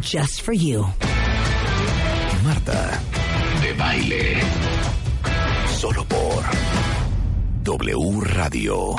[0.00, 0.84] Just for you.
[2.44, 3.00] Marta
[3.62, 4.40] de Baile.
[5.78, 6.42] Solo por
[7.62, 8.96] W Radio.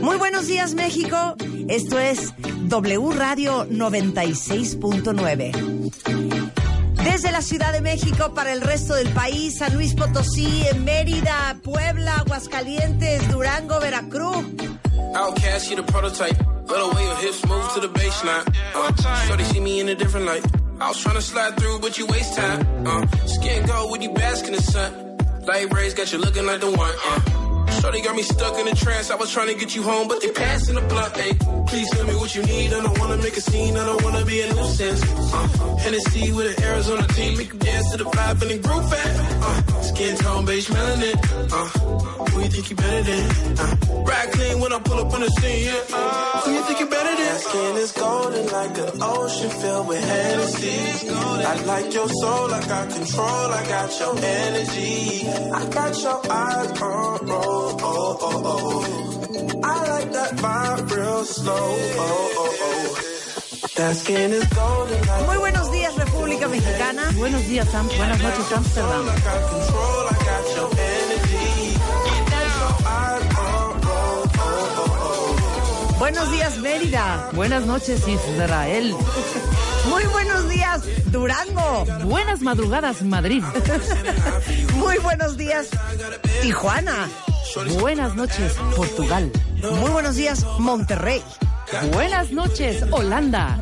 [0.00, 1.34] Muy buenos días, México.
[1.68, 2.32] Esto es
[2.68, 5.90] W Radio 96.9.
[7.02, 12.18] Desde la Ciudad de México para el resto del país, San Luis Potosí, Mérida, Puebla,
[12.18, 14.44] Aguascalientes, Durango, Veracruz.
[15.14, 16.36] Outcast, you the prototype.
[16.66, 18.46] But the way your hips move to the baseline.
[18.74, 20.44] Uh, shorty see me in a different light.
[20.80, 22.86] I was trying to slide through, but you waste time.
[22.86, 25.18] Uh, skin gold when you bask in the sun.
[25.46, 26.94] Light rays got you looking like the one.
[27.04, 27.44] Uh,
[27.80, 29.10] Shorty got me stuck in a trance.
[29.10, 31.16] I was trying to get you home, but they passing the blunt.
[31.16, 31.32] Hey,
[31.74, 32.72] please tell me what you need.
[32.72, 33.76] I don't wanna make a scene.
[33.76, 35.00] I don't wanna be a nuisance.
[35.34, 37.36] Uh, Hennessy with an Arizona team.
[37.38, 39.12] Make you dance to the vibe and the groove fat.
[39.46, 41.16] Uh, skin tone, beige melanin.
[41.56, 41.68] Uh,
[42.30, 43.24] who you think you better than?
[43.62, 43.74] Uh,
[44.08, 45.64] ride clean when I pull up on the scene.
[45.66, 45.98] Yeah.
[45.98, 47.34] Uh, who you think you better than?
[47.46, 51.08] Skin is golden like an ocean filled with Hennessy.
[51.52, 52.54] I like your soul.
[52.54, 53.48] I got control.
[53.58, 55.28] I got your energy.
[55.58, 57.70] I got your eyes on roll.
[57.90, 59.23] Oh, oh, oh.
[59.36, 61.54] I like that vibe real slow.
[61.54, 62.98] Oh, oh, oh.
[63.76, 67.10] That skin is golden like Muy buenos días, República Mexicana.
[67.16, 67.88] Buenos días, Sam.
[67.96, 69.06] Buenas noches, Amsterdam.
[75.98, 77.30] Buenos días, Mérida.
[77.32, 78.94] Buenas noches, Israel.
[79.88, 81.84] Muy buenos días, Durango.
[82.04, 83.42] Buenas madrugadas, Madrid.
[84.74, 85.68] Muy buenos días,
[86.42, 87.08] Tijuana.
[87.78, 89.30] Buenas noches, Portugal.
[89.80, 91.22] Muy buenos días, Monterrey.
[91.92, 93.60] Buenas noches, Holanda.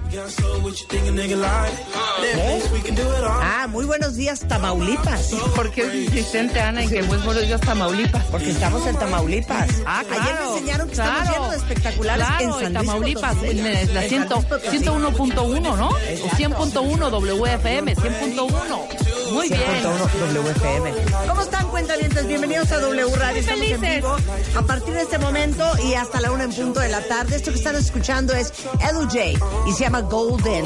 [3.41, 5.31] Ah, muy buenos días, Tamaulipas.
[5.55, 8.25] ¿Por qué es insistente, Ana, en que pues buenos días, Tamaulipas?
[8.27, 9.71] Porque estamos en Tamaulipas.
[9.87, 10.23] Ah, claro.
[10.23, 13.59] Ayer me enseñaron que claro, estamos llenos de espectaculares claro, en San Luis Tamaulipas, Potosí.
[13.59, 14.79] en eh, la En 100 San Luis Potosí.
[14.79, 15.89] 101.1, ¿no?
[15.89, 19.02] O 100.1 WFM, 100.1.
[19.33, 19.61] Muy bien.
[19.61, 20.93] 100.1 WFM.
[21.29, 22.27] ¿Cómo están, cuentavientes?
[22.27, 23.41] Bienvenidos a W Radio.
[23.41, 23.97] Estamos en Felices.
[23.97, 24.17] vivo
[24.57, 27.37] a partir de este momento y hasta la una en punto de la tarde.
[27.37, 28.53] Esto que están escuchando es
[28.93, 30.65] LJ y se llama Golden.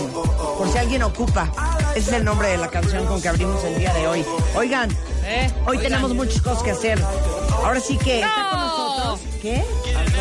[0.58, 1.50] Por si alguien ocupa.
[1.94, 4.24] Ese es el nombre de la canción con que abrimos el día de hoy.
[4.54, 4.90] Oigan,
[5.24, 5.82] Eh, hoy oigan.
[5.92, 7.00] tenemos muchas cosas que hacer.
[7.64, 8.20] Ahora sí que...
[8.22, 9.18] ¡No!
[9.40, 9.64] ¿Qué?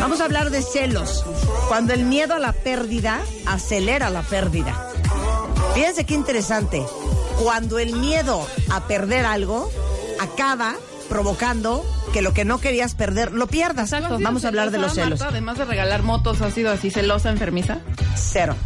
[0.00, 1.24] Vamos a hablar de celos.
[1.68, 4.88] Cuando el miedo a la pérdida acelera la pérdida.
[5.74, 6.84] Fíjense qué interesante.
[7.42, 9.70] Cuando el miedo a perder algo
[10.20, 10.74] acaba
[11.08, 13.92] provocando que lo que no querías perder lo pierdas.
[13.92, 14.18] Exacto.
[14.20, 15.20] Vamos a hablar de los celos.
[15.20, 17.78] Marta, además de regalar motos, ¿has sido así celosa, enfermiza?
[18.14, 18.56] Cero.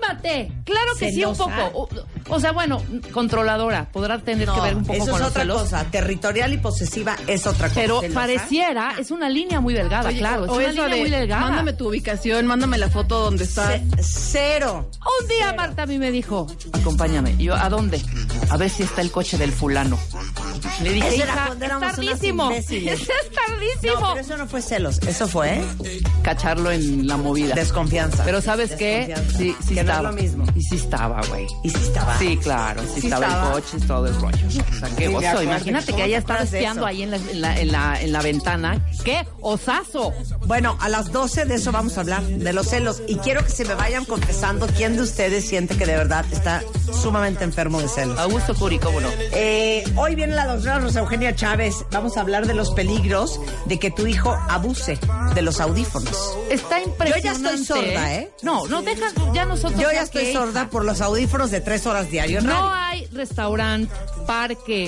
[0.00, 0.52] ¡Cálmate!
[0.64, 1.52] Claro que sí, un poco.
[1.74, 1.88] O,
[2.28, 3.88] o sea, bueno, controladora.
[3.90, 5.62] Podrá tener que ver un poco eso con es otra celos.
[5.62, 5.84] cosa.
[5.90, 7.80] Territorial y posesiva es otra cosa.
[7.80, 8.20] Pero ¿Celosa?
[8.20, 10.44] pareciera, es una línea muy delgada, Oye, claro.
[10.44, 11.40] Es o una línea de, muy delgada.
[11.42, 13.68] Mándame tu ubicación, mándame la foto donde está.
[13.72, 14.90] Ce- cero.
[15.20, 17.34] Un día Marta a mí me dijo, acompáñame.
[17.38, 18.00] Y yo, ¿a dónde?
[18.48, 19.98] A ver si está el coche del fulano.
[20.82, 22.44] Le dije, Eso era es unas tardísimo.
[22.50, 23.00] imbéciles.
[23.00, 23.14] Es No,
[23.46, 24.08] tardísimo.
[24.14, 24.98] pero eso no fue celos.
[25.06, 25.64] Eso fue ¿eh?
[26.22, 27.54] Cacharlo en la movida.
[27.54, 28.22] desconfianza.
[28.24, 29.14] Pero ¿sabes qué?
[29.36, 30.10] Sí, sí que no estaba.
[30.10, 30.44] es lo mismo.
[30.54, 31.46] Y sí estaba, güey.
[31.64, 32.18] Y sí estaba.
[32.18, 33.46] Sí, claro, sí, Sí estaba, estaba.
[33.48, 34.46] el coche y todo el rollo.
[34.46, 35.42] O sea, qué Sí, oso.
[35.42, 37.72] Imagínate ¿Cómo que te haya estado acuerdas de espiando ahí en la, en, la, en,
[37.72, 38.86] la, en la ventana.
[39.04, 40.12] ¡Qué osazo!
[40.46, 43.02] Bueno, a las 12 de eso vamos a hablar, de los celos.
[43.08, 46.62] Y quiero que se me vayan confesando quién de ustedes siente que de verdad está
[47.02, 48.18] sumamente enfermo de celos.
[48.18, 49.08] Augusto Curi, ¿cómo no?
[49.32, 51.74] Eh, hoy viene la doctora Rosa Eugenia Chávez.
[51.90, 54.98] Vamos a hablar de los peligros de que tu hijo abuse
[55.34, 56.36] de los audífonos.
[56.50, 57.20] Está impresionante.
[57.22, 58.30] Yo ya estoy sorda, ¿eh?
[58.42, 59.80] No, no deja, ya nosotros.
[59.80, 62.40] Yo ya estoy que- sorda por los audífonos de tres horas diario.
[62.40, 62.70] No radio.
[62.72, 63.94] hay restaurante,
[64.26, 64.86] parque,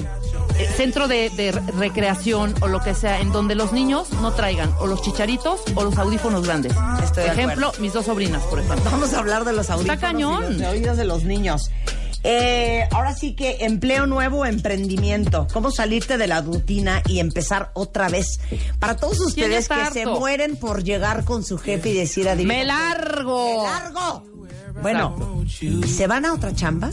[0.59, 4.73] eh, centro de, de recreación o lo que sea en donde los niños no traigan
[4.81, 6.73] o los chicharitos o los audífonos grandes.
[7.03, 7.83] Estoy de ejemplo, acuerdo.
[7.83, 8.91] mis dos sobrinas, por ejemplo.
[8.91, 10.01] Vamos a hablar de los audífonos.
[10.01, 10.45] cañón.
[10.45, 11.71] y los de oídos de los niños.
[12.25, 15.47] Eh, ahora sí que empleo nuevo, emprendimiento.
[15.53, 18.39] ¿Cómo salirte de la rutina y empezar otra vez?
[18.79, 22.55] Para todos ¿Quién ustedes que se mueren por llegar con su jefe y decir adivina.
[22.55, 23.59] ¡Me largo!
[23.59, 24.32] ¡Me largo!
[24.83, 25.45] Bueno,
[25.87, 26.91] ¿se van a otra chamba?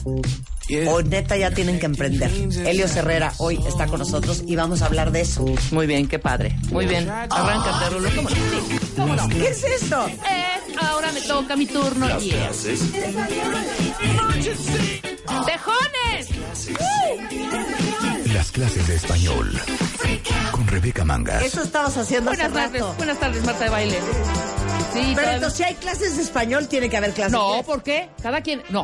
[0.87, 2.29] O neta ya tienen que emprender.
[2.65, 5.43] Elio Herrera hoy está con nosotros y vamos a hablar de eso.
[5.71, 6.55] Muy bien, qué padre.
[6.71, 7.09] Muy bien.
[7.09, 8.09] Arráncate, Rulo.
[8.15, 8.29] ¿Cómo?
[8.29, 8.35] Sí,
[8.95, 9.27] ¿cómo no?
[9.29, 10.05] ¿Qué es esto?
[10.07, 12.07] Es ahora me toca mi turno.
[12.07, 12.37] Las Yeah.
[12.47, 12.79] clases
[15.45, 16.27] ¡Tejones!
[18.33, 19.59] Las clases de español.
[20.51, 21.43] Con Rebeca Mangas.
[21.43, 22.93] Eso estabas haciendo Buenas hace tardes, rato.
[22.97, 23.95] buenas tardes, Marta de baile.
[23.99, 24.01] Sí,
[24.93, 27.81] Pero todavía- entonces, si hay clases de español, tiene que haber clases No, de ¿por
[27.83, 28.09] qué?
[28.21, 28.61] Cada quien.
[28.69, 28.83] No.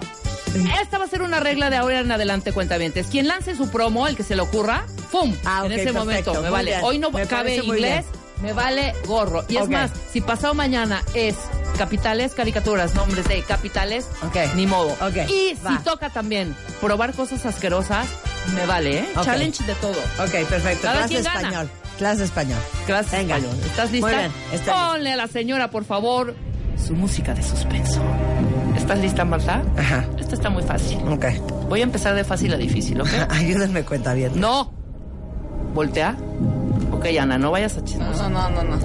[0.82, 3.08] Esta va a ser una regla de ahora en adelante, cuentavientes.
[3.08, 5.36] Quien lance su promo, el que se le ocurra, ¡pum!
[5.44, 6.72] Ah, en ese perfecto, momento, me vale.
[6.72, 6.82] bien.
[6.84, 8.06] Hoy no Me cabe inglés,
[8.42, 9.44] me vale gorro.
[9.48, 11.36] Y es más, si pasado mañana es
[11.78, 14.08] capitales, caricaturas, nombres de capitales,
[14.56, 14.90] ni modo.
[15.02, 15.78] Ok, Y va.
[15.78, 18.08] si toca también probar cosas asquerosas,
[18.54, 19.10] me vale, ¿eh?
[19.24, 20.00] Challenge de todo.
[20.20, 20.82] Ok, perfecto.
[20.82, 21.40] Clase quien gana.
[21.40, 21.70] español.
[21.98, 22.60] Clase español.
[22.88, 23.38] Gracias, Venga.
[23.38, 23.60] español.
[23.66, 24.08] ¿Estás lista?
[24.08, 24.88] Muy bien, está lista.
[24.92, 26.36] Ponle a la señora, por favor,
[26.86, 28.02] su música de suspenso.
[28.78, 29.64] ¿Estás lista, Marta?
[29.78, 30.06] Ajá.
[30.20, 31.00] Esta está muy fácil.
[31.08, 31.26] Ok.
[31.70, 33.10] Voy a empezar de fácil a difícil, ¿ok?
[33.30, 34.40] Ayúdenme, cuenta bien.
[34.40, 34.74] No.
[35.76, 36.16] Voltea.
[36.92, 38.18] Ok, Ana, no vayas a chismos.
[38.18, 38.78] No, no, no, no.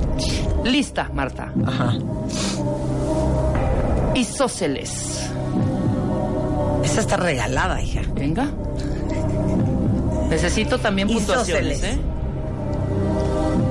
[0.65, 1.51] Lista, Marta.
[1.67, 1.95] Ajá.
[4.15, 5.31] Isósceles.
[6.85, 8.03] Esa está regalada, hija.
[8.15, 8.49] Venga.
[10.29, 11.97] Necesito también puntuaciones, Isósceles.
[11.97, 12.01] ¿eh?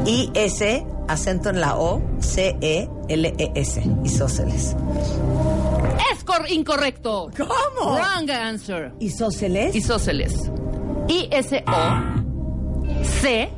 [0.05, 3.83] I S acento en la O C E L E S.
[4.03, 4.75] Isósceles.
[6.13, 7.29] Es cor- incorrecto.
[7.37, 7.95] ¿Cómo?
[7.95, 8.93] Wrong answer.
[13.01, 13.49] Isósceles.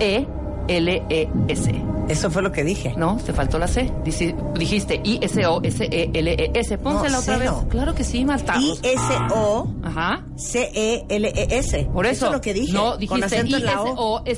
[0.00, 0.26] Isósceles.
[0.68, 1.84] I-S-O-C-E-L-E-S.
[2.08, 2.94] Eso fue lo que dije.
[2.96, 3.90] No, te faltó la C.
[4.04, 6.78] Dici- dijiste I-S-O-S-E-L-E-S.
[6.78, 7.50] Pónsela No, otra vez.
[7.68, 8.56] Claro que sí, Marta.
[8.58, 9.02] I S
[9.34, 10.24] O Ajá.
[10.36, 11.86] C E L E S.
[11.92, 12.26] Por eso.
[12.26, 12.72] es lo que dije.
[12.72, 13.40] No, Con dijiste.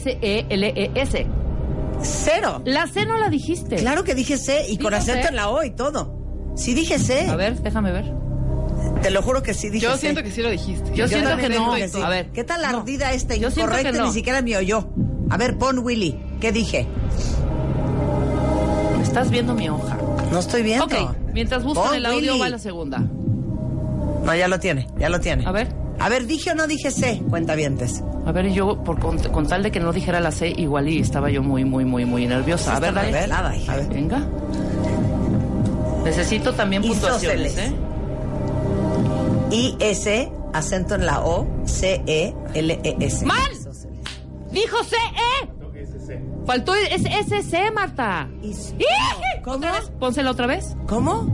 [0.00, 1.26] I-S-O-S-E-L-E-S.
[2.02, 2.62] Cero.
[2.64, 3.76] La C no la dijiste.
[3.76, 6.16] Claro que dije C y con acento en la O y todo.
[6.56, 7.28] Sí dije C.
[7.28, 8.12] A ver, déjame ver.
[9.02, 10.94] Te lo juro que sí dije Yo siento que sí lo dijiste.
[10.94, 11.72] Yo siento que no.
[11.74, 12.02] tengo Sí.
[12.02, 12.30] A ver.
[12.32, 12.78] ¿Qué tal No.
[12.80, 13.92] ardida esta Yo incorrecta?
[13.92, 14.06] que no.
[14.06, 14.88] Ni siquiera me oyó.
[15.30, 16.18] A ver, pon Willy.
[16.40, 16.86] ¿Qué dije?
[19.02, 19.96] Estás viendo mi hoja.
[20.30, 20.84] No estoy viendo.
[20.84, 20.94] Ok,
[21.32, 22.40] mientras buscan Pon el audio Willy.
[22.40, 22.98] va la segunda.
[22.98, 25.46] No, ya lo tiene, ya lo tiene.
[25.46, 25.68] A ver.
[25.98, 27.20] A ver, ¿dije o no dije C?
[27.28, 28.02] Cuentavientes.
[28.26, 31.00] A ver, yo, por, con, con tal de que no dijera la C, igual y
[31.00, 32.76] estaba yo muy, muy, muy, muy nerviosa.
[32.76, 33.10] A ver, dale.
[33.12, 33.54] revelada.
[33.68, 34.26] A ver, venga.
[36.04, 37.56] Necesito también puntuaciones.
[37.58, 37.72] ¿eh?
[39.50, 43.24] I S acento en la O C E L E S.
[43.24, 43.50] ¡Mal!
[44.50, 45.48] Dijo C-E.
[46.44, 48.28] Faltó es S-C, Marta.
[48.42, 48.74] Is-.
[49.44, 49.66] ¿Cómo?
[49.98, 50.76] Pónsela otra vez.
[50.88, 51.26] ¿Cómo?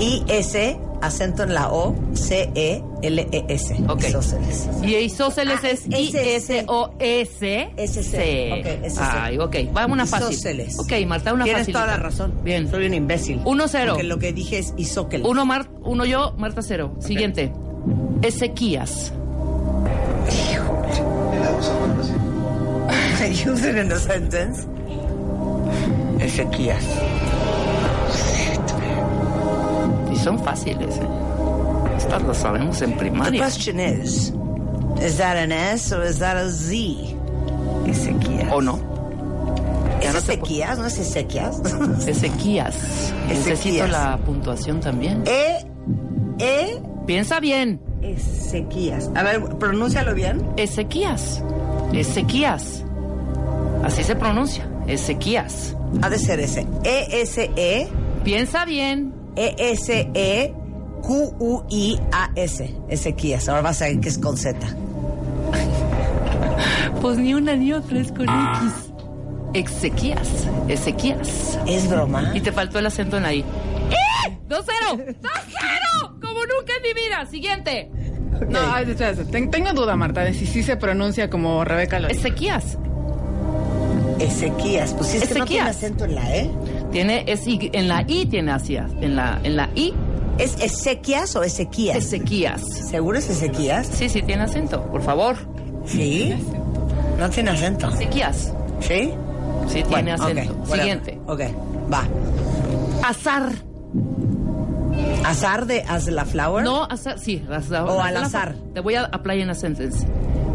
[0.00, 3.74] I S acento en la O C E L E S.
[3.88, 4.04] Ok.
[4.08, 4.68] Isósceles.
[4.82, 7.70] Y isósceles Ah, es I-S-O-S.
[7.76, 8.52] S-C.
[8.52, 8.98] Ok.
[8.98, 9.56] Ay, ok.
[9.76, 10.30] Va una fácil.
[10.30, 10.78] Isósceles.
[10.78, 11.74] Ok, Marta, una Tienes fácil.
[11.74, 12.34] toda la razón.
[12.42, 12.68] Bien.
[12.70, 13.40] Soy un imbécil.
[13.44, 13.92] Uno, cero.
[13.94, 15.26] Porque lo que dije es isóqueles.
[15.26, 16.94] Uno, Mar, uno yo, Marta cero.
[17.00, 17.52] Siguiente.
[18.22, 19.12] Ezequías.
[23.46, 24.66] Use it in a sentence.
[26.20, 26.82] Ezequías.
[30.28, 31.08] Son fáciles, ¿eh?
[31.96, 33.42] Estas las sabemos en The primaria.
[33.44, 34.32] question is,
[35.02, 36.74] is that an S or is that a Z?
[37.86, 38.52] Ezequías.
[38.52, 38.78] ¿O no?
[40.02, 40.78] ¿Es no Ezequías?
[40.78, 41.60] ¿No es Ezequías?
[42.06, 43.12] Ezequías.
[43.28, 45.22] Necesito la puntuación también.
[45.26, 45.64] e,
[46.38, 47.80] E, Piensa bien.
[48.02, 49.10] Ezequías.
[49.16, 50.46] A ver, pronúncialo bien.
[50.56, 51.42] Ezequías.
[51.92, 52.84] Ezequías.
[53.82, 54.68] Así se pronuncia.
[54.86, 55.74] Ezequías.
[56.02, 56.66] Ha de ser ese.
[56.84, 57.88] E, S, E,
[58.24, 59.14] Piensa bien.
[59.40, 60.52] E, S, E,
[61.02, 62.74] Q, U, I, A, S.
[62.88, 63.48] Ezequías.
[63.48, 64.58] Ahora vas a ver que es con Z.
[67.00, 68.92] Pues ni una ni otra es con X.
[69.54, 70.28] Ezequías.
[70.68, 71.58] Ezequías.
[71.66, 72.32] ¿Es broma?
[72.34, 73.40] Y te faltó el acento en ahí.
[73.40, 74.38] ¡Eh!
[74.48, 75.02] ¡Dos cero!
[75.22, 76.16] ¡Dos cero!
[76.20, 77.24] Como nunca en mi vida.
[77.30, 77.90] Siguiente.
[78.48, 82.08] No, ay, espérate, ten- tengo duda, Marta, de si sí se pronuncia como Rebeca lo.
[82.08, 82.76] Ezequías.
[84.18, 84.94] Ezequías.
[84.94, 85.76] Pues sí, es que no tiene Ezequías.
[85.76, 86.50] acento en la E.
[86.92, 88.88] Tiene, es, en la I tiene hacia.
[89.00, 89.94] En la, en la I,
[90.38, 91.96] ¿Es Ezequías o Ezequías?
[91.96, 92.62] Ezequías.
[92.62, 93.88] ¿Seguro es Ezequías?
[93.88, 94.84] Sí, sí, tiene acento.
[94.84, 95.36] Por favor.
[95.84, 96.32] Sí.
[97.18, 97.88] No tiene acento.
[97.88, 98.54] Ezequías.
[98.80, 99.12] ¿Sí?
[99.66, 100.52] Sí, tiene acento.
[100.52, 100.78] ok, whatever.
[100.78, 101.20] Siguiente.
[101.26, 101.40] Ok,
[101.92, 102.04] va.
[103.02, 103.50] Azar.
[105.24, 106.64] ¿Azar de As la Flower?
[106.64, 107.44] No, azar, sí.
[107.50, 108.54] azar, O al azar.
[108.74, 110.06] Te voy a apply en a sentence.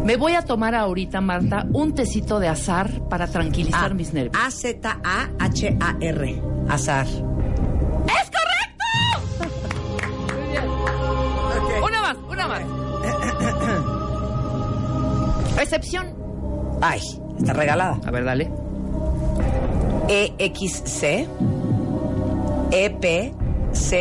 [0.04, 4.36] Me voy a tomar ahorita, Marta, un tecito de azar para tranquilizar Ah, mis nervios.
[4.44, 6.42] A-Z-A-H-A-R.
[6.68, 7.06] Azar.
[7.06, 8.84] ¡Es correcto!
[10.28, 10.64] Muy bien.
[11.82, 12.60] Una más, una más.
[15.58, 16.14] Excepción.
[16.82, 17.00] Ay,
[17.38, 17.98] está regalada.
[18.06, 18.50] A ver, dale.
[20.08, 21.26] E-X-C.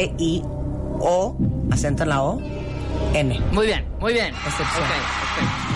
[0.04, 1.38] E-P-C-I-O.
[1.72, 2.42] Acento en la O.
[3.14, 3.40] N.
[3.54, 4.34] Muy bien, muy bien.
[4.46, 4.84] Excepción.
[4.84, 5.73] Ok, ok.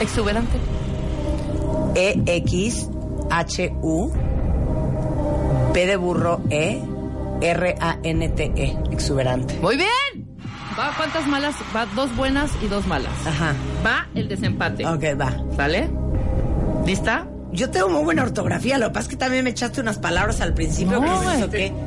[0.00, 0.58] Exuberante.
[1.94, 3.32] E-X-H-U.
[5.74, 6.82] B de burro, E,
[7.40, 9.58] R-A-N-T-E, exuberante.
[9.60, 9.88] Muy bien.
[10.78, 11.54] Va, ¿cuántas malas?
[11.74, 13.12] Va dos buenas y dos malas.
[13.26, 13.54] Ajá.
[13.84, 14.86] Va el desempate.
[14.86, 15.34] Ok, va.
[15.56, 15.88] ¿Sale?
[16.86, 17.26] ¿Lista?
[17.52, 20.40] Yo tengo muy buena ortografía, lo que pasa es que también me echaste unas palabras
[20.42, 21.78] al principio No, que no.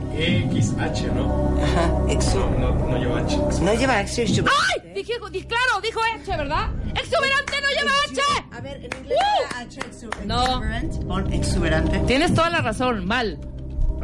[0.52, 1.56] XH, ¿no?
[1.64, 2.40] Ajá, exu...
[2.60, 3.38] No, no lleva H.
[3.62, 4.52] No lleva exuberante.
[4.84, 4.92] ¡Ay!
[4.96, 6.70] Dije, di- claro, dijo H, ¿verdad?
[6.96, 8.22] ¡Exuberante no lleva H!
[8.52, 9.58] A ver, en inglés ¡Uh!
[9.60, 10.44] H exu- No.
[10.44, 11.04] exuberant.
[11.06, 12.00] Pon exuberante.
[12.08, 13.38] Tienes toda la razón, mal.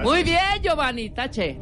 [0.03, 1.59] Muy bien, Giovanni, tache.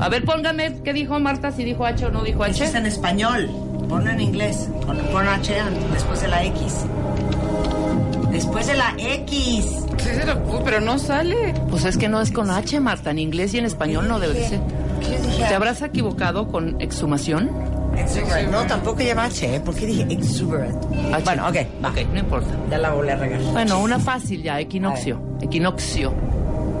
[0.00, 2.70] A ver, póngame qué dijo Marta, si dijo H o no dijo Eso H.
[2.70, 3.50] es en español.
[3.88, 4.68] Ponlo en inglés.
[4.86, 6.84] Pon, pon H an- después de la X.
[8.36, 9.64] Después de la X.
[9.96, 11.54] Sí, se lo puse, pero no sale.
[11.70, 14.34] Pues es que no es con H, Marta, en inglés y en español no debe
[14.34, 14.60] de ser.
[15.00, 15.44] ¿Qué dije?
[15.48, 17.50] ¿Te habrás equivocado con exhumación?
[17.96, 18.50] Exuberant.
[18.50, 19.60] No, tampoco lleva H, ¿eh?
[19.60, 20.84] ¿Por qué dije exuberant?
[21.14, 21.24] H.
[21.24, 21.88] Bueno, ok, va.
[21.88, 22.48] Ok, no importa.
[22.70, 23.40] Ya la volví a regar.
[23.52, 25.18] Bueno, una fácil ya, equinoccio.
[25.40, 26.12] Equinoccio.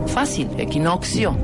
[0.08, 1.34] Fácil, equinoccio.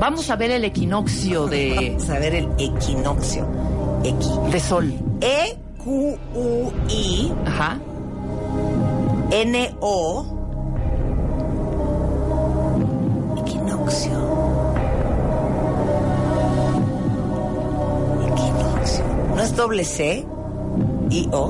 [0.00, 3.46] Vamos a ver el equinoccio de, Vamos a ver el equinoccio.
[4.02, 4.50] Equi.
[4.50, 4.92] de sol.
[5.20, 7.78] E Q U I Ajá.
[9.30, 10.24] N O
[13.38, 14.12] Equinoccio.
[18.28, 19.04] Equinoccio.
[19.34, 20.24] ¿No es doble C
[21.10, 21.48] I O?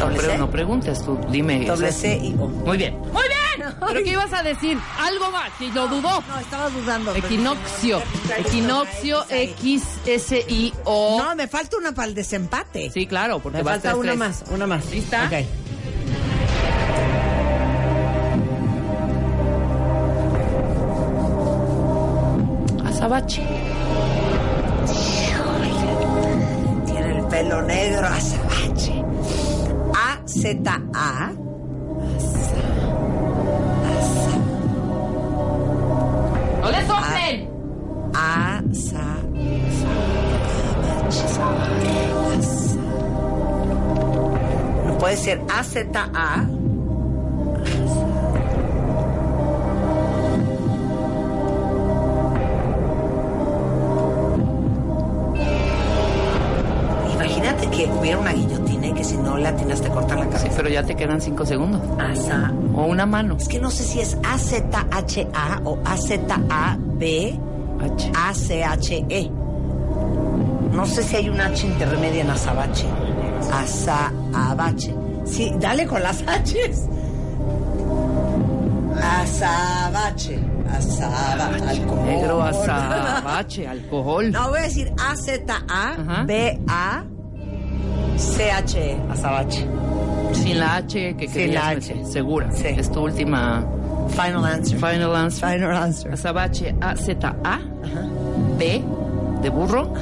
[0.00, 0.38] Doble Pero C.
[0.38, 1.64] no preguntes tú, dime.
[1.64, 2.46] Doble ¿es C I O.
[2.48, 2.98] Muy bien.
[3.00, 3.74] Muy bien.
[3.86, 4.78] ¿Pero qué ibas a decir?
[4.98, 6.22] Algo más, si lo dudó.
[6.28, 7.14] No, estaba dudando.
[7.14, 8.02] Equinoccio.
[8.38, 11.18] Equinoccio X S I O.
[11.18, 12.90] No, me falta una para el desempate.
[12.90, 14.90] Sí, claro, porque me va a falta una más, una más.
[14.90, 15.24] ¿Lista?
[15.26, 15.46] Ok.
[26.84, 29.04] Tiene el pelo negro azabache.
[29.94, 31.32] A Z A.
[36.60, 37.50] ¡No le soplen!
[38.14, 39.16] A sa.
[44.86, 46.44] No puede ser A Z A.
[57.76, 60.52] que hubiera una guillotina y que si no la atinas te cortan la Sí, cabeza.
[60.56, 61.80] pero ya te quedan cinco segundos.
[61.98, 62.52] Asa.
[62.74, 63.36] O una mano.
[63.38, 67.38] Es que no sé si es A-Z-H-A o A-Z-A-B.
[68.16, 69.30] A-C-H-E.
[70.72, 72.86] No sé si hay un H intermedia en azabache.
[73.52, 74.94] Azabache.
[75.24, 76.88] Sí, dale con las H's.
[79.00, 80.38] Azabache.
[80.70, 81.64] Azabache.
[81.68, 82.06] Alcohol.
[82.06, 84.30] Negro azabache, alcohol.
[84.32, 86.24] No, voy a decir Ajá.
[88.14, 88.96] A-Z-A-B-A-C-H-E.
[89.10, 89.66] Azabache.
[90.34, 92.04] Sin la H que Sin la meter, H.
[92.12, 92.50] Segura.
[92.52, 92.66] Sí.
[92.68, 93.64] Es tu última
[94.10, 94.78] Final answer.
[94.78, 95.50] final answer.
[95.52, 96.12] Final answer.
[96.12, 97.58] Azabache A-Z-A.
[98.58, 98.82] B
[99.42, 99.92] de burro.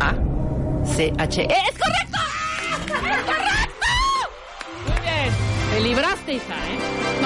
[0.00, 0.14] A.
[0.84, 1.42] C-H.
[1.42, 2.18] ¡Eh, ¡Es correcto!
[2.70, 3.82] ¡Es correcto!
[4.86, 5.32] Muy bien.
[5.72, 6.78] Te libraste, hija, ¿eh?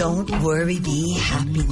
[0.02, 1.64] Don't worry, be happy.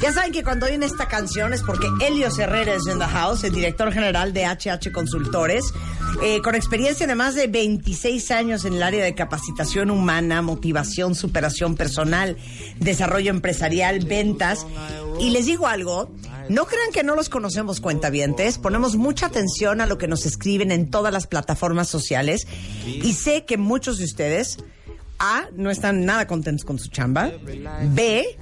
[0.00, 3.44] Ya saben que cuando oyen esta canción es porque Helios Herrera es in the house,
[3.44, 5.74] el director general de HH Consultores,
[6.22, 11.14] eh, con experiencia de más de 26 años en el área de capacitación humana, motivación,
[11.14, 12.38] superación personal,
[12.80, 14.66] desarrollo empresarial, ventas.
[15.20, 16.10] Y les digo algo,
[16.48, 20.72] no crean que no los conocemos cuentavientes, ponemos mucha atención a lo que nos escriben
[20.72, 22.46] en todas las plataformas sociales
[22.86, 24.56] y sé que muchos de ustedes,
[25.18, 27.30] A, no están nada contentos con su chamba,
[27.94, 28.38] B,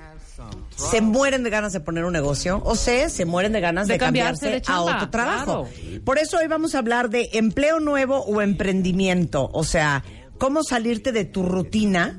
[0.77, 3.95] se mueren de ganas de poner un negocio o C, se mueren de ganas de,
[3.95, 5.69] De cambiarse cambiarse de chamba, a otro trabajo.
[5.71, 6.03] claro.
[6.05, 10.03] Por eso hoy vamos a hablar de empleo nuevo o emprendimiento, o sea,
[10.39, 12.19] cómo salirte de tu rutina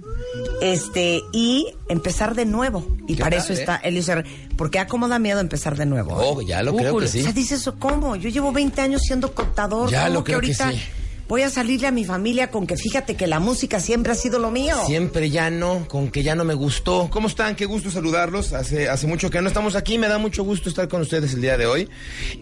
[0.61, 2.87] este y empezar de nuevo.
[3.07, 3.59] Y ¿Qué para tal, eso eh?
[3.59, 4.25] está Eliezer,
[4.57, 6.13] porque a cómo da miedo empezar de nuevo.
[6.15, 7.23] Oh, ya lo creo que O sí.
[7.23, 8.15] sea, dices eso, ¿cómo?
[8.15, 10.81] Yo llevo 20 años siendo contador, Ya ¿cómo lo creo que ahorita sí.
[11.27, 14.39] Voy a salirle a mi familia con que fíjate que la música siempre ha sido
[14.39, 14.75] lo mío?
[14.85, 17.09] Siempre ya no, con que ya no me gustó.
[17.09, 17.55] ¿Cómo están?
[17.55, 18.53] Qué gusto saludarlos.
[18.53, 19.97] Hace, hace mucho que no estamos aquí.
[19.97, 21.89] Me da mucho gusto estar con ustedes el día de hoy.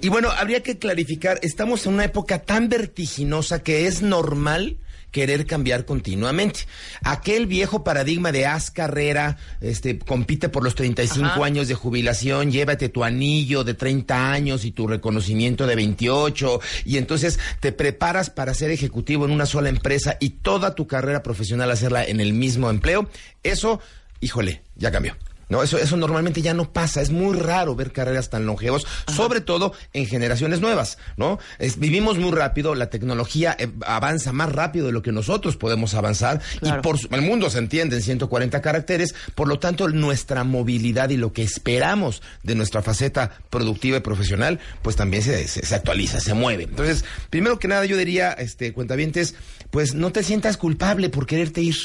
[0.01, 4.77] Y bueno, habría que clarificar, estamos en una época tan vertiginosa que es normal
[5.13, 6.61] querer cambiar continuamente.
[7.03, 11.45] Aquel viejo paradigma de haz carrera, este, compite por los 35 Ajá.
[11.45, 16.97] años de jubilación, llévate tu anillo de 30 años y tu reconocimiento de 28 y
[16.97, 21.71] entonces te preparas para ser ejecutivo en una sola empresa y toda tu carrera profesional
[21.71, 23.07] hacerla en el mismo empleo.
[23.43, 23.79] Eso,
[24.19, 25.15] híjole, ya cambió.
[25.49, 27.01] No, eso, eso normalmente ya no pasa.
[27.01, 31.39] Es muy raro ver carreras tan longevos, sobre todo en generaciones nuevas, ¿no?
[31.59, 35.93] Es- vivimos muy rápido, la tecnología eh, avanza más rápido de lo que nosotros podemos
[35.93, 36.79] avanzar Claro.
[36.79, 41.09] y por su- el mundo se entiende en 140 caracteres, por lo tanto nuestra movilidad
[41.09, 45.75] y lo que esperamos de nuestra faceta productiva y profesional, pues también se, se- se
[45.75, 46.63] actualiza, se mueve.
[46.63, 49.35] Entonces, primero que nada yo diría, este, cuentavientes,
[49.71, 51.75] pues no te sientas culpable por quererte ir.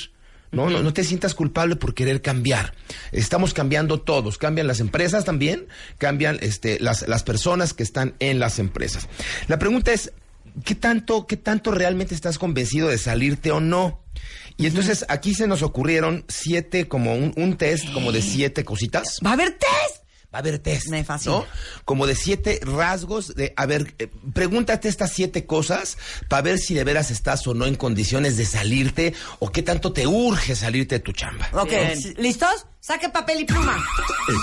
[0.50, 2.74] No, no, no te sientas culpable por querer cambiar.
[3.12, 4.38] Estamos cambiando todos.
[4.38, 5.66] Cambian las empresas también,
[5.98, 9.08] cambian este, las, las personas que están en las empresas.
[9.46, 10.12] La pregunta es,
[10.64, 14.00] ¿qué tanto, qué tanto realmente estás convencido de salirte o no?
[14.56, 19.18] Y entonces aquí se nos ocurrieron siete, como un, un test, como de siete cositas.
[19.24, 19.97] ¿Va a haber test?
[20.32, 20.88] Va a haber test.
[20.88, 21.36] Me fascina.
[21.36, 21.46] ¿no?
[21.86, 25.96] Como de siete rasgos de, a ver, eh, pregúntate estas siete cosas
[26.28, 29.92] para ver si de veras estás o no en condiciones de salirte o qué tanto
[29.92, 31.48] te urge salirte de tu chamba.
[31.54, 32.14] Ok, Bien.
[32.18, 32.66] ¿listos?
[32.80, 33.82] Saque papel y pluma.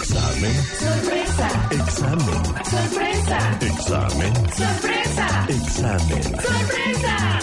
[0.02, 0.64] Examen.
[0.80, 1.70] Sorpresa.
[1.72, 2.46] Examen.
[2.66, 3.58] Sorpresa.
[3.62, 4.36] Examen.
[4.36, 5.46] Sorpresa.
[5.50, 6.24] Examen.
[6.24, 7.40] Sorpresa.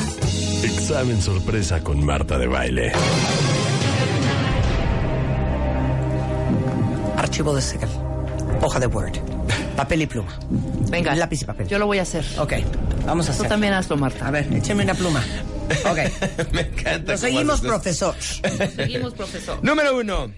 [0.64, 2.92] Examen sorpresa con Marta de baile.
[7.16, 8.11] Archivo de Excel.
[8.60, 9.18] Hoja de Word.
[9.76, 10.38] Papel y pluma.
[10.90, 11.14] Venga.
[11.14, 11.66] Lápiz y papel.
[11.68, 12.24] Yo lo voy a hacer.
[12.38, 12.52] Ok,
[13.06, 13.48] vamos a Tú hacer.
[13.48, 14.28] también hazlo, Marta.
[14.28, 15.22] A ver, écheme una pluma.
[15.90, 15.98] Ok.
[16.52, 17.14] Me encanta.
[17.14, 18.14] Cómo seguimos, profesor.
[18.76, 19.58] Seguimos, profesor.
[19.62, 20.30] Número uno.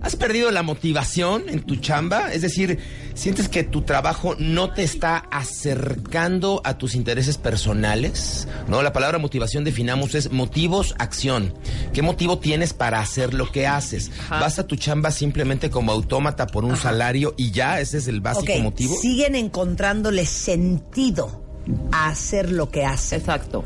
[0.00, 2.32] ¿Has perdido la motivación en tu chamba?
[2.32, 2.78] Es decir,
[3.14, 8.46] ¿sientes que tu trabajo no te está acercando a tus intereses personales?
[8.68, 11.52] No, la palabra motivación definamos es motivos, acción.
[11.92, 14.10] ¿Qué motivo tienes para hacer lo que haces?
[14.20, 14.40] Ajá.
[14.40, 17.80] ¿Vas a tu chamba simplemente como autómata por un salario y ya?
[17.80, 18.96] ¿Ese es el básico Ok, motivo?
[19.00, 21.47] siguen encontrándole sentido
[21.92, 23.20] a hacer lo que hacen.
[23.20, 23.64] Exacto.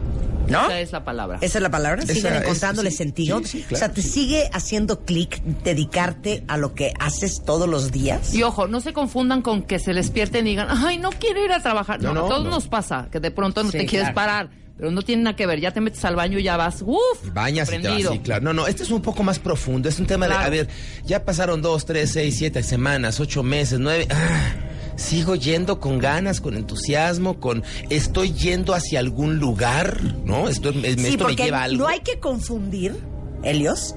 [0.48, 0.64] ¿No?
[0.66, 1.38] Esa es la palabra.
[1.40, 2.02] ¿Esa es la palabra?
[2.02, 3.38] Esa ¿Siguen es- encontrándole sí, sentido?
[3.40, 3.74] sí, sí, claro.
[3.76, 8.34] O sea, ¿te sigue haciendo clic dedicarte a lo que haces todos los días?
[8.34, 11.52] Y ojo, no se confundan con que se despierten y digan, ay, no quiero ir
[11.52, 12.02] a trabajar.
[12.02, 12.50] No, No, a no, todos no.
[12.50, 14.14] nos pasa, que de pronto no Sí, te quieres claro.
[14.14, 14.50] parar.
[14.76, 17.32] Pero no tiene nada que ver, ya te metes al baño y ya vas, uff,
[17.32, 18.12] Bañas y te vas, prendido.
[18.12, 18.42] sí, claro.
[18.42, 19.88] No, no, este es un poco más profundo.
[19.88, 20.68] Es un tema de, a ver,
[21.04, 24.08] ya pasaron dos, tres, seis, siete semanas, ocho meses, nueve.
[24.10, 24.50] ah,
[24.96, 30.48] sigo yendo con ganas, con entusiasmo, con estoy yendo hacia algún lugar, ¿no?
[30.48, 31.82] Esto, me- Sí, esto me porque lleva a algo.
[31.84, 32.96] no hay que confundir,
[33.42, 33.94] Helios,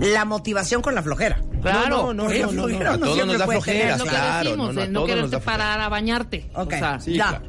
[0.00, 1.40] la motivación con la flojera.
[1.62, 3.44] Claro, No, no, Porque no, la no, no, flojera a uno todos siempre nos da
[3.46, 5.14] puede flojera, tener, Es lo que claro, decimos, no, no, a de no todos nos
[5.16, 5.64] quererte da flojera.
[5.64, 6.50] parar a bañarte.
[6.54, 7.28] Ok, O sea, Sí, ya.
[7.28, 7.44] claro.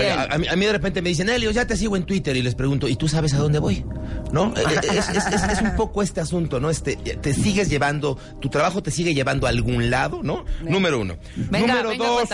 [0.00, 0.18] Bien.
[0.18, 2.36] A, a mí, a mí de repente me dicen, Elio, ya te sigo en Twitter
[2.36, 3.84] y les pregunto, ¿y tú sabes a dónde voy?
[4.32, 4.52] ¿No?
[4.56, 6.70] Eh, Es, es- es- es un poco este asunto, ¿no?
[6.70, 10.44] Este, te sigues llevando, tu trabajo te sigue llevando a algún lado, ¿no?
[10.62, 11.16] Número uno.
[11.36, 12.28] Venga, Número venga, dos,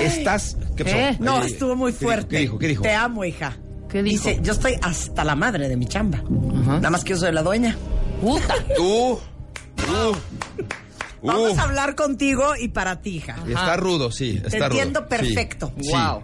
[0.00, 0.56] estás...
[0.76, 0.96] ¿Qué pasó?
[0.96, 1.16] ¿Eh?
[1.20, 2.28] No, estuvo muy fuerte.
[2.36, 2.58] ¿Qué dijo?
[2.58, 2.82] ¿Qué dijo?
[2.82, 3.56] Te amo, hija.
[3.88, 4.28] ¿Qué dijo?
[4.28, 6.22] Dice, yo estoy hasta la madre de mi chamba.
[6.28, 7.76] Nada más que yo soy la dueña.
[8.20, 8.54] Puta.
[8.78, 9.18] Uh, uh,
[11.22, 11.60] Vamos uh.
[11.60, 13.36] a hablar contigo y para ti, hija.
[13.46, 15.72] Está rudo, sí, está Te entiendo perfecto.
[15.80, 15.90] sí.
[15.90, 16.22] Wow.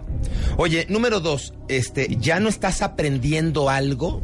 [0.57, 4.21] Oye, número dos, este, ¿ya no estás aprendiendo algo?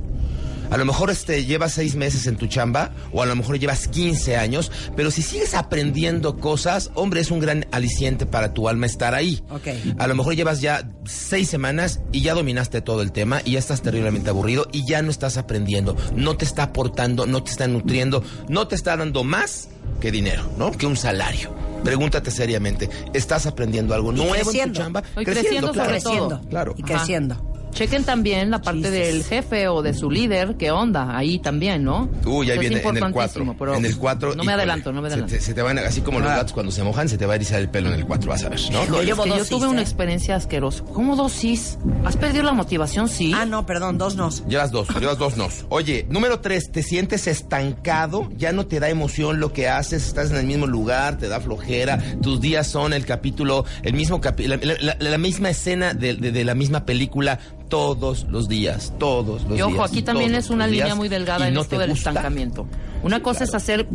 [0.70, 3.88] A lo mejor este, llevas seis meses en tu chamba o a lo mejor llevas
[3.88, 8.86] 15 años, pero si sigues aprendiendo cosas, hombre, es un gran aliciente para tu alma
[8.86, 9.44] estar ahí.
[9.50, 9.68] Ok.
[9.98, 13.60] A lo mejor llevas ya seis semanas y ya dominaste todo el tema y ya
[13.60, 17.68] estás terriblemente aburrido y ya no estás aprendiendo, no te está aportando, no te está
[17.68, 20.72] nutriendo, no te está dando más que dinero, ¿no?
[20.72, 21.54] Que un salario.
[21.84, 25.02] Pregúntate seriamente, ¿estás aprendiendo algo nuevo en tu chamba?
[25.02, 25.90] Estoy creciendo claro.
[25.90, 26.02] todo.
[26.02, 26.42] creciendo.
[26.50, 26.76] Claro.
[26.78, 26.94] Y Ajá.
[26.94, 27.54] creciendo.
[27.74, 28.94] Chequen también la parte Jesus.
[28.94, 32.10] del jefe o de su líder, qué onda, ahí también, ¿no?
[32.26, 33.08] Uy, ahí viene en el 4.
[33.08, 34.36] importantísimo, pero En el 4.
[34.36, 35.36] No me adelanto, no me Se adelanto.
[35.36, 36.38] te, se te van, a- así como los Ah.
[36.38, 38.44] gatos cuando se mojan, se te va a erizar el pelo en el 4, vas
[38.44, 38.86] a ver, ¿no?
[38.86, 39.84] Yo Es que yo tuve una ¿eh?
[39.84, 40.84] experiencia asquerosa.
[40.94, 41.78] ¿Cómo dos cis?
[42.06, 43.10] ¿Has perdido la motivación?
[43.10, 43.34] Sí.
[43.36, 44.46] Ah, no, perdón, dos nos.
[44.48, 45.66] Llevas dos, llevas dos nos.
[45.70, 50.32] Oye, número tres, te sientes estancado, ya no te da emoción lo que haces, estás
[50.32, 54.48] en el mismo lugar, te da flojera, tus días son el capítulo, el mismo capi-
[54.48, 57.40] la, la- la- la misma escena de, de- de la misma película
[57.74, 59.90] todos los días, todos los Y ojo, días.
[59.92, 62.12] aquí también es una línea días, muy delgada en no esto del gusta.
[62.12, 62.68] estancamiento.
[63.02, 63.88] Una cosa es hacer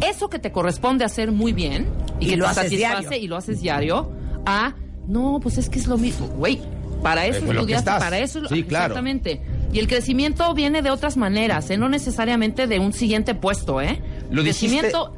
[0.00, 1.86] eso que te corresponde hacer muy bien
[2.18, 3.24] y, Y que lo te haces satisface diario.
[3.24, 4.10] y lo haces diario,
[4.46, 4.74] a
[5.06, 6.26] no, pues es que es lo mismo.
[6.26, 6.60] Güey,
[7.02, 8.86] para eso Eh, estudiaste, para eso Sí, claro.
[8.94, 9.40] exactamente.
[9.72, 11.76] Y el crecimiento viene de otras maneras, ¿eh?
[11.78, 14.02] no necesariamente de un siguiente puesto, ¿eh?
[14.30, 15.14] Lo dijiste- crecimiento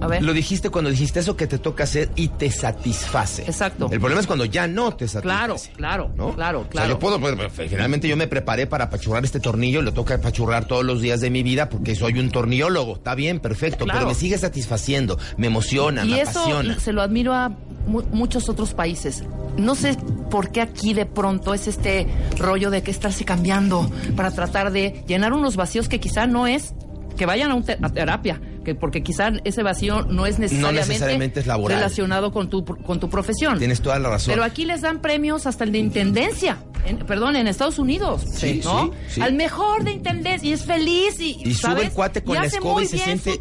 [0.00, 0.22] a ver.
[0.22, 3.42] Lo dijiste cuando dijiste eso que te toca hacer y te satisface.
[3.42, 3.88] Exacto.
[3.90, 5.70] El problema es cuando ya no te satisface.
[5.76, 6.34] Claro, claro, ¿no?
[6.34, 6.88] claro, O sea, claro.
[6.90, 10.64] yo puedo, pues, pues, finalmente yo me preparé para apachurrar este tornillo, lo toca apachurrar
[10.66, 12.94] todos los días de mi vida porque soy un tornilólogo.
[12.96, 14.00] Está bien, perfecto, Claro.
[14.00, 16.78] pero me sigue satisfaciendo, me emociona, Y me eso apasiona.
[16.80, 17.48] se lo admiro a
[17.86, 19.24] mu- muchos otros países.
[19.56, 19.96] No sé
[20.30, 22.06] por qué aquí de pronto es este
[22.38, 26.74] rollo de que estarse cambiando para tratar de llenar unos vacíos que quizá no es
[27.16, 30.88] que vayan a, un te- a terapia, que porque quizá ese vacío no es necesariamente,
[30.88, 31.78] necesariamente es laboral.
[31.78, 33.58] relacionado con tu con tu profesión.
[33.58, 34.32] Tienes toda la razón.
[34.32, 36.58] Pero aquí les dan premios hasta el de intendencia.
[36.86, 38.22] En- perdón, en Estados Unidos.
[38.32, 38.86] Sí, ¿no?
[39.08, 39.20] sí, sí.
[39.20, 42.46] Al mejor de intendencia y es feliz y, y sube el cuate con y la
[42.46, 43.40] escoba y se siente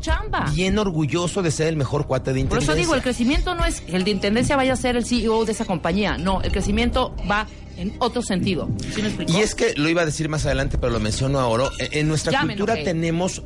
[0.53, 2.73] bien orgulloso de ser el mejor cuate de Por intendencia.
[2.73, 5.45] eso digo, el crecimiento no es que el de intendencia vaya a ser el CEO
[5.45, 6.17] de esa compañía.
[6.17, 7.47] No, el crecimiento va
[7.77, 8.69] en otro sentido.
[8.93, 9.09] ¿Sí me?
[9.31, 11.69] Y es que lo iba a decir más adelante, pero lo menciono ahora.
[11.79, 13.41] En nuestra cultura tenemos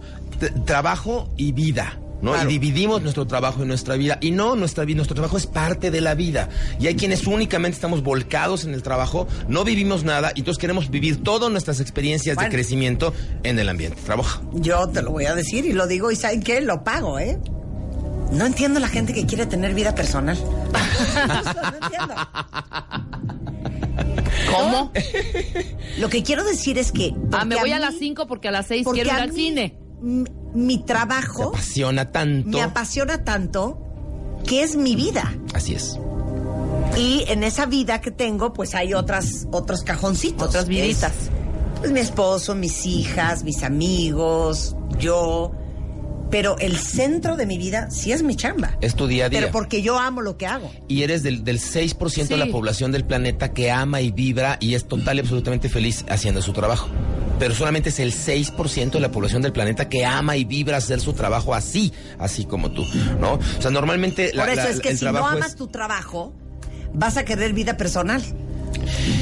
[0.65, 1.99] trabajo y vida.
[2.23, 2.31] ¿No?
[2.31, 2.49] Claro.
[2.49, 4.17] Y dividimos nuestro trabajo y nuestra vida.
[4.21, 6.49] Y no, nuestra vida, nuestro trabajo es parte de la vida.
[6.79, 10.89] Y hay quienes únicamente estamos volcados en el trabajo, no vivimos nada, y entonces queremos
[10.89, 12.49] vivir todas nuestras experiencias Bueno.
[12.49, 14.01] de crecimiento en el ambiente.
[14.03, 14.41] Trabajo.
[14.53, 16.62] Yo te lo voy a decir y lo digo y ¿saben qué?
[16.62, 17.38] Lo pago, ¿eh?
[18.31, 20.38] No entiendo la gente que quiere tener vida personal.
[20.41, 22.15] no entiendo.
[24.51, 24.91] ¿Cómo?
[25.99, 27.13] Lo que quiero decir es que...
[27.31, 29.29] Ah, me voy a, mí- las 5 porque a las 6 porque quiero ir al
[29.31, 29.77] mí, cine.
[30.03, 32.49] Mi trabajo Apasiona tanto.
[32.49, 33.79] me apasiona tanto
[34.45, 35.33] que es mi vida.
[35.53, 35.97] Así es.
[36.97, 40.49] Y en esa vida que tengo, pues hay otras, otros cajoncitos.
[40.49, 41.11] Otras viditas.
[41.13, 41.29] Es,
[41.79, 45.51] pues mi esposo, mis hijas, mis amigos, yo.
[46.33, 48.75] Pero el centro de mi vida sí es mi chamba.
[48.81, 49.39] Es tu día a día.
[49.39, 50.71] Pero porque yo amo lo que hago.
[50.87, 54.73] y eres del, del 6% de la población del planeta que ama y vibra y
[54.73, 56.89] es total y absolutamente feliz haciendo su trabajo.
[57.37, 60.99] Pero solamente es el 6% de la población del planeta que ama y vibra hacer
[61.01, 62.83] su trabajo así, así como tú,
[63.19, 63.33] ¿no?
[63.33, 66.33] O sea, normalmente la- Por eso la- es que si no amas es- tu trabajo,
[66.95, 68.23] vas a querer vida personal.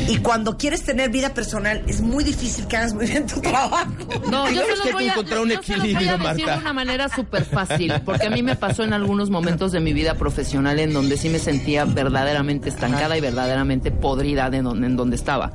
[0.08, 3.92] Y cuando quieres tener vida personal, es muy difícil que hagas muy bien tu trabajo.
[4.30, 6.18] No, yo los que hay voy que a, encontrar un yo los voy a equilibrio,
[6.18, 6.58] decir de Marta.
[6.60, 10.16] una manera súper fácil, porque a mí me pasó en algunos momentos de mi vida
[10.16, 15.16] profesional en donde sí me sentía verdaderamente estancada y verdaderamente podrida de donde, en donde
[15.16, 15.52] estaba.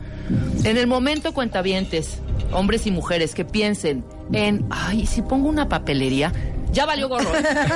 [0.65, 2.19] En el momento, cuentavientes,
[2.53, 6.33] hombres y mujeres que piensen en, ay, si pongo una papelería,
[6.73, 7.31] ya valió gorro.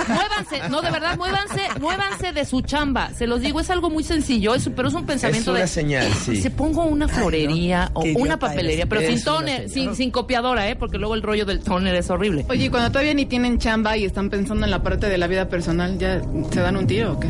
[0.09, 3.11] muévanse, no, de verdad, muévanse, muévanse de su chamba.
[3.17, 5.67] Se los digo, es algo muy sencillo, es- pero es un pensamiento Es una de...
[5.69, 6.37] señal, sí.
[6.41, 10.77] Se pongo una florería o una papelería, pero sin toner, sin, sin copiadora, ¿eh?
[10.77, 12.45] Porque luego el rollo del toner es horrible.
[12.49, 15.27] Oye, y cuando todavía ni tienen chamba y están pensando en la parte de la
[15.27, 16.21] vida personal, ¿ya
[16.53, 17.29] se dan un tiro o qué?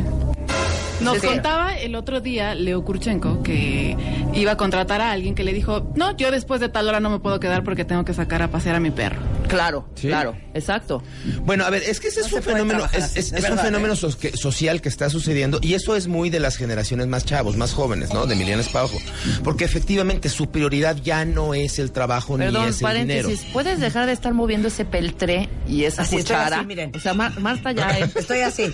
[1.00, 1.26] Nos Sí.
[1.26, 3.96] contaba el otro día Leo Kurchenko que
[4.34, 7.10] iba a contratar a alguien que le dijo, no, yo después de tal hora no
[7.10, 9.18] me puedo quedar porque tengo que sacar a pasear a mi perro.
[9.48, 10.06] Claro, Sí.
[10.08, 11.02] claro, exacto.
[11.44, 13.96] Bueno, a ver, es que ese No es un fenómeno, es, un fenómeno ¿eh?
[13.96, 17.56] so- que- social que está sucediendo y eso es muy de las generaciones más chavos,
[17.56, 18.26] más jóvenes, ¿no?
[18.26, 18.98] De millones para abajo.
[19.42, 23.28] Porque efectivamente su prioridad ya no es el trabajo Perdón, ni es el dinero.
[23.52, 26.58] ¿Puedes dejar de estar moviendo ese peltre y esa Así, estoy cuchara?
[26.58, 26.92] así, miren.
[26.94, 27.88] O sea, Mar- Marta ya.
[28.14, 28.64] Estoy así.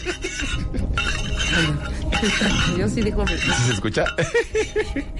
[2.79, 3.27] Yo sí digo...
[3.27, 4.05] ¿Sí se escucha?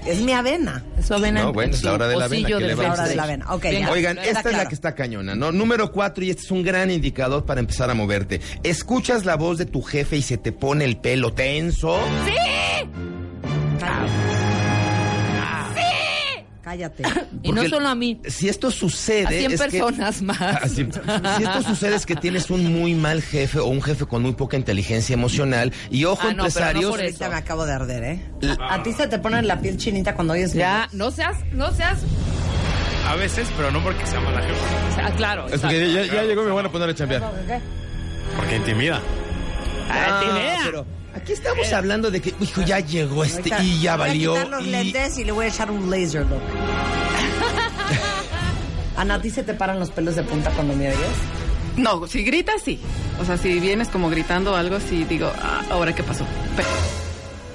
[0.07, 0.83] Es mi avena.
[0.99, 2.69] Eso avena No, en bueno, es la su hora de la avena, pocillo ¿qué le
[2.69, 3.55] del vamos a La hora de la avena.
[3.55, 3.81] Ok, Venga.
[3.81, 3.91] ya.
[3.93, 5.53] Oigan, esta es la que está cañona, ¿no?
[5.53, 8.41] Número cuatro, y este es un gran indicador para empezar a moverte.
[8.63, 11.99] Escuchas la voz de tu jefe y se te pone el pelo tenso.
[16.67, 17.05] Cállate.
[17.45, 19.27] Y no solo a mí, Si esto sucede.
[19.27, 20.41] a 100 es que- personas más.
[20.41, 20.85] Ah, sí.
[21.37, 24.33] Si esto sucede es que tienes un muy mal jefe o un jefe con muy
[24.33, 25.73] poca inteligencia emocional.
[25.91, 26.91] Y ojo, Ah, no, pero no empresarios.
[26.91, 27.07] por eso.
[27.07, 28.21] Ahorita me acabo de arder, ¿eh?
[28.69, 32.01] A ti se te pone la piel chinita cuando oyes Ya, no seas, no seas...
[33.07, 35.07] A veces, pero no porque sea mala jefa.
[35.07, 35.47] Ah, claro.
[35.47, 37.23] Es porque ya, ya llegó y me van a poner a chambear.
[38.37, 39.01] Porque intimida.
[39.89, 40.59] Ah, No, vea.
[40.65, 44.33] pero aquí estamos hablando de que, hijo, ya llegó este Ahorita y ya voy valió.
[44.33, 46.41] a quitar los y- lentes y le voy a echar un laser look.
[48.97, 50.99] Ana, ¿a ti se te paran los pelos de punta cuando me oyes?
[51.77, 52.81] No, si gritas, sí.
[53.21, 56.25] O sea, si vienes como gritando o algo, sí digo, ah, ahora qué pasó.
[56.57, 56.69] Pero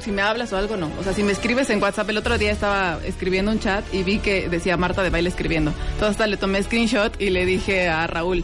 [0.03, 0.91] si me hablas o algo, no.
[0.99, 4.03] O sea, si me escribes en WhatsApp, el otro día estaba escribiendo un chat y
[4.03, 5.71] vi que decía Marta de baile escribiendo.
[5.93, 8.43] Entonces hasta le tomé screenshot y le dije a Raúl,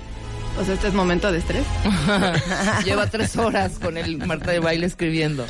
[0.60, 1.66] o sea, este es momento de estrés.
[2.86, 5.46] Lleva tres horas con el Marta de baile escribiendo.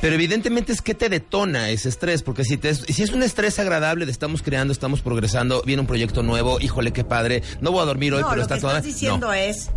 [0.00, 3.58] Pero evidentemente es que te detona ese estrés, porque si, te, si es un estrés
[3.58, 7.82] agradable de estamos creando, estamos progresando, viene un proyecto nuevo, híjole, qué padre, no voy
[7.82, 8.78] a dormir hoy, no, pero lo está que toda...
[8.78, 9.32] estás diciendo no.
[9.34, 9.70] es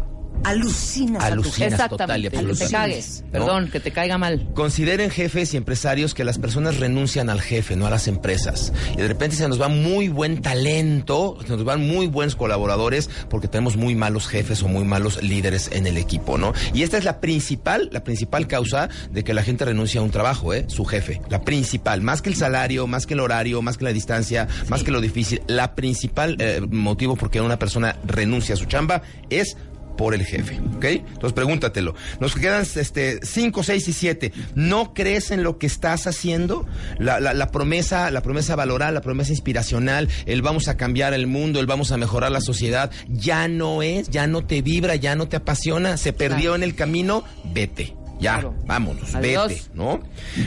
[0.43, 2.29] alucinas, Alucinas a tu total y.
[2.29, 3.23] Que te cagues.
[3.25, 3.31] ¿no?
[3.31, 4.47] Perdón, que te caiga mal.
[4.53, 8.73] Consideren jefes y empresarios que las personas renuncian al jefe, no a las empresas.
[8.93, 13.09] Y de repente se nos va muy buen talento, se nos van muy buenos colaboradores
[13.29, 16.53] porque tenemos muy malos jefes o muy malos líderes en el equipo, ¿no?
[16.73, 20.11] Y esta es la principal, la principal causa de que la gente renuncia a un
[20.11, 20.65] trabajo, ¿eh?
[20.67, 21.21] Su jefe.
[21.29, 24.83] La principal, más que el salario, más que el horario, más que la distancia, más
[24.83, 29.01] que lo difícil, la principal eh, motivo por qué una persona renuncia a su chamba
[29.29, 29.57] es
[29.95, 30.85] por el jefe, ¿ok?
[30.85, 31.95] Entonces pregúntatelo.
[32.19, 34.31] Nos quedan este, cinco, seis y siete.
[34.55, 36.65] ¿No crees en lo que estás haciendo?
[36.99, 41.27] La, la, la promesa, la promesa valoral, la promesa inspiracional, el vamos a cambiar el
[41.27, 45.15] mundo, el vamos a mejorar la sociedad, ya no es, ya no te vibra, ya
[45.15, 47.95] no te apasiona, se perdió en el camino, vete.
[48.19, 48.55] Ya, Claro.
[48.65, 49.47] vámonos, Adiós.
[49.49, 50.01] vete, ¿no?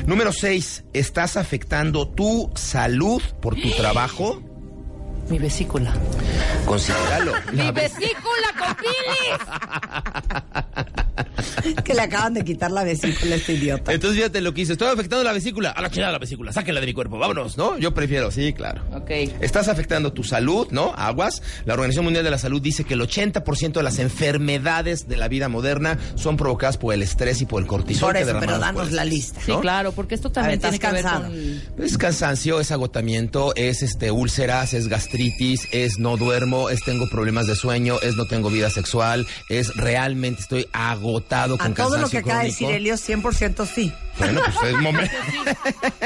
[0.06, 4.40] Número seis, ¿estás afectando tu salud por tu trabajo?
[5.28, 5.92] Mi vesícula.
[6.64, 7.32] Considéralo.
[7.52, 10.56] ¡Mi La- vesícula con bilis!
[11.84, 13.92] Que le acaban de quitar la vesícula a este idiota.
[13.92, 14.72] Entonces fíjate lo que hice.
[14.72, 15.70] Estoy afectando la vesícula.
[15.70, 16.52] A la chingada la vesícula.
[16.52, 17.18] Sáquenla de mi cuerpo.
[17.18, 17.76] Vámonos, ¿no?
[17.78, 18.30] Yo prefiero.
[18.30, 18.82] Sí, claro.
[18.94, 19.10] Ok.
[19.40, 20.92] Estás afectando tu salud, ¿no?
[20.96, 21.42] Aguas.
[21.64, 25.28] La Organización Mundial de la Salud dice que el 80% de las enfermedades de la
[25.28, 28.08] vida moderna son provocadas por el estrés y por el cortisol.
[28.08, 29.40] Por que eso, pero danos la lista.
[29.44, 31.74] Sí, claro, porque esto también ver, tiene que ¿estás ver cansado?
[31.76, 31.84] con...
[31.84, 37.46] Es cansancio, es agotamiento, es este úlceras, es gastritis, es no duermo, es tengo problemas
[37.46, 42.08] de sueño, es no tengo vida sexual, es realmente estoy agotado con A todo lo
[42.08, 42.68] que acaba de decir.
[42.70, 43.92] Elio, 100% sí.
[44.18, 45.14] Bueno, pues es momento.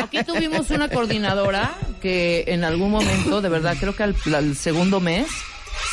[0.02, 5.00] Aquí tuvimos una coordinadora que en algún momento, de verdad, creo que al, al segundo
[5.00, 5.26] mes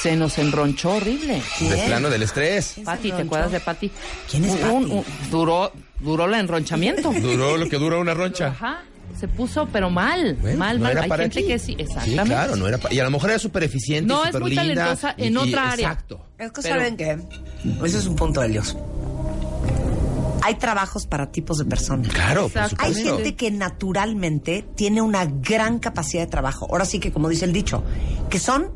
[0.01, 1.41] se nos enronchó horrible.
[1.59, 2.75] De plano del estrés.
[2.83, 3.91] Pati, ¿te acuerdas de Pati?
[4.29, 4.73] ¿Quién es Un- Pati?
[4.73, 7.11] un- duró, duró el enronchamiento.
[7.13, 8.47] Duró lo que dura una roncha.
[8.47, 8.83] Ajá.
[9.19, 10.91] Se puso, pero mal, Bueno, mal, no mal.
[10.91, 11.47] era Hay para gente ti.
[11.47, 12.23] que sí, Sí, exactamente.
[12.25, 14.63] claro, no era pa- Y a lo mejor era súper eficiente, No, es muy linda.
[14.85, 15.87] talentosa en y- y- otra área.
[15.91, 16.25] Exacto.
[16.37, 17.17] Es que Pero- saben que
[17.85, 18.77] ese es un punto de Dios.
[20.43, 22.07] Hay trabajos para tipos de personas.
[22.13, 22.61] Claro, por.
[22.77, 26.67] Hay gente que naturalmente tiene una gran capacidad de trabajo.
[26.69, 27.83] Ahora sí que, como dice el dicho,
[28.29, 28.71] que son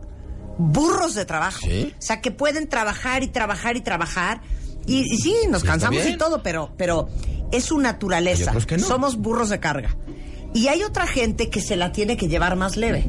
[0.58, 1.60] burros de trabajo.
[1.68, 1.94] Sí.
[1.98, 4.42] O sea, que pueden trabajar y trabajar y trabajar.
[4.86, 7.08] Y, y sí, nos cansamos y todo, pero, pero
[7.52, 8.54] es su naturaleza.
[8.68, 8.86] Que no.
[8.86, 9.96] Somos burros de carga.
[10.54, 13.06] Y hay otra gente que se la tiene que llevar más leve.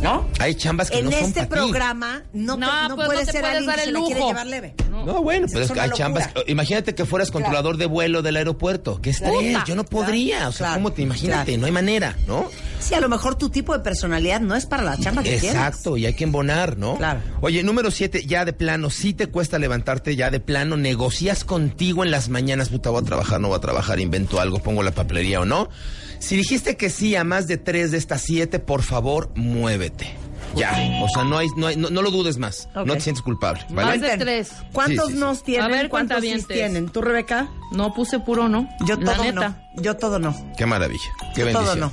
[0.00, 0.26] ¿No?
[0.38, 1.46] Hay chambas que En no son este ti.
[1.48, 4.00] programa no, te- No, no pues puede no ser alguien dar que se el la
[4.00, 4.28] quiere lujo.
[4.30, 4.74] llevar leve.
[5.04, 5.96] No, bueno, pero Es que hay locura.
[6.06, 6.30] chambas.
[6.46, 9.00] Imagínate que fueras controlador de vuelo del aeropuerto.
[9.02, 9.30] Qué estrés.
[9.32, 9.64] Puta.
[9.66, 10.48] Yo no podría.
[10.48, 11.44] O sea, claro, ¿cómo te imagínate?
[11.52, 11.60] claro.
[11.60, 12.48] No hay manera, ¿no?
[12.78, 15.50] Sí, a lo mejor tu tipo de personalidad no es para la chamba que tienes.
[15.56, 16.96] Exacto, y hay que embonar, ¿no?
[16.96, 17.20] Claro.
[17.42, 22.02] Oye, número siete, ya de plano, si te cuesta levantarte, ya de plano, negocias contigo
[22.04, 24.92] en las mañanas, puta, voy a trabajar, no voy a trabajar, invento algo, pongo la
[24.92, 25.68] papelería o no.
[26.20, 30.14] Si dijiste que sí a más de tres de estas siete, por favor, muévete.
[30.54, 33.22] Ya, o sea, no hay, no hay, no, no lo dudes más, no te sientes
[33.22, 33.98] culpable, Más ¿vale?
[34.10, 34.50] de tres.
[34.72, 35.20] ¿Cuántos Sí, sí, sí.
[35.24, 35.64] nos tienen?
[35.64, 36.88] A ver, ¿Cuántos sí tienen?
[36.88, 37.48] ¿Tú, Rebeca?
[37.72, 38.68] No puse puro, ¿no?
[38.86, 39.48] Yo La todo neta.
[39.76, 39.82] no.
[39.82, 40.34] Yo todo no.
[40.56, 41.04] Qué maravilla,
[41.34, 41.64] qué Yo bendición.
[41.66, 41.92] todo no.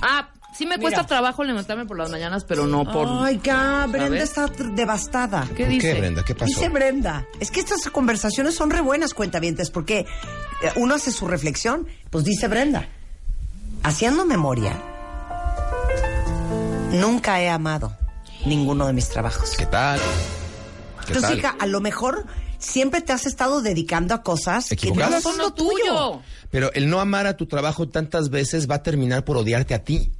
[0.00, 1.08] Ah, sí me cuesta Mira.
[1.08, 3.06] trabajo levantarme por las mañanas, pero no por...
[3.26, 5.46] Ay, ya, Brenda está devastada.
[5.54, 5.92] ¿Qué ¿Por dice?
[5.92, 6.24] qué, Brenda?
[6.24, 6.46] ¿Qué pasó?
[6.46, 10.06] Dice Brenda, es que estas conversaciones son re buenas cuentavientes porque eh,
[10.76, 11.86] uno hace su reflexión.
[12.08, 12.88] Pues dice Brenda,
[13.82, 14.80] haciendo memoria,
[16.92, 17.96] nunca he amado
[18.44, 19.52] ninguno de mis trabajos.
[19.56, 19.98] ¿Qué tal?
[19.98, 21.38] ¿Qué Entonces, tal?
[21.38, 22.24] hija, a lo mejor
[22.58, 26.20] siempre te has estado dedicando a cosas que no son lo tuyo.
[26.50, 29.84] Pero el no amar a tu trabajo tantas veces va a terminar por odiarte a
[29.84, 30.12] ti.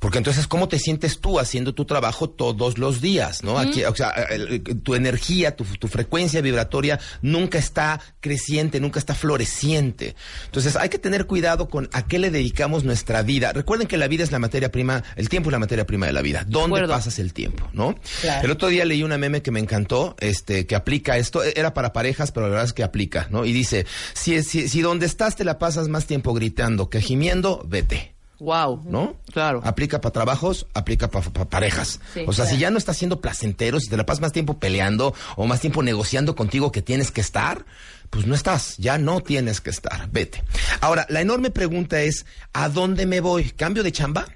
[0.00, 3.44] Porque entonces, ¿cómo te sientes tú haciendo tu trabajo todos los días?
[3.44, 3.58] ¿no?
[3.58, 9.14] Aquí, o sea, el- tu energía, tu, tu frecuencia vibratoria nunca está creciente, nunca está
[9.14, 10.16] floreciente.
[10.46, 13.52] Entonces, hay que tener cuidado con a qué le dedicamos nuestra vida.
[13.52, 16.12] Recuerden que la vida es la materia prima, el tiempo es la materia prima de
[16.14, 16.44] la vida.
[16.48, 17.68] ¿Dónde pasas el tiempo?
[17.74, 17.94] ¿no?
[18.22, 18.44] Claro.
[18.46, 21.74] El otro día leí una meme que me encantó, este, que aplica esto, e- era
[21.74, 23.44] para parejas, pero la verdad es que aplica, ¿no?
[23.44, 23.84] Y dice,
[24.14, 28.14] si, si, si donde estás te la pasas más tiempo gritando que gimiendo, vete.
[28.40, 28.82] Wow.
[28.84, 29.16] ¿No?
[29.32, 29.60] Claro.
[29.64, 32.00] Aplica para trabajos, aplica para parejas.
[32.14, 32.50] Sí, o sea, claro.
[32.50, 35.60] si ya no estás siendo placentero, si te la pasas más tiempo peleando o más
[35.60, 37.64] tiempo negociando contigo que tienes que estar,
[38.10, 40.42] pues no estás, ya no tienes que estar, vete.
[40.80, 43.50] Ahora, la enorme pregunta es, ¿a dónde me voy?
[43.50, 44.26] ¿Cambio de chamba?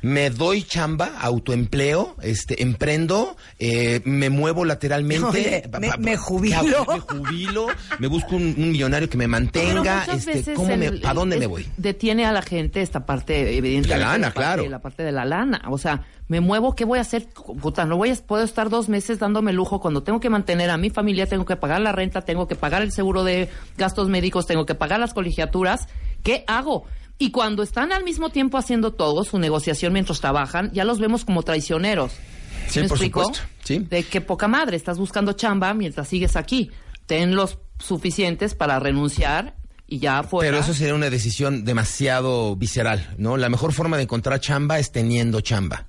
[0.00, 6.12] Me doy chamba, autoempleo, este, emprendo, eh, me muevo lateralmente, Oye, pa- me- pa- me
[6.12, 6.86] pa- jubilo.
[6.88, 7.66] Me jubilo,
[7.98, 11.68] me busco un, un millonario que me mantenga, este, ¿cómo me- ¿a dónde me voy?
[11.76, 13.88] Detiene a la gente esta parte, evidentemente.
[14.04, 14.68] La lana, parte- claro.
[14.68, 15.62] La parte de la lana.
[15.70, 17.26] O sea, me muevo, ¿qué voy a hacer?
[17.60, 20.76] Puta, no voy a, puedo estar dos meses dándome lujo cuando tengo que mantener a
[20.76, 24.46] mi familia, tengo que pagar la renta, tengo que pagar el seguro de gastos médicos,
[24.46, 25.88] tengo que pagar las colegiaturas.
[26.22, 26.84] ¿Qué hago?
[27.22, 31.24] Y cuando están al mismo tiempo haciendo todo, su negociación mientras trabajan, ya los vemos
[31.24, 32.10] como traicioneros.
[32.68, 33.22] Sí, ¿Me por explico?
[33.22, 33.78] supuesto, sí.
[33.78, 36.72] De qué poca madre, estás buscando chamba mientras sigues aquí.
[37.06, 39.54] Ten los suficientes para renunciar
[39.86, 40.50] y ya fuera.
[40.50, 43.36] Pero eso sería una decisión demasiado visceral, ¿no?
[43.36, 45.86] La mejor forma de encontrar chamba es teniendo chamba.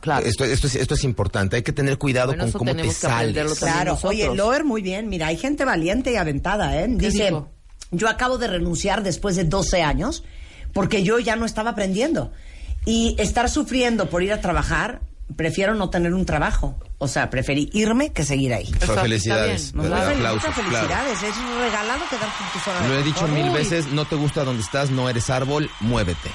[0.00, 0.24] Claro.
[0.24, 1.56] Esto, esto, es, esto es importante.
[1.56, 3.58] Hay que tener cuidado Bueno, con cómo te que sales.
[3.58, 4.04] Claro, nosotros.
[4.10, 5.10] oye, Loer, muy bien.
[5.10, 6.86] Mira, hay gente valiente y aventada, ¿eh?
[6.98, 7.50] ¿Qué Dice, dijo?
[7.90, 10.24] yo acabo de renunciar después de 12 años
[10.72, 12.32] porque yo ya no estaba aprendiendo.
[12.84, 15.02] Y estar sufriendo por ir a trabajar,
[15.36, 16.78] prefiero no tener un trabajo.
[16.98, 18.66] O sea, preferí irme que seguir ahí.
[18.66, 19.72] Felicidades.
[19.72, 19.98] ¿verdad?
[19.98, 20.70] Muchas Aplausos, claro.
[20.70, 21.22] felicidades.
[21.22, 23.54] Es regalado quedarte en tu zona Lo he dicho mil Uy.
[23.54, 26.30] veces, no te gusta donde estás, no eres árbol, muévete.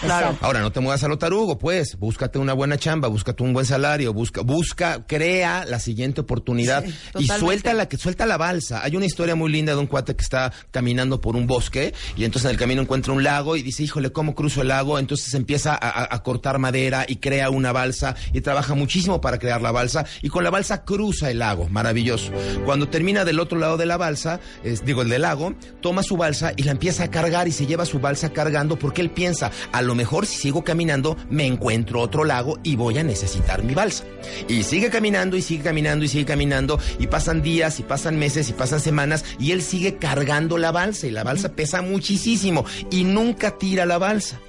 [0.00, 0.36] Claro.
[0.40, 1.96] Ahora, no te muevas a lo tarugo, pues.
[1.98, 6.84] Búscate una buena chamba, búscate un buen salario, busca, busca, crea la siguiente oportunidad
[7.18, 8.82] y suelta la que suelta la balsa.
[8.84, 12.24] Hay una historia muy linda de un cuate que está caminando por un bosque y
[12.24, 14.98] entonces en el camino encuentra un lago y dice, híjole, ¿cómo cruzo el lago?
[14.98, 19.38] Entonces empieza a, a- a cortar madera y crea una balsa y trabaja muchísimo para
[19.38, 22.32] crear la balsa y con la balsa cruza el lago, maravilloso.
[22.64, 26.16] Cuando termina del otro lado de la balsa, es- digo el del lago, toma su
[26.16, 29.50] balsa y la empieza a cargar y se lleva su balsa cargando porque él piensa,
[29.72, 33.74] a lo mejor si sigo caminando me encuentro otro lago y voy a necesitar mi
[33.74, 34.04] balsa.
[34.48, 38.48] Y sigue caminando y sigue caminando y sigue caminando y pasan días y pasan meses
[38.50, 43.04] y pasan semanas y él sigue cargando la balsa y la balsa pesa muchísimo y
[43.04, 44.40] nunca tira la balsa.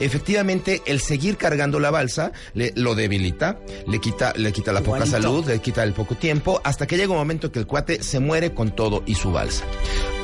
[0.00, 5.06] Efectivamente, el seguir cargando la balsa le, lo debilita, le quita, le quita la poca
[5.06, 8.20] salud, le quita el poco tiempo, hasta que llega un momento que el cuate se
[8.20, 9.64] muere con todo y su balsa.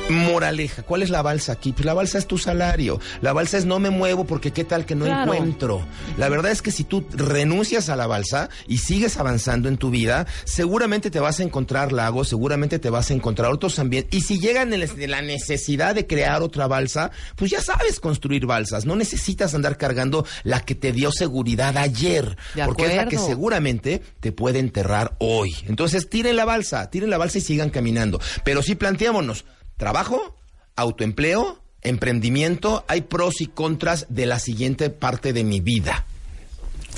[0.09, 1.71] Moraleja, ¿cuál es la balsa aquí?
[1.71, 2.99] Pues la balsa es tu salario.
[3.21, 5.33] La balsa es no me muevo porque qué tal que no Claro.
[5.33, 5.85] encuentro.
[6.17, 9.89] La verdad es que si tú renuncias a la balsa y sigues avanzando en tu
[9.89, 14.13] vida, seguramente te vas a encontrar lagos, seguramente te vas a encontrar otros ambientes.
[14.17, 14.71] Y si llegan
[15.07, 18.85] la necesidad de crear otra balsa, pues ya sabes construir balsas.
[18.85, 22.37] No necesitas andar cargando la que te dio seguridad ayer.
[22.65, 25.55] Porque es la que seguramente te puede enterrar hoy.
[25.67, 28.19] Entonces, tiren la balsa, tiren la balsa y sigan caminando.
[28.43, 29.45] Pero sí planteémonos,
[29.83, 30.37] trabajo,
[30.77, 36.05] autoempleo, emprendimiento, hay pros y contras de la siguiente parte de mi vida.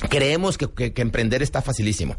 [0.08, 2.14] Creemos que, que- que emprender está facilísimo.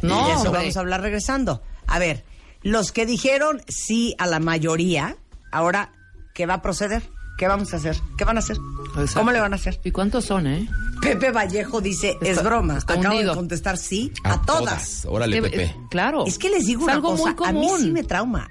[0.00, 1.62] No, eso vamos a hablar regresando.
[1.86, 2.24] A ver,
[2.62, 5.16] los que dijeron sí a la mayoría,
[5.52, 5.92] ahora,
[6.32, 7.02] ¿qué va a proceder?
[7.36, 7.96] ¿Qué vamos a hacer?
[8.16, 8.56] ¿Qué van a hacer?
[8.96, 9.20] Exacto.
[9.20, 9.78] ¿Cómo le van a hacer?
[9.84, 10.66] ¿Y cuántos son, eh?
[11.02, 12.78] Pepe Vallejo dice, es broma.
[12.78, 15.04] está Acabo de contestar sí a, todas.
[15.06, 15.76] Órale, Eh, Pepe.
[15.90, 16.24] claro.
[16.26, 17.80] Es que les digo Es una algo cosa, muy a mí común.
[17.80, 18.48] sí me trauma.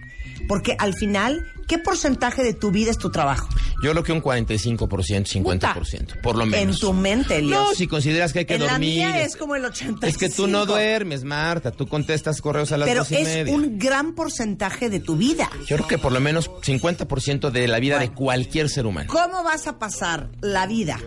[0.47, 3.47] Porque al final, ¿qué porcentaje de tu vida es tu trabajo?
[3.83, 6.75] Yo creo que un 45%, 50%, por lo menos.
[6.75, 7.69] En tu mente, Elios.
[7.69, 9.01] No, si consideras que hay que en dormir.
[9.01, 10.05] la mía es como el 85.
[10.07, 11.71] Es que tú no duermes, Marta.
[11.71, 13.53] Tú contestas correos a las Pero dos y es media.
[13.53, 15.49] un gran porcentaje de tu vida.
[15.67, 19.11] Yo creo que por lo menos 50% de la vida de cualquier ser humano.
[19.11, 20.99] ¿Cómo vas a pasar la vida,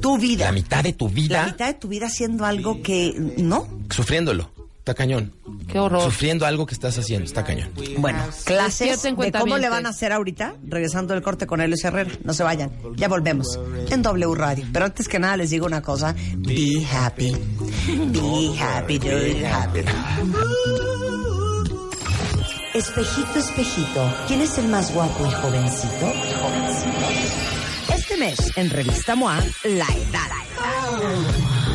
[0.00, 3.14] tu vida, La mitad de tu la vida mitad de tu vida haciendo algo que
[3.38, 3.66] no?
[3.90, 4.51] sufriéndolo.
[4.82, 5.32] Está cañón.
[5.68, 6.02] Qué horror.
[6.02, 7.24] Sufriendo algo que estás haciendo.
[7.24, 7.70] Está cañón.
[7.98, 12.10] Bueno, clases de cómo le van a hacer ahorita, regresando del corte con Elio Herrera.
[12.24, 14.66] No se vayan, ya volvemos en W Radio.
[14.72, 17.30] Pero antes que nada les digo una cosa, be happy,
[17.86, 19.84] be happy, do it happy.
[22.74, 26.12] Espejito, espejito, ¿quién es el más guapo y jovencito?
[26.40, 27.94] Jovencito.
[27.94, 31.61] Este mes, en Revista MOA, la edad.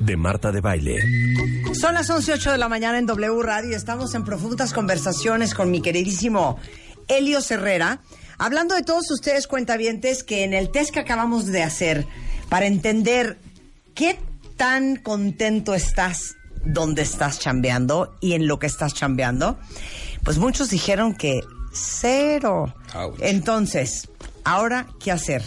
[0.00, 1.02] De Marta de Baile.
[1.72, 3.76] Son las 11.08 de la mañana en W Radio.
[3.76, 6.56] Estamos en profundas conversaciones con mi queridísimo
[7.08, 8.00] Elio Herrera,
[8.38, 12.06] hablando de todos ustedes cuentavientes que en el test que acabamos de hacer
[12.48, 13.38] para entender
[13.96, 14.20] qué
[14.56, 19.58] tan contento estás donde estás chambeando y en lo que estás chambeando,
[20.22, 21.40] pues muchos dijeron que
[21.72, 22.72] cero.
[23.18, 24.08] Entonces,
[24.44, 25.42] ahora, ¿qué hacer?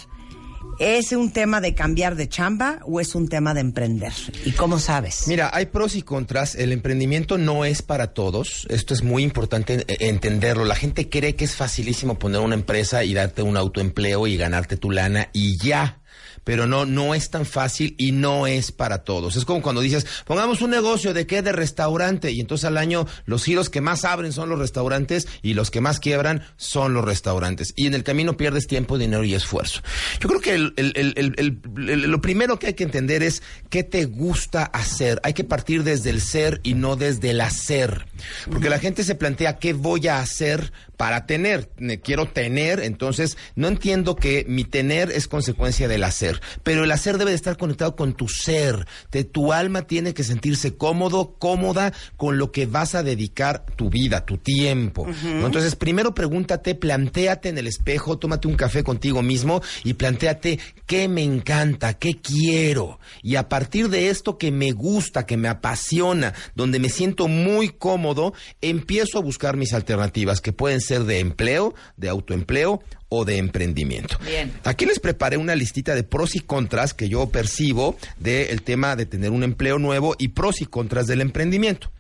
[0.82, 4.14] ¿Es un tema de cambiar de chamba o es un tema de emprender?
[4.46, 5.28] ¿Y cómo sabes?
[5.28, 6.56] Mira, hay pros y contras.
[6.56, 8.66] El emprendimiento no es para todos.
[8.68, 10.66] Esto es muy importante eh, entenderlo.
[10.66, 14.76] La gente cree que es facilísimo poner una empresa y darte un autoempleo y ganarte
[14.76, 16.01] tu lana y ya
[16.44, 19.36] pero no, no es tan fácil y no es para todos.
[19.36, 23.08] Es como cuando dices, pongamos un negocio de qué, de restaurante, y entonces al año
[23.26, 27.06] los giros que más abren son los restaurantes y los que más quiebran son los
[27.06, 27.74] restaurantes.
[27.76, 29.82] Y en el camino pierdes tiempo, dinero y esfuerzo.
[30.20, 34.06] Yo creo que el, el, el, lo primero que hay que entender es qué te
[34.06, 35.20] gusta hacer.
[35.24, 38.06] Hay que partir desde el ser y no desde el hacer.
[38.50, 40.72] Porque la gente se plantea qué voy a hacer
[41.02, 41.72] para tener.
[42.04, 47.18] Quiero tener, entonces no entiendo que mi tener es consecuencia del hacer pero el hacer
[47.18, 48.86] debe de estar conectado con tu ser.
[49.12, 53.90] De tu alma tiene que sentirse cómodo, cómoda con lo que vas a dedicar tu
[53.90, 55.08] vida, tu tiempo.
[55.24, 61.08] Entonces, primero pregúntate, plantéate en el espejo, tómate un café contigo mismo y plantéate qué
[61.08, 63.00] me encanta, qué quiero.
[63.24, 67.70] Y a partir de esto que me gusta, que me apasiona, donde me siento muy
[67.70, 73.38] cómodo, empiezo a buscar mis alternativas, que pueden ser de empleo, de autoempleo o de
[73.38, 74.18] emprendimiento.
[74.26, 74.54] Bien.
[74.64, 79.06] Aquí les preparé una listita de pros y contras que yo percibo del tema de
[79.06, 81.92] tener un empleo nuevo y pros y contras del emprendimiento.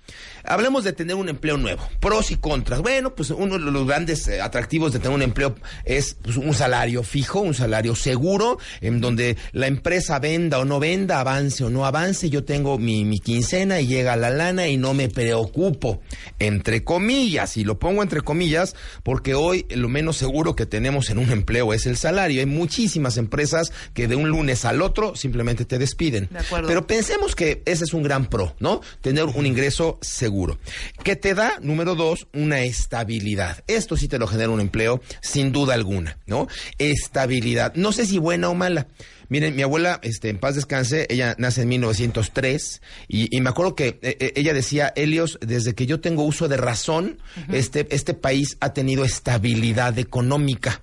[0.44, 2.82] Hablemos de tener un empleo nuevo, pros y contras.
[2.82, 5.56] Bueno, pues uno de los grandes eh, atractivos de tener un empleo
[5.86, 10.80] es pues, un salario fijo, un salario seguro, en donde la empresa venda o no
[10.80, 14.78] venda, avance o no avance, yo tengo mi, mi quincena y llega la lana y
[14.78, 16.02] no me preocupo,
[16.40, 21.18] entre comillas, y lo pongo entre comillas porque hoy lo menos seguro que tenemos en
[21.18, 22.40] un empleo es el salario.
[22.40, 26.30] Hay muchísimas empresas que de un lunes al otro simplemente te despiden.
[26.32, 26.68] De acuerdo.
[26.68, 28.82] Pero pensemos que ese es un gran pro, ¿no?
[29.02, 30.58] Tener un ingreso seguro.
[31.04, 33.64] Que te da, número dos, una estabilidad.
[33.68, 36.48] Esto sí te lo genera un empleo, sin duda alguna, ¿no?
[36.78, 37.74] Estabilidad.
[37.76, 38.88] No sé si buena o mala.
[39.30, 43.76] Miren, mi abuela, este, en paz descanse, ella nace en 1903 y, y me acuerdo
[43.76, 47.18] que eh, eh, ella decía, Helios, desde que yo tengo uso de razón,
[47.50, 50.82] este, este país ha tenido estabilidad económica.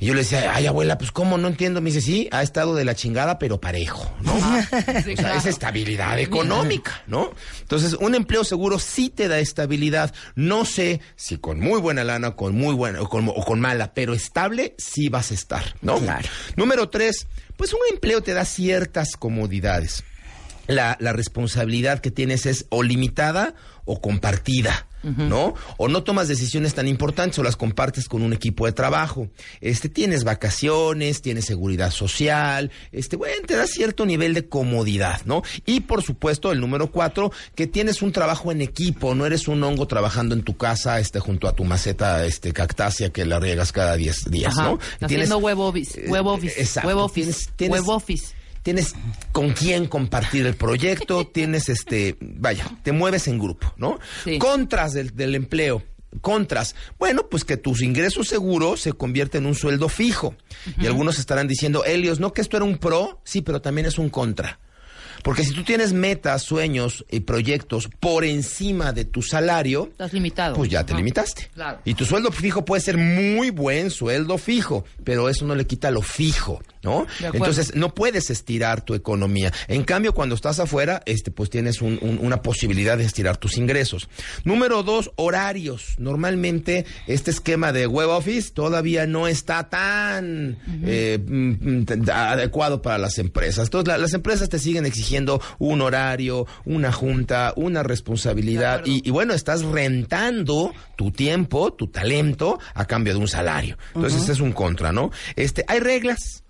[0.00, 1.80] Y yo le decía, ay abuela, pues cómo no entiendo.
[1.80, 4.34] Me dice, sí, ha estado de la chingada, pero parejo, ¿no?
[4.36, 7.32] o sea, es estabilidad económica, ¿no?
[7.60, 10.14] Entonces, un empleo seguro sí te da estabilidad.
[10.34, 13.94] No sé si con muy buena lana, con muy buena o con, o con mala,
[13.94, 15.98] pero estable sí vas a estar, ¿no?
[15.98, 16.28] Claro.
[16.56, 20.04] Número tres, pues un empleo te da ciertas comodidades.
[20.66, 23.54] La, la responsabilidad que tienes es o limitada
[23.84, 24.86] o compartida.
[25.02, 25.54] ¿No?
[25.78, 29.28] O no tomas decisiones tan importantes o las compartes con un equipo de trabajo.
[29.60, 35.42] Este, tienes vacaciones, tienes seguridad social, este, bueno, te da cierto nivel de comodidad, ¿no?
[35.66, 39.62] Y por supuesto, el número cuatro, que tienes un trabajo en equipo, no eres un
[39.64, 43.72] hongo trabajando en tu casa, este, junto a tu maceta, este, cactácea que la riegas
[43.72, 44.68] cada diez días, Ajá.
[44.70, 44.78] ¿no?
[45.00, 46.88] Haciendo web office, eh, web office, exacto.
[46.88, 48.34] web office, Tienes- tienes- web office.
[48.62, 48.94] Tienes
[49.32, 53.98] con quién compartir el proyecto, tienes este, vaya, te mueves en grupo, ¿no?
[54.24, 54.38] Sí.
[54.38, 55.82] Contras del, del empleo.
[56.20, 56.74] Contras.
[56.98, 60.34] Bueno, pues que tus ingresos seguros se convierten en un sueldo fijo.
[60.78, 63.22] Y algunos estarán diciendo, Helios, ¿no que esto era un pro?
[63.24, 64.60] Sí, pero también es un contra.
[65.22, 70.54] Porque si tú tienes metas, sueños y proyectos por encima de tu salario, Estás limitado.
[70.54, 70.98] pues ya te Ajá.
[70.98, 71.50] limitaste.
[71.54, 71.78] Claro.
[71.84, 75.90] Y tu sueldo fijo puede ser muy buen sueldo fijo, pero eso no le quita
[75.90, 77.06] lo fijo, ¿no?
[77.32, 79.52] Entonces no puedes estirar tu economía.
[79.68, 83.56] En cambio, cuando estás afuera, este, pues tienes un- un- una posibilidad de estirar tus
[83.58, 84.08] ingresos.
[84.44, 85.94] Número dos, horarios.
[85.98, 91.50] Normalmente este esquema de web office todavía no está tan eh, mm,
[91.82, 93.66] mm, adecuado para las empresas.
[93.66, 95.11] Entonces la- las empresas te siguen exigiendo
[95.58, 102.58] un horario, una junta, una responsabilidad y, y bueno, estás rentando tu tiempo, tu talento
[102.74, 103.76] a cambio de un salario.
[103.94, 105.10] Entonces ese es un contra, ¿no?
[105.36, 106.44] Este, hay reglas.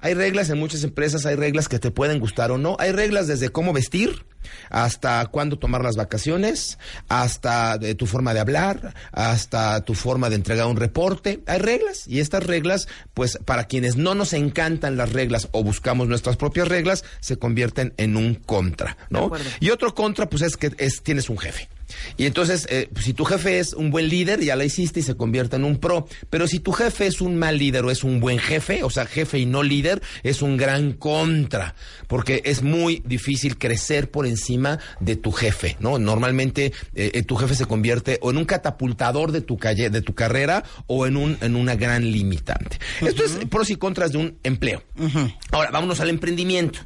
[0.00, 2.76] Hay reglas en muchas empresas, hay reglas que te pueden gustar o no.
[2.80, 4.24] Hay reglas desde cómo vestir,
[4.70, 6.78] hasta cuándo tomar las vacaciones,
[7.08, 11.42] hasta de tu forma de hablar, hasta tu forma de entregar un reporte.
[11.46, 16.08] Hay reglas y estas reglas, pues para quienes no nos encantan las reglas o buscamos
[16.08, 19.30] nuestras propias reglas, se convierten en un contra, ¿no?
[19.60, 21.68] Y otro contra, pues es que es, tienes un jefe.
[22.16, 25.14] Y entonces, eh, si tu jefe es un buen líder, ya la hiciste y se
[25.14, 26.06] convierte en un pro.
[26.30, 29.06] Pero si tu jefe es un mal líder o es un buen jefe, o sea,
[29.06, 31.74] jefe y no líder, es un gran contra.
[32.06, 34.31] Porque es muy difícil crecer por encima
[35.00, 35.98] de tu jefe, ¿no?
[35.98, 40.02] Normalmente eh, eh, tu jefe se convierte o en un catapultador de tu calle, de
[40.02, 42.78] tu carrera, o en un, en una gran limitante.
[43.00, 44.82] Esto es pros y contras de un empleo.
[45.50, 46.80] Ahora, vámonos al emprendimiento.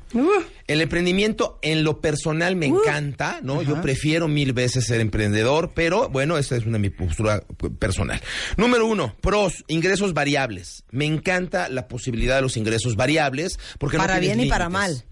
[0.66, 3.62] El emprendimiento en lo personal me encanta, ¿no?
[3.62, 7.44] Yo prefiero mil veces ser emprendedor, pero bueno, esa es una mi postura
[7.78, 8.20] personal.
[8.56, 10.84] Número uno, pros, ingresos variables.
[10.90, 15.04] Me encanta la posibilidad de los ingresos variables porque para no bien y para mal.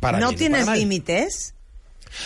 [0.00, 1.54] Para no bien tienes límites,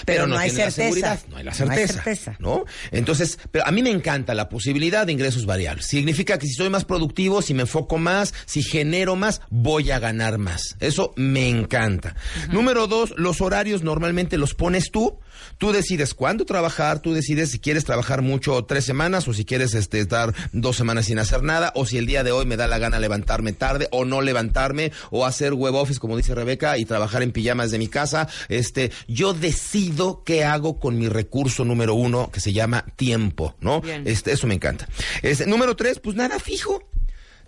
[0.04, 0.82] pero, no, hay tiene la certeza.
[0.82, 1.94] seguridad, no hay la certeza.
[1.94, 2.36] certeza.
[2.38, 2.64] ¿no?
[2.90, 5.86] Entonces, pero a mí me encanta la posibilidad de ingresos variables.
[5.86, 9.98] Significa que si soy más productivo, si me enfoco más, si genero más, voy a
[9.98, 10.76] ganar más.
[10.80, 12.14] Eso me encanta.
[12.50, 15.18] Número dos, los horarios normalmente los pones tú.
[15.58, 19.74] Tú decides cuándo trabajar, tú decides si quieres trabajar mucho tres semanas o si quieres
[19.74, 22.66] este, estar dos semanas sin hacer nada o si el día de hoy me da
[22.66, 26.84] la gana levantarme tarde o no levantarme o hacer web office como dice Rebeca y
[26.84, 28.28] trabajar en pijamas de mi casa.
[28.48, 33.80] Este, yo decido qué hago con mi recurso número uno que se llama tiempo, ¿no?
[33.80, 34.02] Bien.
[34.06, 34.88] Este, eso me encanta.
[35.22, 36.82] Este, número tres, pues nada fijo.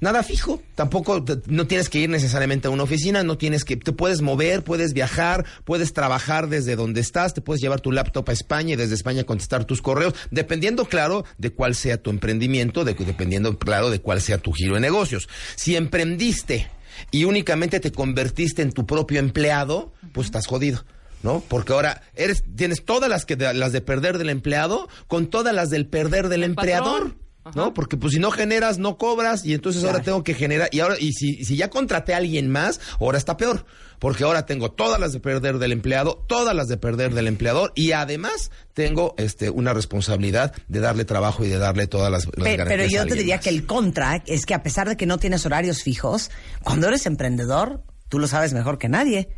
[0.01, 3.77] Nada fijo, tampoco te- no tienes que ir necesariamente a una oficina, no tienes que,
[3.77, 8.29] te puedes mover, puedes viajar, puedes trabajar desde donde estás, te puedes llevar tu laptop
[8.29, 12.85] a España y desde España contestar tus correos, dependiendo, claro, de cuál sea tu emprendimiento,
[12.85, 15.29] de, dependiendo, claro, de cuál sea tu giro de negocios.
[15.57, 16.71] Si emprendiste
[17.11, 20.85] y únicamente te convertiste en tu propio empleado, pues estás jodido.
[21.21, 21.43] ¿No?
[21.49, 25.53] Porque ahora eres, tienes todas las que de- las de perder del empleado con todas
[25.53, 26.93] las del perder del El empleador.
[27.15, 27.19] patrón.
[27.55, 27.75] ¿No?
[27.75, 30.97] Porque pues si no generas, no cobras y entonces ahora tengo que generar y ahora
[30.99, 33.65] y si, si ya contraté a alguien más, ahora está peor,
[33.99, 37.73] porque ahora tengo todas las de perder del empleado, todas las de perder del empleador
[37.75, 42.33] y además tengo este una responsabilidad de darle trabajo y de darle todas las, las
[42.35, 43.45] Pe- Pero, garantías a yo te diría más.
[43.45, 46.31] que el contra es que a pesar de que no tienes horarios fijos,
[46.63, 49.29] cuando eres emprendedor, tú lo sabes mejor que nadie.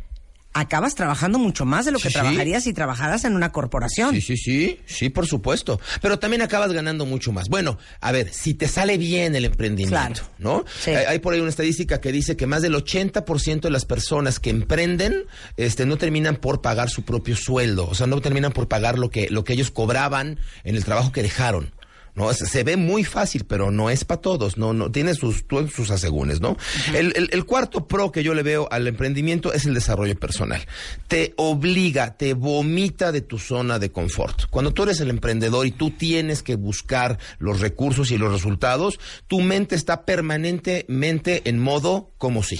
[0.53, 2.13] Acabas trabajando mucho más de lo que Sí, sí.
[2.19, 4.13] trabajarías si trabajaras en una corporación.
[4.15, 5.79] Sí, sí, sí, sí, por supuesto.
[6.01, 7.47] Pero también acabas ganando mucho más.
[7.47, 10.23] Bueno, a ver, si te sale bien el emprendimiento, Claro.
[10.39, 10.65] ¿no?
[10.83, 10.91] Sí.
[10.91, 14.39] Hay, hay por ahí una estadística que dice que más del 80% de las personas
[14.41, 15.23] que emprenden
[15.55, 17.87] este, no terminan por pagar su propio sueldo.
[17.87, 21.11] O sea, no terminan por pagar lo que, lo que ellos cobraban en el trabajo
[21.13, 21.71] que dejaron.
[22.15, 22.33] ¿No?
[22.33, 26.41] Se, ve muy fácil, pero no es para todos, no, no, tiene sus, sus asegúnes,
[26.41, 26.57] ¿no?
[26.95, 30.65] el, el- el cuarto pro que yo le veo al emprendimiento es el desarrollo personal.
[31.07, 34.45] Te obliga, te vomita de tu zona de confort.
[34.49, 38.99] Cuando tú eres el emprendedor y tú tienes que buscar los recursos y los resultados,
[39.27, 42.59] tu mente está permanentemente en modo como si.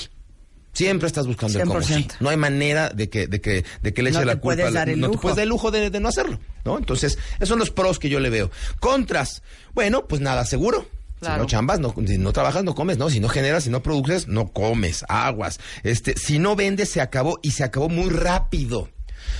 [0.73, 1.93] Siempre estás buscando el si.
[1.93, 2.13] 100%.
[2.21, 4.41] No hay manera de que, de que, de que le eche la culpa.
[4.43, 6.77] puedes al- dar el no te puedes dar el lujo de, de no hacerlo, ¿no?
[6.77, 8.49] Entonces, esos son los pros que yo le veo.
[8.79, 9.41] Contras,
[9.73, 10.87] bueno, pues nada, seguro.
[11.19, 11.43] Si Claro.
[11.43, 13.09] no chambas, no, si no trabajas, no comes, ¿no?
[13.11, 15.59] Si no generas, si no produces, no comes, aguas.
[15.83, 18.89] Este, si no vendes, se acabó y se acabó muy rápido.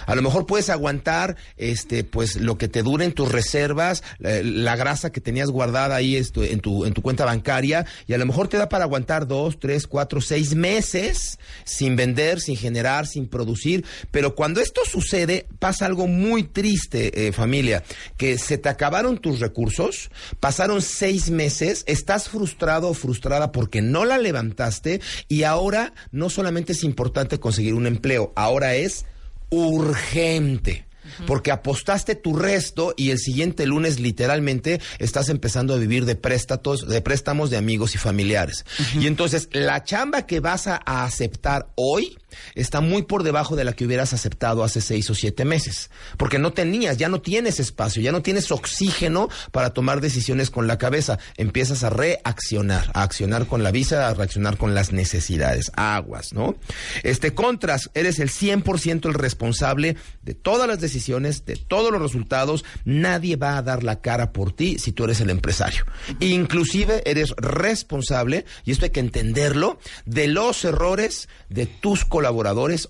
[0.05, 5.11] A lo mejor puedes aguantar, este, pues lo que te duren tus reservas, la, grasa
[5.11, 8.47] que tenías guardada ahí esto, en tu en tu cuenta bancaria y a lo mejor
[8.47, 13.85] te da para aguantar dos, tres, cuatro, seis meses sin vender, sin generar, sin producir.
[14.11, 17.83] Pero cuando esto sucede pasa algo muy triste, eh, familia,
[18.17, 24.05] que se te acabaron tus recursos, pasaron seis meses, estás frustrado o frustrada porque no
[24.05, 29.05] la levantaste y ahora no solamente es importante conseguir un empleo, ahora es
[29.51, 30.87] urgente.
[31.27, 36.87] Porque apostaste tu resto y el siguiente lunes literalmente estás empezando a vivir de préstamos,
[36.87, 38.65] de préstamos de amigos y familiares.
[38.99, 42.17] Y entonces la chamba que vas a, a aceptar hoy
[42.55, 45.89] está muy por debajo de la que hubieras aceptado hace seis o siete meses.
[46.17, 50.67] Porque no tenías, ya no tienes espacio, ya no tienes oxígeno para tomar decisiones con
[50.67, 51.19] la cabeza.
[51.37, 55.71] Empiezas a reaccionar, a accionar con la visa, a reaccionar con las necesidades.
[55.75, 56.55] Aguas, ¿no?
[57.03, 62.63] Este, contras, eres el 100% el responsable de todas las decisiones, de todos los resultados.
[62.85, 65.85] Nadie va a dar la cara por ti si tú eres el empresario.
[66.19, 72.20] Inclusive eres responsable, y esto hay que entenderlo, de los errores de tus colaboradores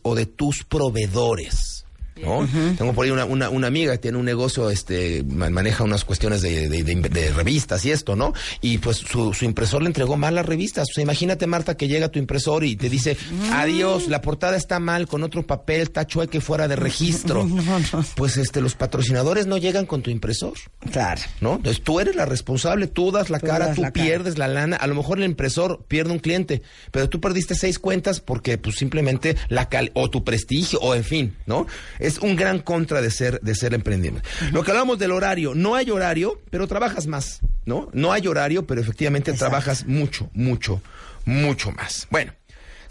[0.04, 1.81] o de tus proveedores.
[2.18, 2.48] ¿No?
[2.78, 6.06] Tengo por ahí una, una, una amiga que tiene un negocio, este, ma- maneja unas
[6.06, 8.34] cuestiones de, de- de- de revistas y esto, ¿no?
[8.62, 10.88] Y pues su, su impresor le entregó mal las revistas.
[10.92, 13.18] O sea, imagínate, Marta, que llega tu impresor y te dice,
[13.54, 17.48] adiós, la portada está mal, con otro papel, está chueque fuera de registro.
[18.16, 20.54] Pues este, los patrocinadores no llegan con tu impresor.
[20.92, 21.22] Claro.
[21.40, 21.56] ¿no?
[21.56, 24.06] Entonces tú eres la responsable, tú das la Tú cara, das tú la cara.
[24.06, 27.80] pierdes la lana, a lo mejor el impresor pierde un cliente, pero tú perdiste seis
[27.80, 31.66] cuentas porque pues simplemente la cal o tu prestigio o en fin, ¿no?
[32.02, 34.28] Es un gran contra de ser de ser emprendimiento.
[34.52, 37.90] Lo que hablamos del horario, no hay horario, pero trabajas más, ¿no?
[37.94, 39.52] No hay horario, pero efectivamente Exacto.
[39.52, 40.82] trabajas mucho, mucho,
[41.26, 42.08] mucho más.
[42.10, 42.34] Bueno,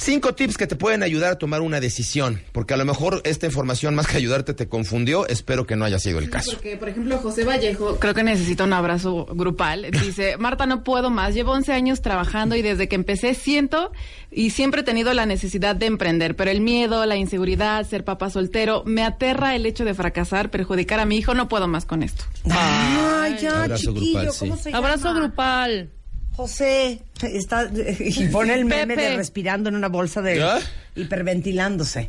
[0.03, 3.45] Cinco tips que te pueden ayudar a tomar una decisión, porque a lo mejor esta
[3.45, 6.53] información más que ayudarte te confundió, espero que no haya sido el caso.
[6.53, 9.89] Porque, por ejemplo, José Vallejo, creo que necesita un abrazo grupal.
[10.03, 11.35] Dice, Marta, no puedo más.
[11.35, 13.93] Llevo 11 años trabajando y desde que empecé siento
[14.31, 18.31] y siempre he tenido la necesidad de emprender, pero el miedo, la inseguridad, ser papá
[18.31, 21.35] soltero, me aterra el hecho de fracasar, perjudicar a mi hijo.
[21.35, 22.25] No puedo más con esto.
[22.51, 24.39] Ay, ya, Abrazo chiquillo, grupal, sí.
[24.49, 25.21] ¿cómo se Abrazo llama?
[25.21, 25.91] grupal.
[26.37, 27.69] José está
[28.01, 29.11] y pone el meme Pepe.
[29.11, 30.59] de respirando en una bolsa de ¿Ya?
[30.97, 32.09] hiperventilándose.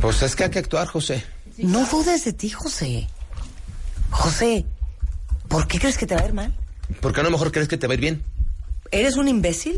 [0.00, 1.22] Pues es que hay que actuar, José.
[1.58, 3.06] No dudes de ti, José.
[4.10, 4.64] José,
[5.48, 6.54] ¿por qué crees que te va a ir mal?
[7.00, 8.22] Porque a lo mejor crees que te va a ir bien.
[8.90, 9.76] ¿Eres un imbécil?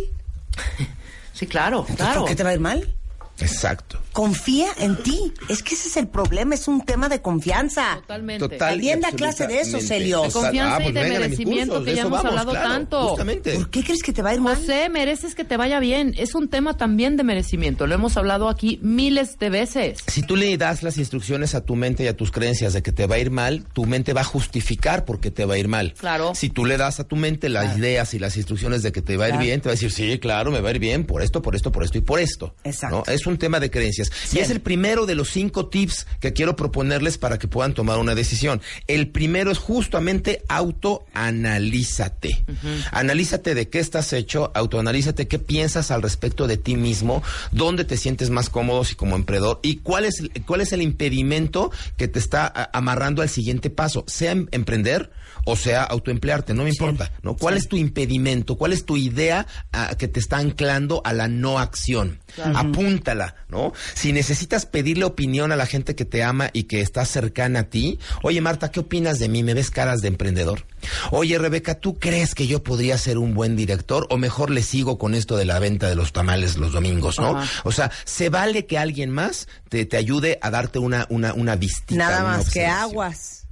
[1.32, 2.20] Sí, claro, Entonces, claro.
[2.20, 2.94] ¿Por qué te va a ir mal?
[3.40, 3.98] Exacto.
[4.12, 5.32] Confía en ti.
[5.48, 7.96] Es que ese es el problema, es un tema de confianza.
[8.00, 8.48] Totalmente.
[8.48, 8.58] Total.
[8.70, 9.80] También da y clase de eso.
[9.80, 10.22] Celio.
[10.22, 12.50] De confianza y de vengan a mis merecimiento cursos, que de ya hemos vamos, hablado
[12.52, 13.08] claro, tanto.
[13.08, 13.54] Justamente.
[13.56, 14.56] ¿Por qué crees que te va a ir mal?
[14.56, 16.14] José, mereces que te vaya bien.
[16.16, 17.86] Es un tema también de merecimiento.
[17.86, 19.98] Lo hemos hablado aquí miles de veces.
[20.06, 22.92] Si tú le das las instrucciones a tu mente y a tus creencias de que
[22.92, 25.58] te va a ir mal, tu mente va a justificar por qué te va a
[25.58, 25.94] ir mal.
[25.98, 26.34] Claro.
[26.34, 29.16] Si tú le das a tu mente las ideas y las instrucciones de que te
[29.16, 29.44] va a ir Claro.
[29.44, 31.54] bien, te va a decir, sí, claro, me va a ir bien por esto, por
[31.54, 32.54] esto, por esto y por esto.
[32.64, 33.04] Exacto.
[33.06, 33.12] ¿no?
[33.12, 34.10] Es un tema de creencias.
[34.32, 37.98] Y es el primero de los cinco tips que quiero proponerles para que puedan tomar
[37.98, 38.60] una decisión.
[38.86, 42.44] El primero es justamente autoanalízate.
[42.92, 47.22] Analízate de qué estás hecho, autoanalízate qué piensas al respecto de ti mismo,
[47.52, 51.70] dónde te sientes más cómodo si como emprendedor y cuál es, cuál es el impedimento
[51.96, 55.10] que te está amarrando al siguiente paso, sea em- emprender
[55.46, 57.36] o sea autoemplearte, no me importa, ¿no?
[57.36, 58.56] ¿Cuál es tu impedimento?
[58.56, 62.18] ¿Cuál es tu idea ah, que te está anclando a la no acción?
[62.54, 63.72] Apúntala, ¿no?
[63.94, 67.62] Si necesitas pedirle opinión a la gente que te ama y que está cercana a
[67.64, 69.44] ti, oye Marta, ¿qué opinas de mí?
[69.44, 70.66] ¿Me ves caras de emprendedor?
[71.12, 74.98] Oye Rebeca, ¿tú crees que yo podría ser un buen director o mejor le sigo
[74.98, 77.38] con esto de la venta de los tamales los domingos, ¿no?
[77.38, 77.62] Ajá.
[77.62, 81.54] O sea, se vale que alguien más te, te ayude a darte una, una, una
[81.54, 81.94] vistita.
[81.94, 83.45] Nada una más que aguas.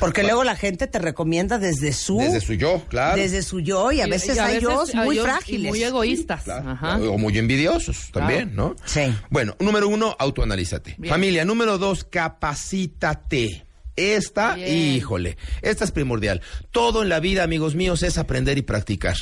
[0.00, 3.20] Porque luego la gente te recomienda desde su Desde su yo, claro.
[3.20, 5.68] desde su yo y a veces Y hay yos hay muy frágiles.
[5.70, 6.44] muy egoístas.
[6.44, 6.70] Claro.
[6.70, 6.96] Ajá.
[6.98, 8.74] O muy envidiosos también, ¿no?
[8.84, 9.14] Sí.
[9.30, 10.94] Bueno, número uno, autoanalízate.
[10.98, 11.12] Bien.
[11.12, 13.65] Familia, número dos, capacítate.
[13.96, 14.76] Esta, Bien.
[14.76, 16.42] híjole, esta es primordial.
[16.70, 19.16] Todo en la vida, amigos míos, es aprender y practicar.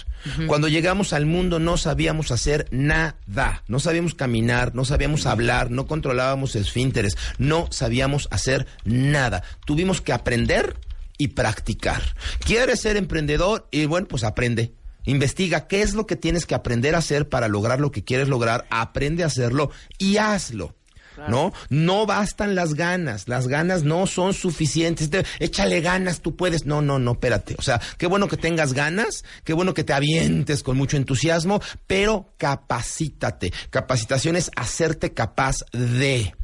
[0.47, 3.63] Cuando llegamos al mundo no sabíamos hacer nada.
[3.69, 9.43] No sabíamos caminar, no sabíamos hablar, no controlábamos esfínteres, no sabíamos hacer nada.
[9.65, 10.77] Tuvimos que aprender
[11.19, 12.03] y practicar.
[12.45, 13.69] ¿Quieres ser emprendedor?
[13.71, 14.75] Y bueno, pues aprende.
[15.07, 18.29] Investiga qué es lo que tienes que aprender a hacer para lograr lo que quieres
[18.29, 20.75] lograr, aprende a hacerlo y hazlo.
[21.29, 21.53] ¿No?
[21.71, 25.11] No bastan las ganas, las ganas no son suficientes.
[25.11, 26.67] Te- échale ganas, tú puedes.
[26.67, 27.55] No, no, no, espérate.
[27.59, 31.61] O sea, qué bueno que tengas ganas, qué bueno que te avientes con mucho entusiasmo,
[31.87, 33.53] pero capacítate.
[33.71, 36.35] Capacitación es hacerte capaz de.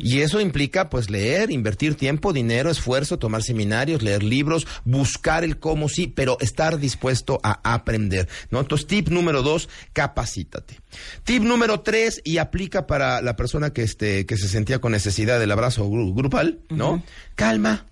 [0.00, 5.58] Y eso implica pues leer, invertir tiempo, dinero, esfuerzo, tomar seminarios, leer libros, buscar el
[5.58, 8.60] cómo sí, pero estar dispuesto a aprender, ¿no?
[8.60, 10.80] Entonces, tip número dos, capacítate.
[11.24, 15.38] Tip número tres, y aplica para la persona que este, que se sentía con necesidad
[15.38, 17.02] del abrazo gru- grupal, ¿no?
[17.34, 17.86] Calma,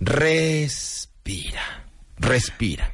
[0.00, 1.84] respira,
[2.18, 2.92] respira.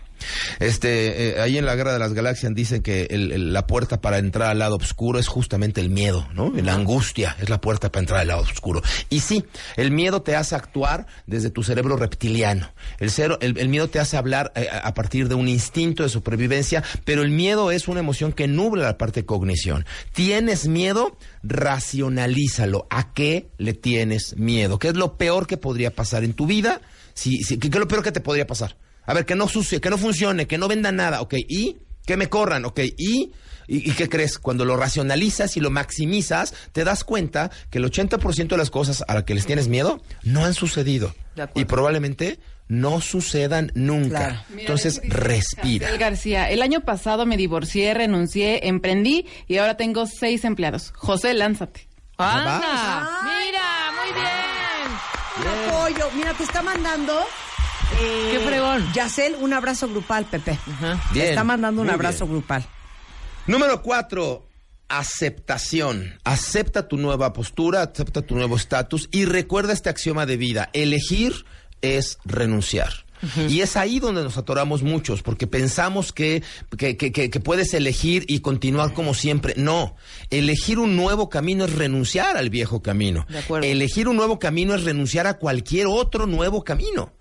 [0.59, 4.01] Este, eh, ahí en la Guerra de las Galaxias dicen que el- el- la puerta
[4.01, 6.53] para entrar al lado oscuro es justamente el miedo, ¿no?
[6.63, 8.83] La angustia es la puerta para entrar al lado oscuro.
[9.09, 9.45] Y sí,
[9.77, 12.73] el miedo te hace actuar desde tu cerebro reptiliano.
[12.99, 16.09] El, cero- el, el miedo te hace hablar eh, a partir de un instinto de
[16.09, 19.85] supervivencia, pero el miedo es una emoción que nubla la parte de cognición.
[20.13, 21.17] ¿Tienes miedo?
[21.43, 22.87] Racionalízalo.
[22.91, 24.79] ¿A qué le tienes miedo?
[24.79, 26.81] ¿Qué es lo peor que podría pasar en tu vida?
[27.15, 28.77] Si, si- ¿Qué qué es lo peor que te podría pasar?
[29.11, 32.17] A ver, que no sucede, que no funcione, que no venda nada, ok, y que
[32.17, 33.33] me corran, ok, y,
[33.67, 37.85] y, y qué crees, cuando lo racionalizas y lo maximizas, te das cuenta que el
[37.91, 41.13] 80% de las cosas a las que les tienes miedo no han sucedido
[41.57, 42.39] y probablemente
[42.69, 44.19] no sucedan nunca.
[44.19, 44.41] Claro.
[44.57, 45.91] Entonces, respira.
[45.97, 50.93] García, el año pasado me divorcié, renuncié, emprendí y ahora tengo seis empleados.
[50.95, 51.89] José, lánzate.
[52.17, 52.61] ¡Anda!
[53.25, 53.91] ¡Mira!
[53.97, 54.71] ¡Muy bien!
[55.41, 56.11] Un apoyo.
[56.15, 57.25] Mira, te está mandando.
[58.01, 58.87] Eh, ¡Qué fregón!
[58.93, 60.53] Yacel, un abrazo grupal, Pepe.
[60.67, 61.01] Ajá.
[61.13, 62.39] Te está mandando un abrazo bien.
[62.39, 62.65] grupal.
[63.47, 64.47] Número cuatro,
[64.89, 66.15] aceptación.
[66.25, 70.71] Acepta tu nueva postura, acepta tu nuevo estatus y recuerda este axioma de vida.
[70.73, 71.45] Elegir
[71.83, 72.91] es renunciar.
[73.49, 76.43] Y es ahí donde nos atoramos muchos, porque pensamos que,
[76.79, 79.53] que, que- que- que puedes elegir y continuar como siempre.
[79.59, 79.95] No,
[80.31, 83.27] elegir un nuevo camino es renunciar al viejo camino.
[83.29, 83.67] De acuerdo.
[83.69, 87.13] Elegir un nuevo camino es renunciar a cualquier otro nuevo camino.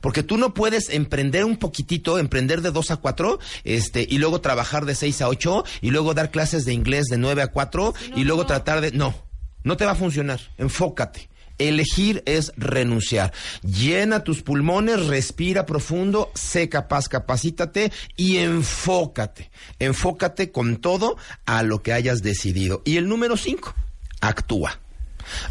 [0.00, 4.40] Porque tú no puedes emprender un poquitito, emprender de 2 a 4, este, y luego
[4.40, 7.94] trabajar de 6 a 8, y luego dar clases de inglés de 9 a 4,
[8.16, 8.92] y luego tratar de...
[8.92, 9.14] No,
[9.62, 10.40] no te va a funcionar.
[10.58, 11.28] Enfócate.
[11.58, 13.32] Elegir es renunciar.
[13.62, 19.50] Llena tus pulmones, respira profundo, sé capaz, capacítate y enfócate.
[19.78, 21.16] Enfócate con todo
[21.46, 22.82] a lo que hayas decidido.
[22.84, 23.72] Y el número 5,
[24.20, 24.80] actúa.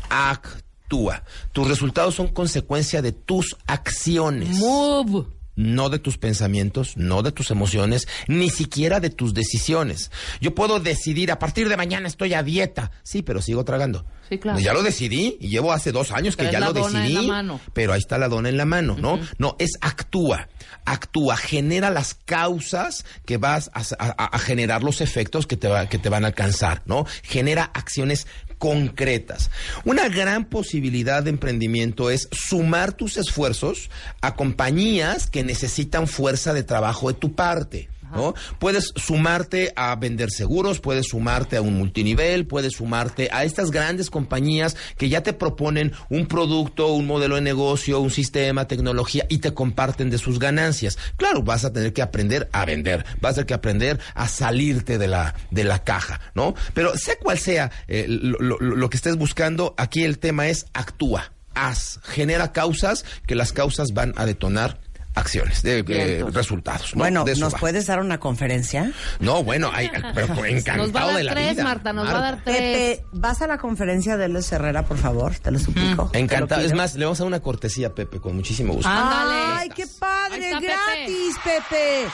[0.09, 0.62] Actúa.
[0.87, 4.49] Tus resultados son consecuencia de tus acciones.
[4.57, 5.25] Move.
[5.55, 10.09] No de tus pensamientos, no de tus emociones, ni siquiera de tus decisiones.
[10.41, 12.89] Yo puedo decidir, a partir de mañana estoy a dieta.
[13.03, 14.03] Sí, pero sigo tragando.
[14.29, 14.57] Sí, claro.
[14.57, 16.99] Ya lo decidí y llevo hace dos años que Pero ya es lo la dona
[17.05, 17.27] en decidí.
[17.27, 17.59] la mano.
[17.73, 19.19] Pero ahí está la dona en la mano, ¿no?
[19.37, 20.47] No, es actúa,
[20.85, 26.09] actúa, genera las causas que vas a, generar los efectos que te, va- que te
[26.09, 27.05] van a alcanzar, ¿no?
[27.23, 29.49] Genera acciones concretas.
[29.83, 33.89] Una gran posibilidad de emprendimiento es sumar tus esfuerzos
[34.21, 37.89] a compañías que necesitan fuerza de trabajo de tu parte.
[38.15, 38.33] ¿No?
[38.59, 44.09] Puedes sumarte a vender seguros, puedes sumarte a un multinivel, puedes sumarte a estas grandes
[44.09, 49.39] compañías que ya te proponen un producto, un modelo de negocio, un sistema, tecnología y
[49.39, 50.97] te comparten de sus ganancias.
[51.17, 54.97] Claro, vas a tener que aprender a vender, vas a tener que aprender a salirte
[54.97, 56.53] de la, de la caja, ¿no?
[56.73, 60.67] Pero sea cual sea eh, lo, lo- lo que estés buscando, aquí el tema es
[60.73, 64.79] actúa, haz, genera causas que las causas van a detonar
[65.15, 66.95] acciones, de, eh, resultados.
[66.95, 66.99] ¿no?
[66.99, 67.59] Bueno, De ¿nos va.
[67.59, 68.91] puedes dar una conferencia?
[69.19, 71.63] No, bueno, hay, pero encantado Nos va a dar de la tres, vida.
[71.63, 72.57] Marta, nos va a dar tres.
[72.57, 75.35] Pepe, ¿vas a la conferencia de Luis Herrera, por favor?
[75.39, 76.09] Te lo suplico.
[76.13, 76.61] Lo Encantado.
[76.61, 78.89] Es más, le vamos a dar una cortesía a Pepe, con muchísimo gusto.
[78.89, 79.59] Ándale.
[79.61, 80.47] ¡Ay, qué padre!
[80.49, 80.59] Está.
[80.59, 82.05] ¡Gratis, Pepe!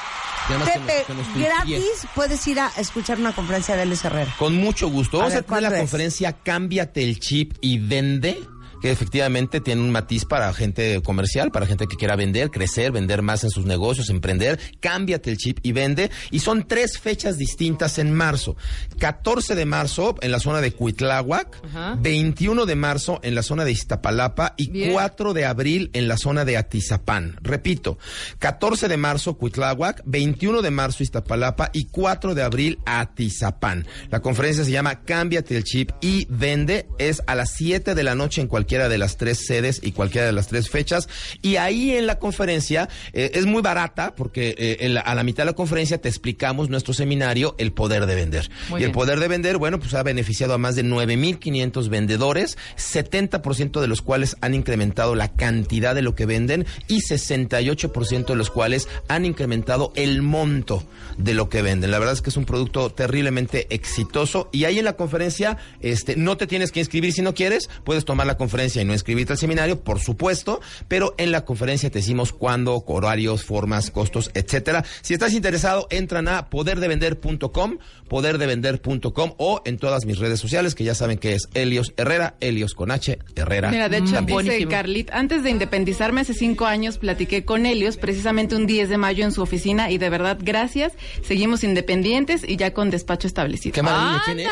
[0.48, 1.44] Que Pepe, nos- que nos tuitee.
[1.50, 4.34] gratis puedes ir a escuchar una conferencia de Luis Herrera.
[4.40, 5.18] Con mucho gusto.
[5.18, 8.42] A Vamos a, ver, tener la conferencia Cámbiate el chip y vende
[8.82, 13.22] que efectivamente tiene un matiz para gente comercial, para gente que quiera vender, crecer, vender
[13.22, 14.60] más en sus negocios, emprender.
[14.80, 16.12] Cámbiate el chip y vende.
[16.32, 18.56] Y son tres fechas distintas en marzo.
[19.00, 21.98] 14 de marzo en la zona de Cuitláhuac, Ajá.
[22.00, 24.94] 21 de marzo en la zona de Iztapalapa y Bien.
[24.94, 27.38] 4 de abril en la zona de Atizapán.
[27.42, 27.98] Repito,
[28.40, 33.86] 14 de marzo Cuitláhuac, 21 de marzo Iztapalapa y 4 de abril Atizapán.
[34.10, 36.88] La conferencia se llama Cámbiate el chip y vende.
[36.98, 40.28] Es a las 7 de la noche en cualquiera de las tres sedes y cualquiera
[40.28, 41.10] de las tres fechas.
[41.42, 45.24] Y ahí en la conferencia eh, es muy barata porque eh, en la- a la
[45.24, 48.48] mitad de la conferencia te explicamos nuestro seminario El Poder de Vender.
[48.70, 52.60] Muy y el poder de vender, bueno, pues ha beneficiado a más de 9.500 vendedores,
[52.78, 58.36] 70% de los cuales han incrementado la cantidad de lo que venden y 68% de
[58.36, 60.84] los cuales han incrementado el monto
[61.18, 61.90] de lo que venden.
[61.90, 66.16] La verdad es que es un producto terriblemente exitoso y ahí en la conferencia este
[66.16, 69.34] no te tienes que inscribir si no quieres, puedes tomar la conferencia y no inscribirte
[69.34, 74.84] al seminario, por supuesto, pero en la conferencia te decimos cuándo, horarios, formas, costos, etcétera.
[75.02, 80.96] Si estás interesado, entran a poderdevender.com, poderdevender.com o en todas mis redes sociales que ya
[80.96, 83.72] saben que es Helios Herrera, Helios con H, Herrera.
[83.72, 84.40] Mira, de hecho, también.
[84.40, 84.68] dice.
[84.68, 89.24] Carlit, antes de independizarme hace cinco años, platiqué con Helios precisamente un 10 de mayo
[89.24, 90.94] en su oficina y de verdad, gracias.
[91.24, 93.74] Seguimos independientes y ya con despacho establecido.
[93.74, 94.48] Qué maravilla, ¿quién es?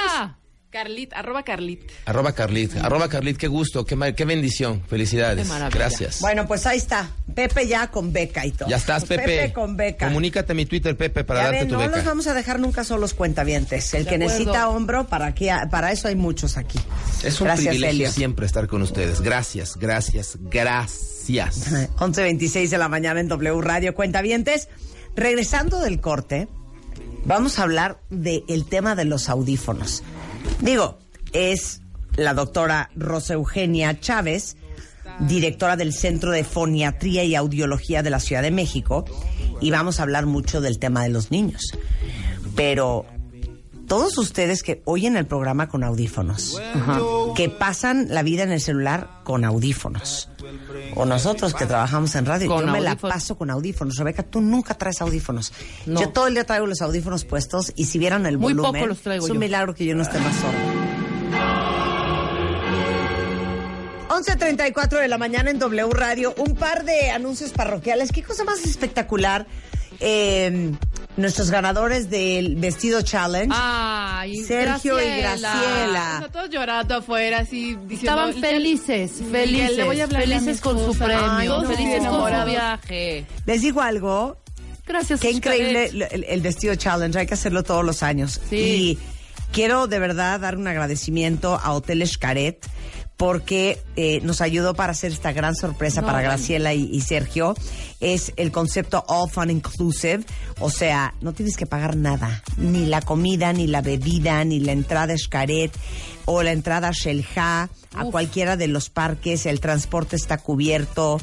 [0.78, 1.82] Carlit, arroba Carlit.
[2.06, 5.48] Arroba Carlit, arroba Carlit, qué gusto, qué, qué bendición, felicidades.
[5.48, 5.78] Qué maravilla.
[5.80, 6.20] Gracias.
[6.22, 7.10] Bueno, pues ahí está.
[7.34, 8.70] Pepe ya con beca y todo.
[8.70, 9.24] ya estás, Pepe.
[9.26, 10.08] Pepe con beca.
[10.08, 11.96] Comunícate a mi Twitter, Pepe, para Ya darte ven, tu no beca.
[11.96, 13.94] los vamos a dejar nunca solos cuentavientes.
[13.96, 14.34] El De que acuerdo.
[14.36, 16.80] necesita hombro, para, aquí, para eso hay muchos aquí.
[17.24, 19.22] Es un Gracias, privilegio siempre estar con ustedes.
[19.22, 21.72] Gracias, gracias, gracias.
[21.98, 24.70] 11.26 de la mañana en W Radio Cuentavientes.
[25.16, 26.48] Regresando del corte,
[27.26, 30.04] vamos a hablar del tema de los audífonos.
[30.62, 30.98] Digo,
[31.34, 31.82] es
[32.16, 34.58] la doctora Rosa Eugenia Chávez,
[35.20, 39.06] directora del Centro de Foniatría y Audiología de la Ciudad de México,
[39.62, 41.62] y vamos a hablar mucho del tema de los niños.
[42.56, 43.06] Pero
[43.88, 46.62] todos ustedes que oyen el programa con audífonos,
[47.36, 50.30] que pasan la vida en el celular con audífonos,
[50.98, 53.98] o nosotros que trabajamos en radio, Con yo me la paso con audífonos.
[53.98, 55.54] Rebeca, tú nunca traes audífonos.
[55.86, 56.00] No.
[56.02, 58.88] Yo todo el día traigo los audífonos puestos y si vieran el Muy volumen, poco
[58.88, 59.40] los traigo es un yo.
[59.40, 60.58] milagro que yo no esté más sorda.
[64.10, 66.34] 11.34 de la mañana en W Radio.
[66.38, 68.12] Un par de anuncios parroquiales.
[68.12, 69.46] Qué cosa más espectacular.
[70.00, 70.72] Eh,
[71.18, 73.54] nuestros ganadores del vestido challenge.
[73.58, 76.30] Ay, Sergio y Graciela.
[76.32, 77.94] Todos llorando afuera, así diciendo.
[78.22, 81.62] Estaban felices, felices, le voy a hablar a felices con su premio, Ay, no.
[81.64, 82.50] felices con su Enamorados.
[82.50, 83.26] viaje.
[83.46, 84.38] Les digo algo.
[84.86, 85.20] Gracias.
[85.20, 87.20] Qué increíble el, el vestido challenge.
[87.20, 88.40] Hay que hacerlo todos los años.
[88.50, 88.56] Sí.
[88.56, 89.00] Y
[89.52, 92.66] quiero de verdad dar un agradecimiento a Hotel Xcaret
[93.18, 96.22] porque eh, nos ayudó para hacer esta gran sorpresa No, para.
[96.22, 97.56] Graciela y, y Sergio.
[98.00, 100.24] Es el concepto All Fun Inclusive.
[100.60, 102.44] O sea, no tienes que pagar nada.
[102.58, 105.72] Ni la comida, ni la bebida, ni la entrada a Xcaret
[106.26, 109.46] o la entrada a Shelja, a cualquiera de los parques.
[109.46, 111.20] El transporte está cubierto.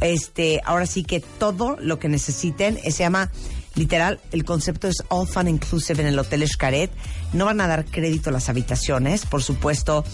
[0.00, 3.30] Este, ahora sí que todo lo que necesiten eh, se llama
[3.78, 6.90] Literal, el concepto es All Fun Inclusive en el Hotel Xcaret.
[7.32, 10.04] No van a dar crédito a las habitaciones, por supuesto,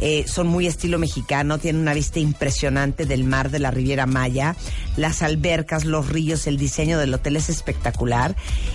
[0.00, 4.56] eh, son muy estilo mexicano, tienen una vista impresionante del mar de la Riviera Maya,
[4.96, 8.34] las albercas, los ríos, el diseño del hotel es espectacular.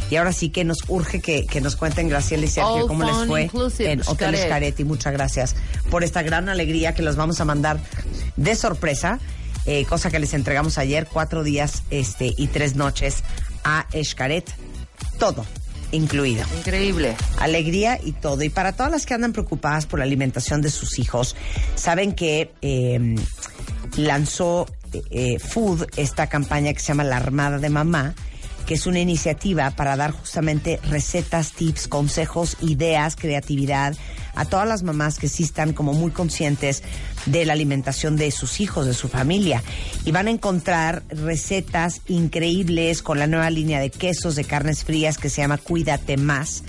[0.10, 3.04] Y ahora sí que nos urge que, que nos cuenten, Graciela y Sergio, All cómo
[3.04, 4.38] les fue en Hotel.
[4.38, 4.80] Xcaret.
[4.80, 5.58] Y muchas gracias
[5.92, 7.82] por esta gran alegría que los vamos a mandar
[8.38, 9.20] de sorpresa.
[9.66, 13.22] eh, cosa que les entregamos ayer, cuatro días este, y tres noches
[13.68, 14.50] a Xcaret.
[15.20, 15.46] Todo
[15.92, 16.46] incluido.
[16.58, 17.16] Increíble.
[17.40, 18.44] Alegría y todo.
[18.44, 21.36] Y para todas las que andan preocupadas por la alimentación de sus hijos,
[21.76, 23.16] saben que eh,
[23.96, 24.68] lanzó
[25.12, 28.16] eh, Food esta campaña que se llama La Armada de Mamá,
[28.66, 33.96] que es una iniciativa para dar justamente recetas, tips, consejos, ideas, creatividad
[34.36, 36.84] a todas las mamás que sí están como muy conscientes
[37.28, 39.64] de la alimentación de sus hijos, de su familia.
[40.06, 45.18] Y van a encontrar recetas increíbles con la nueva línea de quesos, de carnes frías
[45.18, 46.64] que se llama Cuídate Más,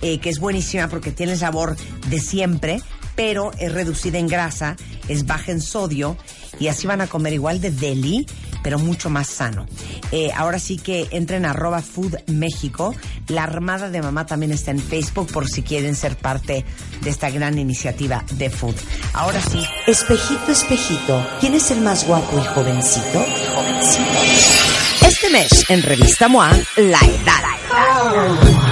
[0.00, 1.76] eh, que es buenísima porque tiene sabor
[2.08, 2.80] de siempre,
[3.16, 4.76] pero es reducida en grasa,
[5.08, 6.16] es baja en sodio
[6.58, 8.26] y así van a comer igual de deli,
[8.62, 9.66] pero mucho más sano.
[10.10, 12.94] Eh, ahora sí que entren a arroba Food México.
[13.28, 16.64] La Armada de Mamá también está en Facebook por si quieren ser parte
[17.00, 18.76] de esta gran iniciativa de Food.
[19.12, 19.62] Ahora sí.
[19.86, 23.24] Espejito, espejito, ¿quién es el más guapo y jovencito?
[25.06, 28.71] Este mes en Revista MOA, La Edad.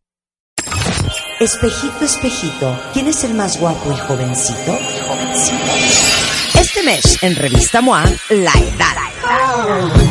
[1.41, 4.77] Espejito, espejito, ¿quién es el más guapo y jovencito?
[6.53, 10.10] Este mes en Revista MOA, La Edad.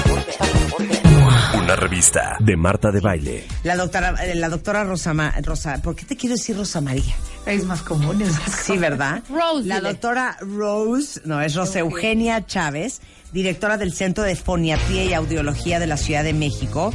[1.71, 3.45] Una revista de Marta de Baile.
[3.63, 7.15] La doctora, eh, la doctora Rosa, Ma- Rosa, ¿por qué te quiero decir Rosa María?
[7.45, 9.23] Es más común, es más Sí, ¿verdad?
[9.29, 12.99] Rose, La doctora Rose, no, es Rosa Eugenia Chávez,
[13.31, 16.93] directora del Centro de Foniatría y Audiología de la Ciudad de México.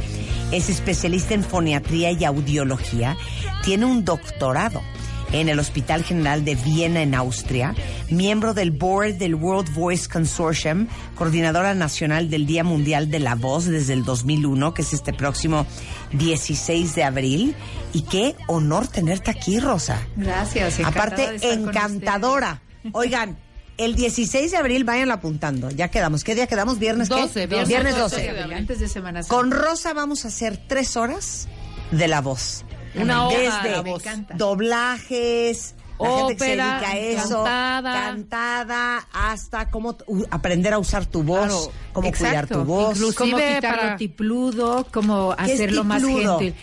[0.51, 3.17] Es especialista en foniatría y audiología.
[3.63, 4.83] Tiene un doctorado
[5.31, 7.75] en el Hospital General de Viena, en Austria,
[8.09, 13.65] miembro del board del World Voice Consortium, coordinadora nacional del Día Mundial de la Voz
[13.65, 15.65] desde el 2001, que es este próximo
[16.13, 17.55] 16 de abril.
[17.93, 19.99] Y qué honor tenerte aquí, Rosa.
[20.15, 20.79] Gracias.
[20.79, 22.61] Aparte, encantadora.
[22.93, 23.37] Oigan,
[23.77, 25.69] el 16 de abril, vayan apuntando.
[25.69, 26.23] Ya quedamos.
[26.23, 26.79] ¿Qué día quedamos?
[26.79, 27.15] ¿Viernes qué?
[27.15, 28.15] 12, viernes Viernes 12 12.
[28.15, 28.57] de ustedes.
[28.57, 29.35] Antes de Semana Santa.
[29.35, 31.47] Con Rosa vamos a hacer tres horas
[31.91, 32.65] de la voz.
[33.01, 34.33] Una Desde me encanta.
[34.35, 37.93] doblajes, la gente que se Ópera, dedica a eso, cantada.
[37.93, 39.97] cantada, hasta cómo
[40.31, 42.59] aprender a usar tu voz, Claro, cómo cuidar Exacto.
[42.59, 43.15] tu voz.
[43.15, 46.55] Cómo quitarlo para- tipludo, cómo ¿Qué es hacerlo más gentil.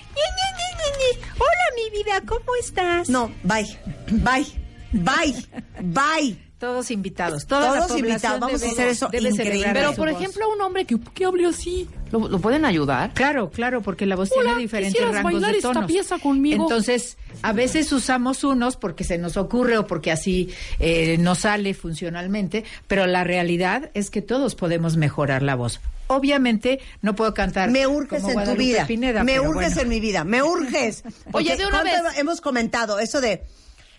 [1.37, 3.09] Hola, mi vida, ¿cómo estás?
[3.09, 3.79] No, bye,
[4.09, 4.47] bye,
[4.93, 5.35] bye,
[5.83, 6.44] bye.
[6.65, 7.47] Todos invitados.
[7.47, 8.41] Toda Todos la invitados.
[8.41, 9.59] Vamos a hacer eso debe increíble.
[9.59, 10.21] celebrar Pero, por voz.
[10.21, 13.13] ejemplo, un hombre que, que hable así, ¿lo, lo pueden ayudar?
[13.13, 15.91] Claro, claro, porque la voz Hola, tiene diferentes ¿quisieras rangos bailar de esta tonos.
[15.91, 16.63] pieza conmigo?
[16.65, 20.49] Entonces, a veces usamos unos porque se nos ocurre o porque así
[20.79, 25.81] eh, nos sale funcionalmente, pero la realidad es que todos podemos mejorar la voz.
[26.07, 27.71] Obviamente, no puedo cantar.
[27.71, 28.87] Me urges como en tu vida.
[28.87, 29.81] Pineda, me urges bueno.
[29.83, 30.25] en mi vida.
[30.25, 31.03] Me urges.
[31.33, 32.19] Oye, de una ¿cuánto vez.
[32.19, 33.43] Hemos comentado eso de.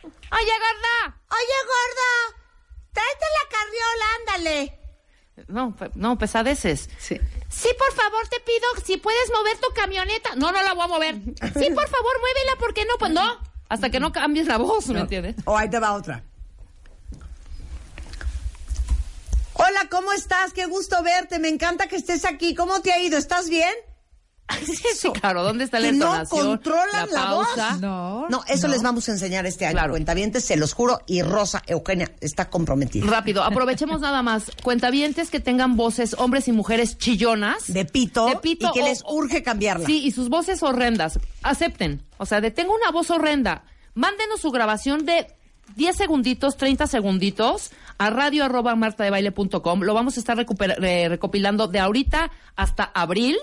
[0.03, 1.17] ¡Oye, gorda!
[1.29, 2.44] Oye, gorda,
[2.95, 4.79] tráete la carriola, ándale.
[5.47, 6.89] No, no, pesadeces.
[6.97, 7.19] Sí.
[7.49, 10.35] Sí, por favor, te pido si puedes mover tu camioneta.
[10.35, 11.15] No, no la voy a mover.
[11.15, 12.93] Sí, por favor, muévela, ¿por qué no?
[12.97, 13.39] Pues no.
[13.67, 15.35] Hasta que no cambies la voz, ¿me entiendes?
[15.45, 16.23] O ahí te va otra.
[19.53, 20.53] Hola, ¿cómo estás?
[20.53, 21.39] Qué gusto verte.
[21.39, 22.55] Me encanta que estés aquí.
[22.55, 23.17] ¿Cómo te ha ido?
[23.17, 23.73] ¿Estás bien?
[24.95, 26.47] Sí, claro, ¿dónde está la Que no entonación?
[26.47, 27.47] controlan la, voz.
[27.47, 27.77] pausa?
[27.77, 28.27] No.
[28.29, 31.01] No, eso les vamos a enseñar este año, cuentavientes, se los juro.
[31.07, 33.05] Y Rosa Eugenia está comprometida.
[33.07, 34.51] Rápido, aprovechemos nada más.
[34.63, 37.71] Cuentavientes que tengan voces, hombres y mujeres chillonas.
[37.73, 39.85] De pito, De pito y que o- les urge cambiarla.
[39.85, 41.19] Sí, y sus voces horrendas.
[41.43, 42.03] Acepten.
[42.17, 43.63] O sea, de tengo una voz horrenda.
[43.95, 45.27] Mándenos su grabación de
[45.75, 49.81] 10 segunditos, 30 segunditos a radio arroba martadebaile.com.
[49.81, 53.37] Lo vamos a estar recuper- eh, recopilando de ahorita hasta abril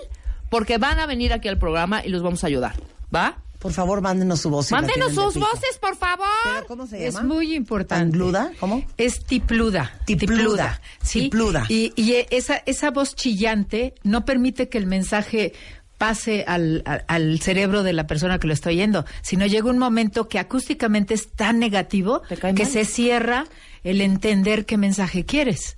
[0.53, 2.75] porque van a venir aquí al programa y los vamos a ayudar.
[3.13, 3.37] ¿Va?
[3.57, 4.67] Por favor, mándenos su voz.
[4.67, 6.27] si Mándenos sus voces, por favor.
[6.43, 7.33] ¿Pero ¿Cómo se Es llama?
[7.33, 8.03] muy importante.
[8.03, 8.51] ¿Angluda?
[8.59, 8.83] ¿Cómo?
[8.97, 9.91] Es tipluda.
[10.05, 10.79] Tipluda.
[11.01, 11.21] ¿sí?
[11.21, 11.65] Tipluda.
[11.69, 15.53] Y, y esa, esa voz chillante no permite que el mensaje
[15.97, 19.79] pase al, al- al cerebro de la persona que lo está oyendo, sino llega un
[19.79, 22.71] momento que acústicamente es tan negativo ¿Te cae que mal?
[22.71, 23.45] se cierra
[23.83, 25.77] el entender qué mensaje quieres.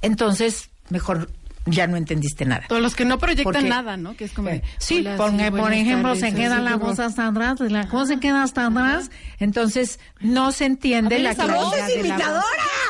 [0.00, 1.28] Entonces, mejor
[1.66, 2.64] ya no entendiste nada.
[2.70, 4.16] O los que no proyectan Porque- nada, ¿no?
[4.16, 4.50] Que es como.
[4.78, 8.18] Sí, hola, porque, por ejemplo, tardes, se queda la voz hasta atrás, la voz se
[8.20, 12.06] queda hasta atrás, entonces no se entiende la esa claridad voz es de la voz.
[12.06, 12.44] ¡Imitadora!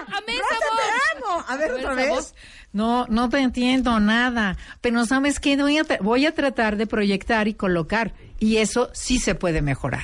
[0.09, 0.79] ¡Amé ¡Rosa, esa voz!
[0.79, 1.45] te amo!
[1.49, 2.09] A ver, A ver, otra vez.
[2.11, 2.35] voz.
[2.72, 4.57] No, no te entiendo nada.
[4.81, 5.57] Pero ¿sabes qué?
[5.57, 8.14] Voy a, tra- voy a tratar de proyectar y colocar.
[8.41, 10.03] Y eso sí se puede mejorar.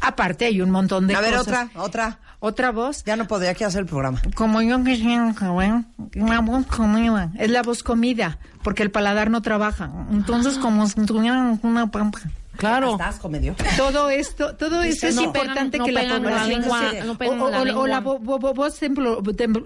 [0.00, 1.68] Aparte, hay un montón de A ver, cosas.
[1.70, 2.18] otra, otra.
[2.40, 3.02] Otra voz.
[3.04, 4.22] Ya no podría aquí hacer el programa.
[4.34, 5.84] Como yo que siento, bueno,
[6.16, 7.32] una voz comida.
[7.38, 9.90] Es la voz comida, porque el paladar no trabaja.
[10.12, 12.20] Entonces, como si tuvieran una pampa.
[12.58, 12.92] Claro.
[12.92, 13.54] ¿Estás comedio?
[13.76, 18.18] Todo esto, todo esto es no importante no que la población la o- la vo-
[18.20, 18.78] vo- vo- voz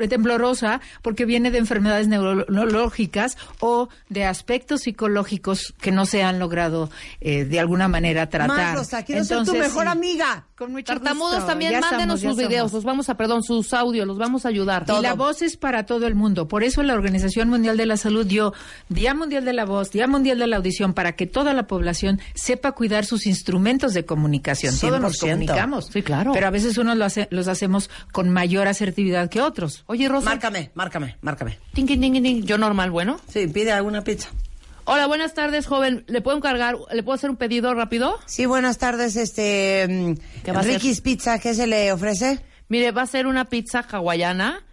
[0.09, 6.90] temblorosa porque viene de enfermedades neurológicas o de aspectos psicológicos que no se han logrado
[7.20, 8.49] eh, de alguna manera tratar.
[8.57, 10.47] Más, Rosa, quiero ser tu Entonces, mejor sí, amiga.
[10.57, 11.47] Con mucho Tartamudos gusto.
[11.49, 12.72] también, Ya mándenos sus videos, somos.
[12.74, 14.84] los vamos a, perdón, sus audios, los vamos a ayudar.
[14.97, 16.47] Y la voz es para todo el mundo.
[16.47, 18.53] Por eso la Organización Mundial de la Salud dio
[18.88, 22.20] Día Mundial de la Voz, Día Mundial de la Audición, para que toda la población
[22.34, 24.74] sepa cuidar sus instrumentos de comunicación.
[24.78, 25.20] Todos nos 100%.
[25.33, 25.87] comunicamos.
[25.93, 26.33] Sí, claro.
[26.33, 29.85] Pero a veces unos lo hace- los hacemos con mayor asertividad que otros.
[29.87, 30.26] Oye, Rosa.
[30.30, 31.59] Márcame, márcame, márcame.
[31.74, 32.43] Ting, ting, ting, ting.
[32.45, 33.20] Yo normal, bueno.
[33.28, 34.28] Sí, pide alguna pizza.
[34.85, 36.05] Hola, buenas tardes, joven.
[36.09, 38.18] ¿Le puedo encargar, le puedo hacer un pedido rápido?
[38.26, 40.16] Sí, buenas tardes, este...
[40.45, 40.72] ¿Qué va a ser?
[40.74, 42.41] Ricky's Pizza, ¿qué se le ofrece?
[42.68, 44.64] Mire, va a ser una pizza hawaiana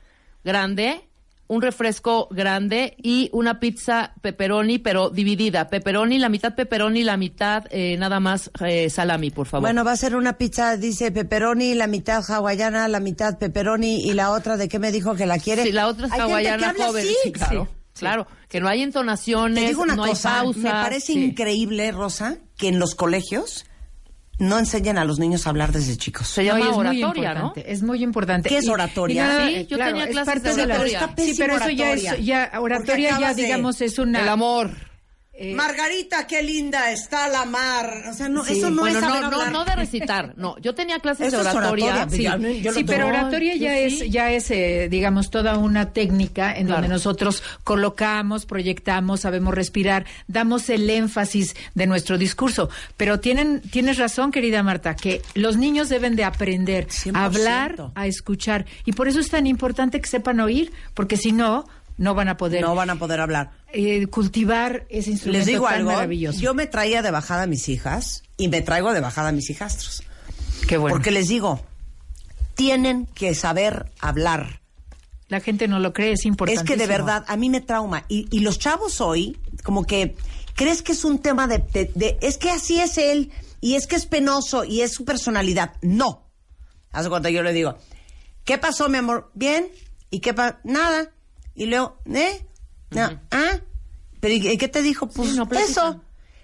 [0.43, 1.09] grande,
[1.49, 5.67] un refresco grande y una pizza pepperoni, pero dividida.
[5.67, 9.63] Pepperoni, la mitad pepperoni, la mitad eh, nada más eh, salami, por favor.
[9.67, 14.13] Bueno, va a ser una pizza, dice pepperoni, la mitad hawaiana, la mitad pepperoni y
[14.13, 15.63] la otra, ¿de qué me dijo que la quiere?
[15.63, 17.05] Sí, la otra es hawaiana joven.
[17.23, 17.67] Sí, claro.
[17.93, 20.59] Claro, que no hay entonaciones, Te digo una no cosa, hay pausa.
[20.59, 21.21] me parece Sí.
[21.25, 23.65] increíble, Rosa, que en los colegios
[24.39, 26.27] no enseñan a los niños a hablar desde chicos.
[26.27, 27.39] Se No, llama y es muy oratoria, ¿no?
[27.47, 28.49] importante, Es muy importante.
[28.49, 29.23] ¿Qué es Y- oratoria?
[29.23, 30.99] y nada, Sí, yo claro, tenía es clases parte de la- oratoria.
[30.99, 32.49] Está Sí, pero eso ya es, oratoria.
[32.51, 34.21] ya, oratoria ya, de- digamos, es una...
[34.21, 34.71] El amor.
[35.41, 38.03] Eh, Margarita, qué linda está la mar.
[38.09, 38.57] O sea, no, Sí.
[38.59, 39.51] eso no bueno, es saber no, no, hablar.
[39.53, 40.33] no de recitar.
[40.37, 41.93] No, yo tenía clases Eso de oratoria.
[41.93, 46.65] oratoria, Sí, yo pero oratoria ya es, ya es, eh, digamos, toda una técnica en
[46.67, 46.81] Claro.
[46.81, 52.69] donde nosotros colocamos, proyectamos, sabemos respirar, damos el énfasis de nuestro discurso.
[52.97, 57.15] Pero tienen, tienes razón, querida Marta, que los niños deben de aprender 100%.
[57.15, 58.65] a hablar, a escuchar.
[58.85, 61.65] Y por eso es tan importante que sepan oír, porque si no,
[61.99, 63.51] no van a poder No van a poder hablar.
[63.71, 66.39] eh, cultivar ese instrumento Les digo tan algo, maravilloso.
[66.39, 69.49] yo me traía de bajada a mis hijas y me traigo de bajada a mis
[69.51, 70.01] hijastros.
[70.67, 70.95] Qué bueno.
[70.95, 71.61] Porque les digo,
[72.55, 74.61] tienen que saber hablar.
[75.27, 76.61] La gente no lo cree, es importante.
[76.61, 78.05] Es que de verdad, a mí me trauma.
[78.07, 80.15] Y, y los chavos hoy, como que,
[80.55, 83.31] ¿crees que es un tema de, de- de- Es que así es él,
[83.61, 85.73] y es que es penoso, y es su personalidad.
[85.81, 86.25] No.
[86.91, 87.77] Hace cuando yo le digo,
[88.43, 89.29] ¿qué pasó, mi amor?
[89.35, 89.67] ¿Bien?
[90.09, 90.55] ¿Y qué pasó?
[90.63, 91.11] Nada.
[91.60, 92.47] Y luego, ¿eh?
[92.91, 93.60] No, ¿Ah?
[94.22, 95.10] ¿Pero y, qué te dijo?
[95.10, 96.01] Pues no eso.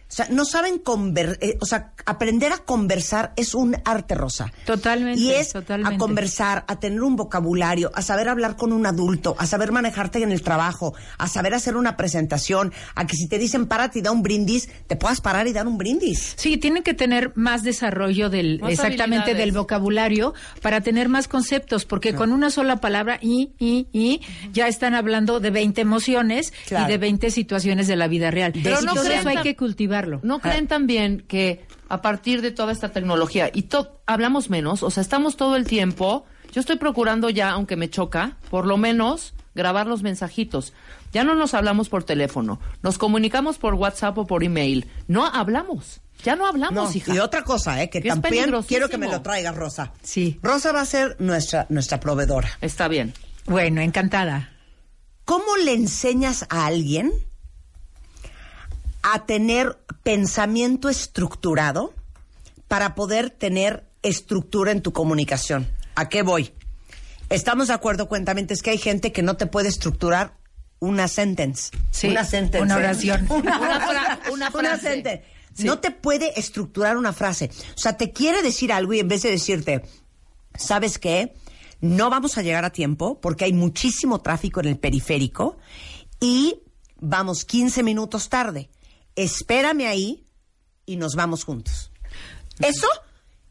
[0.07, 4.53] O sea, no saben conver eh, o sea, aprender a conversar es un arte rosa.
[4.65, 5.95] Totalmente, Y es totalmente.
[5.95, 10.21] a conversar, a tener un vocabulario, a saber hablar con un adulto, a saber manejarte
[10.21, 14.01] en el trabajo, a saber hacer una presentación, a que si te dicen párate y
[14.03, 16.33] da un brindis, te puedas parar y dar un brindis.
[16.37, 21.85] Sí, tienen que tener más desarrollo del Más exactamente del vocabulario para tener más conceptos,
[21.85, 24.21] porque con una sola palabra y y y
[24.53, 26.85] ya están hablando de 20 emociones Claro.
[26.85, 28.53] y de 20 situaciones de la vida real.
[28.53, 29.55] Pero no Entonces crean eso hay que
[30.23, 34.89] ¿No creen también que a partir de toda esta tecnología y to- hablamos menos, o
[34.91, 39.33] sea, estamos todo el tiempo, yo estoy procurando ya, aunque me choca, por lo menos
[39.53, 40.73] grabar los mensajitos.
[41.13, 44.85] Ya no nos hablamos por teléfono, nos comunicamos por WhatsApp o por email.
[45.07, 47.13] No hablamos, ya no hablamos, No, hija.
[47.15, 47.89] y otra cosa, ¿eh?
[47.89, 49.93] Que Que también quiero que me lo traigas, Rosa.
[50.01, 50.39] Sí.
[50.43, 52.49] Rosa va a ser nuestra, nuestra proveedora.
[52.61, 53.13] Está bien.
[53.45, 54.51] Bueno, encantada.
[55.23, 57.11] ¿Cómo le enseñas a alguien
[59.13, 61.93] a tener pensamiento estructurado
[62.67, 65.67] para poder tener estructura en tu comunicación?
[65.95, 66.51] ¿A qué voy?
[67.29, 70.33] Estamos de acuerdo, cuentamente, es que hay gente que no te puede estructurar
[70.79, 71.71] una sentence.
[71.91, 72.63] Sí, una sentence.
[72.63, 73.25] una oración.
[73.29, 74.81] Una, Una fra- una frase.
[74.93, 75.23] sentence.
[75.63, 77.49] No te puede estructurar una frase.
[77.75, 79.83] O sea, te quiere decir algo y en vez de decirte,
[80.53, 81.33] ¿sabes qué?
[81.79, 85.57] No vamos a llegar a tiempo porque hay muchísimo tráfico en el periférico
[86.19, 86.59] y
[86.99, 88.69] vamos 15 minutos tarde.
[89.15, 90.23] Espérame ahí
[90.85, 91.91] y nos vamos juntos.
[92.59, 92.87] Eso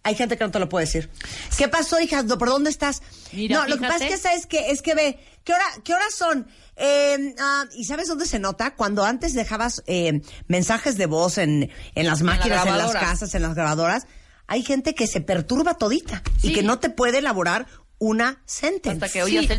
[0.02, 1.10] hay gente que no te lo puede decir.
[1.56, 2.22] ¿Qué pasó, hija?
[2.24, 3.02] ¿Por dónde estás?
[3.32, 5.94] Mira, no, lo que pasa es que sabes que es que ve, ¿qué hora, qué
[5.94, 6.46] horas son?
[6.76, 8.74] Eh, ah, ¿Y sabes dónde se nota?
[8.74, 13.42] Cuando antes dejabas eh, mensajes de voz en, en las máquinas, en, las casas, en
[13.42, 14.06] las grabadoras,
[14.46, 16.52] hay gente que se perturba todita y Sí.
[16.54, 17.66] que no te puede elaborar
[17.98, 19.02] una sentence.
[19.02, 19.58] Hasta que oías el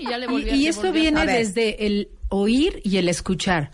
[0.00, 0.56] y ya le Y, volvías.
[0.56, 3.70] y le esto viene desde el oír y el escuchar.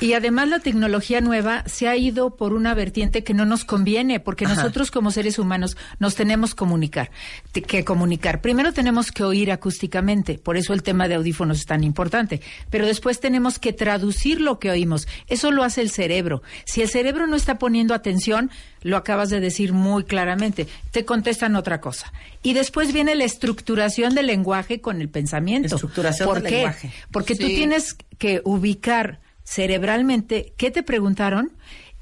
[0.00, 4.20] Y además la tecnología nueva se ha ido por una vertiente que no nos conviene,
[4.20, 7.10] porque nosotros como seres humanos nos tenemos comunicar,
[7.52, 8.40] que comunicar.
[8.40, 12.40] Primero tenemos que oír acústicamente, por eso el tema de audífonos es tan importante,
[12.70, 15.06] pero después tenemos que traducir lo que oímos.
[15.28, 16.42] Eso lo hace el cerebro.
[16.64, 18.50] Si el cerebro no está poniendo atención,
[18.82, 22.12] lo acabas de decir muy claramente, te contestan otra cosa.
[22.42, 25.76] Y después viene la estructuración del lenguaje con el pensamiento.
[25.76, 26.56] Estructuración ¿Por del qué?
[26.56, 26.92] lenguaje.
[27.12, 31.52] Porque tú tienes que ubicar cerebralmente qué te preguntaron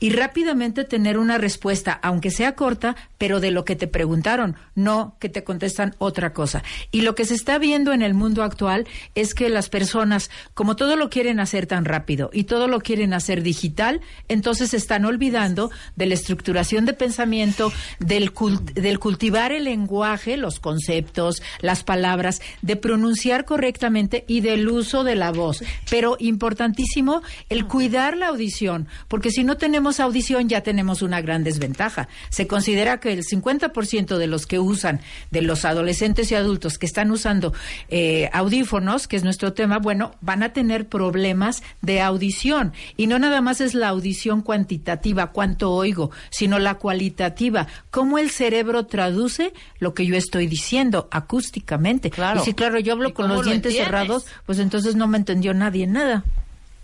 [0.01, 5.16] y rápidamente tener una respuesta, aunque sea corta, pero de lo que te preguntaron, no
[5.20, 6.62] que te contestan otra cosa.
[6.90, 10.74] Y lo que se está viendo en el mundo actual es que las personas, como
[10.74, 15.05] todo lo quieren hacer tan rápido y todo lo quieren hacer digital, entonces se están
[15.05, 21.84] olvidando de la estructuración de pensamiento, del, cult- del cultivar el lenguaje, los conceptos, las
[21.84, 25.62] palabras, de pronunciar correctamente y del uso de la voz.
[25.90, 27.20] Pero importantísimo
[27.51, 32.09] el cuidar la audición, porque si no tenemos audición ya tenemos una gran desventaja.
[32.28, 36.86] Se considera que el 50% de los que usan, de los adolescentes y adultos que
[36.86, 37.53] están usando
[37.88, 42.72] eh, audífonos, que es nuestro tema, bueno, van a tener problemas de audición.
[42.97, 48.30] Y no nada más es la audición cuantitativa, cuánto oigo, sino la cualitativa, cómo el
[48.30, 52.11] cerebro traduce lo que yo estoy diciendo acústicamente.
[52.11, 52.43] Claro.
[52.43, 53.86] Y si, claro, yo hablo ¿Y con los lo dientes entiendes?
[53.86, 56.24] cerrados, pues entonces no me entendió nadie nada.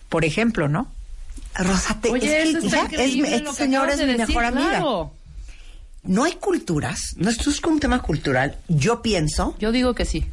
[0.08, 0.88] Por ejemplo, ¿no?
[1.58, 3.94] Rosa, te- Oye, es eso que está ya es, increíble este lo que señor acabas
[3.94, 4.70] es de mi decir, mejor amiga.
[4.70, 5.12] claro.
[6.04, 8.56] No hay culturas, no esto es un tema cultural.
[8.68, 10.24] Yo pienso Yo digo que sí.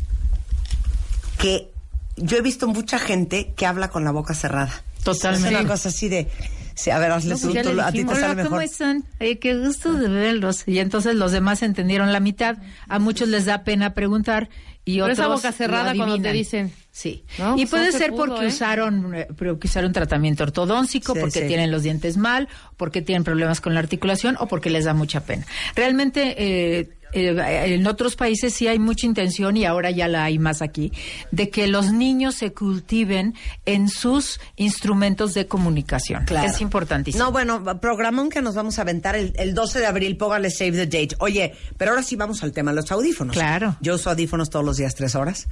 [1.38, 1.69] que
[2.17, 4.84] yo he visto mucha gente que habla con la boca cerrada.
[5.03, 5.49] Totalmente.
[5.49, 6.30] Es una cosa así de,
[6.76, 8.63] sí, a ver, hazle No, pues tú, a ti te sale Hola, ¿cómo mejor.
[8.63, 9.03] están?
[9.19, 10.63] Ay, qué gusto de verlos.
[10.67, 12.57] Y entonces los demás entendieron la mitad.
[12.88, 14.49] A muchos les da pena preguntar
[14.86, 16.71] y Pero otros esa boca lo cerrada cuando te dicen.
[16.91, 17.23] Sí.
[17.39, 18.47] No, y puede ser pudo, porque ¿eh?
[18.49, 21.47] usaron eh, porque usaron tratamiento ortodóntico, Sí, porque sí.
[21.47, 25.25] tienen los dientes mal, porque tienen problemas con la articulación o porque les da mucha
[25.25, 25.45] pena.
[25.75, 30.39] Realmente eh, eh, en otros países sí hay mucha intención y ahora ya la hay
[30.39, 30.91] más aquí
[31.32, 33.34] de que los niños se cultiven
[33.66, 36.26] en sus instrumentos de comunicación.
[36.26, 36.49] Claro.
[36.49, 37.24] Es importantísimo.
[37.24, 40.72] No, bueno, programón que nos vamos a aventar el, el 12 de abril, póngale save
[40.72, 41.16] the date.
[41.20, 43.34] Oye, pero ahora sí vamos al tema, los audífonos.
[43.36, 43.76] Claro.
[43.82, 45.47] Yo uso audífonos todos los días, tres horas.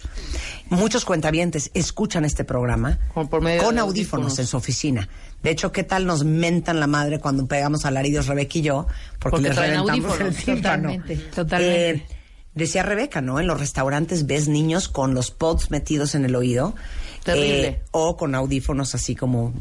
[0.69, 4.39] Muchos cuentavientes escuchan este programa Con- por medio con de audífonos, audífonos.
[4.39, 5.09] en su oficina.
[5.43, 8.87] De hecho, ¿qué tal nos mentan la madre cuando pegamos alaridos Rebeca y yo?
[9.19, 10.37] Porque, Porque les traen reventamos audífonos.
[10.39, 10.89] el tímpano.
[10.89, 11.89] Totalmente, totalmente.
[11.89, 12.05] Eh,
[12.53, 13.39] decía Rebeca, ¿no?
[13.39, 16.75] En los restaurantes ves niños con los pods metidos en el oído.
[17.23, 17.67] Terrible.
[17.67, 19.53] eh, o con audífonos así como,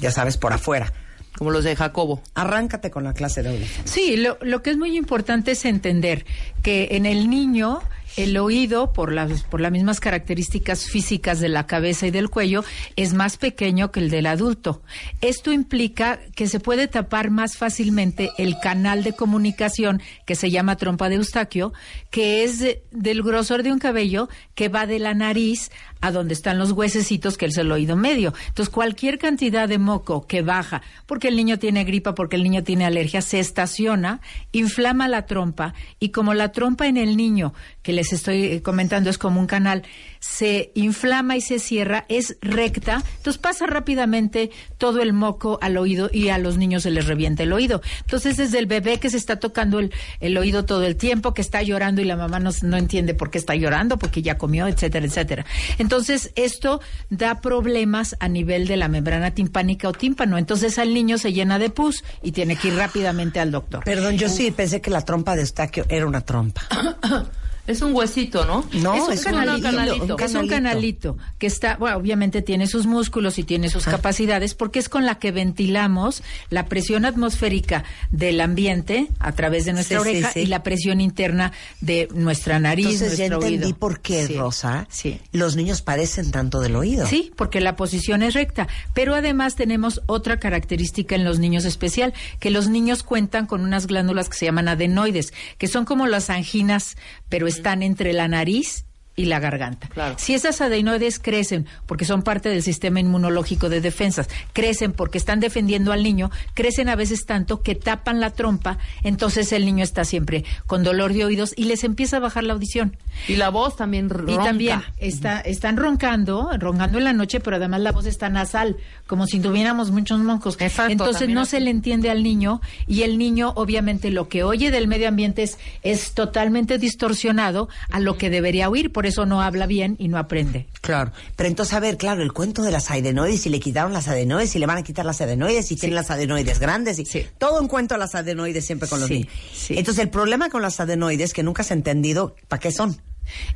[0.00, 0.92] ya sabes, por afuera.
[1.38, 2.20] Como los de Jacobo.
[2.34, 3.90] Arráncate con la clase de audífonos.
[3.90, 6.26] Sí, lo, lo que es muy importante es entender
[6.62, 7.80] que en el niño
[8.16, 12.64] el oído, por las, por las mismas características físicas de la cabeza y del cuello,
[12.96, 14.82] es más pequeño que el del adulto.
[15.20, 20.76] Esto implica que se puede tapar más fácilmente el canal de comunicación que se llama
[20.76, 21.72] trompa de Eustaquio,
[22.10, 26.34] que es de- del grosor de un cabello que va de la nariz a donde
[26.34, 28.34] están los huesecitos, que es el oído medio.
[28.48, 32.64] Entonces, cualquier cantidad de moco que baja, porque el niño tiene gripa, porque el niño
[32.64, 34.20] tiene alergia, se estaciona,
[34.50, 39.10] inflama la trompa, y como la trompa en el niño, que les estoy eh, comentando,
[39.10, 39.84] es como un canal,
[40.18, 46.10] se inflama y se cierra, es recta, entonces pasa rápidamente todo el moco al oído
[46.12, 47.80] y a los niños se les revienta el oído.
[48.00, 51.42] Entonces, desde el bebé que se está tocando el, el oído todo el tiempo, que
[51.42, 54.66] está llorando y la mamá no, no entiende por qué está llorando, porque ya comió,
[54.66, 55.46] etcétera, etcétera.
[55.78, 60.38] Entonces, esto da problemas a nivel de la membrana timpánica o tímpano.
[60.38, 63.84] Entonces, al niño se llena de pus y tiene que ir rápidamente al doctor.
[63.84, 66.62] Perdón, yo sí pensé que la trompa de Eustaquio era una trompa.
[67.66, 68.64] Es un huesito, ¿no?
[68.82, 70.48] No, es un es un canalito, canalito, un es un canalito.
[70.48, 75.06] canalito que está, bueno, obviamente tiene sus músculos y tiene sus capacidades porque es con
[75.06, 80.40] la que ventilamos la presión atmosférica del ambiente a través de nuestra Sí, oreja sí.
[80.40, 83.78] y la presión interna de nuestra nariz, Entonces ya nuestro entendí oído.
[83.78, 85.20] por qué, Sí, Rosa, Sí.
[85.30, 87.06] los niños padecen tanto del oído.
[87.06, 88.66] Sí, porque la posición es recta.
[88.92, 93.86] Pero además tenemos otra característica en los niños especial, que los niños cuentan con unas
[93.86, 96.96] glándulas que se llaman adenoides, que son como las anginas,
[97.32, 98.84] pero están entre la nariz
[99.14, 99.88] y la garganta.
[99.88, 100.14] Claro.
[100.18, 105.40] Si esas adenoides crecen porque son parte del sistema inmunológico de defensas, crecen porque están
[105.40, 110.04] defendiendo al niño, crecen a veces tanto que tapan la trompa, entonces el niño está
[110.04, 112.96] siempre con dolor de oídos y les empieza a bajar la audición.
[113.28, 114.32] Y la voz también ronca.
[114.32, 118.76] Y también está, están roncando, roncando en la noche, pero además la voz está nasal,
[119.06, 120.56] como si tuviéramos muchos moncos.
[120.60, 121.52] Exacto, Entonces no así.
[121.52, 125.42] se le entiende al niño y el niño obviamente lo que oye del medio ambiente
[125.42, 130.08] es, es totalmente distorsionado a lo que debería oír, por eso no habla bien y
[130.08, 130.66] no aprende.
[130.80, 131.12] Claro.
[131.36, 134.54] Pero entonces, a ver, claro, el cuento de las adenoides, y le quitaron las adenoides,
[134.56, 137.26] y le van a quitar las adenoides, y tienen las adenoides grandes, y Sí.
[137.38, 139.32] todo un cuento a las adenoides siempre con los Sí, niños.
[139.54, 139.74] sí.
[139.78, 143.00] Entonces, el problema con las adenoides, que nunca se ha entendido, ¿para qué son?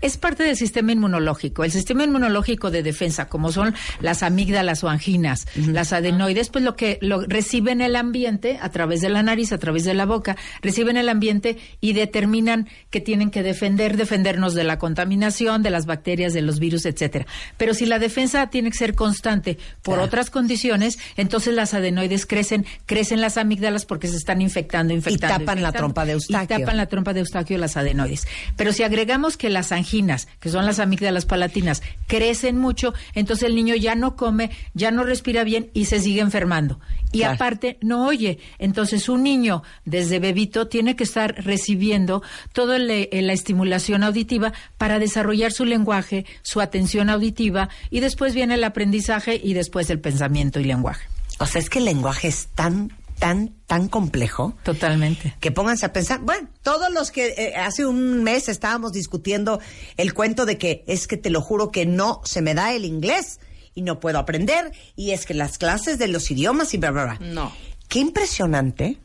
[0.00, 1.64] Es parte del sistema inmunológico.
[1.64, 6.76] El sistema inmunológico de defensa, como son las amígdalas o anginas, las adenoides, pues lo
[6.76, 10.36] que lo reciben el ambiente a través de la nariz, a través de la boca,
[10.62, 15.86] reciben el ambiente y determinan que tienen que defender, defendernos de la contaminación, de las
[15.86, 17.26] bacterias, de los virus, etcétera.
[17.56, 20.04] Pero si la defensa tiene que ser constante por Claro.
[20.06, 25.38] otras condiciones, entonces las adenoides crecen, crecen las amígdalas porque se están infectando, infectando.
[25.38, 26.58] tapan la trompa de y Eustaquio.
[26.60, 28.26] tapan la trompa de Eustaquio y las adenoides.
[28.56, 33.54] Pero si agregamos que las anginas, que son las amígdalas palatinas, crecen mucho, entonces el
[33.54, 36.78] niño ya no come, ya no respira bien y se sigue enfermando.
[37.12, 37.34] Y Claro.
[37.36, 38.38] aparte no oye.
[38.58, 42.22] Entonces un niño desde bebito tiene que estar recibiendo
[42.52, 48.54] toda eh, la estimulación auditiva para desarrollar su lenguaje, su atención auditiva y después viene
[48.54, 51.06] el aprendizaje y después el pensamiento y lenguaje.
[51.38, 54.54] O sea, es que el lenguaje es tan, tan, tan complejo.
[54.62, 55.34] Totalmente.
[55.40, 59.60] Que pónganse a pensar, bueno, todos los que eh, hace un mes estábamos discutiendo
[59.96, 62.84] el cuento de que es que te lo juro que no se me da el
[62.84, 63.40] inglés
[63.74, 67.04] y no puedo aprender y es que las clases de los idiomas y bla, bla,
[67.04, 67.18] bla.
[67.20, 67.52] No.
[67.88, 68.98] Qué impresionante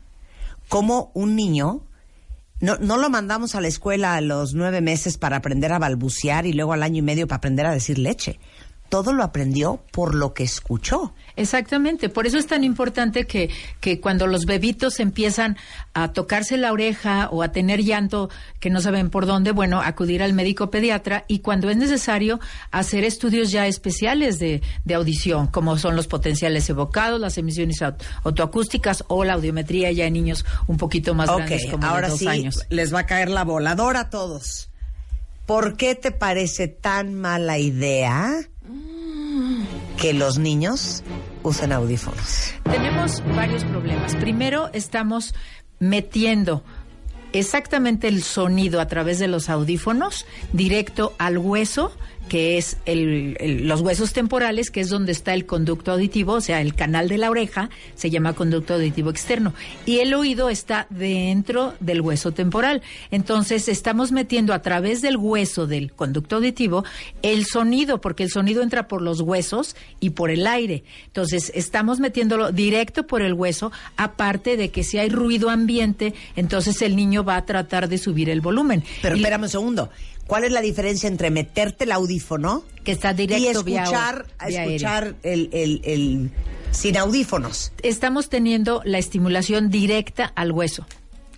[0.68, 1.86] cómo un niño,
[2.60, 6.46] no, no lo mandamos a la escuela a los nueve meses para aprender a balbucear
[6.46, 8.40] y luego al año y medio para aprender a decir leche.
[8.92, 11.14] Todo lo aprendió por lo que escuchó.
[11.34, 13.48] Exactamente, por eso es tan importante que,
[13.80, 15.56] que cuando los bebitos empiezan
[15.94, 18.28] a tocarse la oreja o a tener llanto
[18.60, 22.38] que no saben por dónde, bueno, acudir al médico pediatra y cuando es necesario
[22.70, 28.02] hacer estudios ya especiales de, de audición, como son los potenciales evocados, las emisiones aut-
[28.24, 32.18] autoacústicas o la audiometría ya en niños un poquito más grandes, como ahora de dos
[32.18, 32.66] sí años.
[32.68, 34.68] les va a caer la voladora a todos.
[35.46, 38.34] ¿Por qué te parece tan mala idea
[40.00, 41.02] que los niños
[41.42, 42.54] usen audífonos?
[42.64, 44.14] Tenemos varios problemas.
[44.16, 45.34] Primero, estamos
[45.78, 46.62] metiendo
[47.32, 51.92] exactamente el sonido a través de los audífonos directo al hueso
[52.32, 56.40] que es el- el- los huesos temporales, que es donde está el conducto auditivo, o
[56.40, 59.52] sea, el canal de la oreja se llama conducto auditivo externo,
[59.84, 62.80] y el oído está dentro del hueso temporal.
[63.10, 66.86] Entonces, estamos metiendo a través del hueso del conducto auditivo
[67.20, 70.84] el sonido, porque el sonido entra por los huesos y por el aire.
[71.08, 76.80] Entonces, estamos metiéndolo directo por el hueso, aparte de que si hay ruido ambiente, entonces
[76.80, 78.82] el niño va a tratar de subir el volumen.
[79.02, 79.90] Pero Y- espérame un segundo.
[80.26, 85.14] ¿Cuál es la diferencia entre meterte el audífono que está directo y escuchar, vía escuchar
[85.22, 86.30] el, el- el-
[86.70, 87.72] sin audífonos?
[87.82, 90.86] estamos teniendo la estimulación directa al hueso.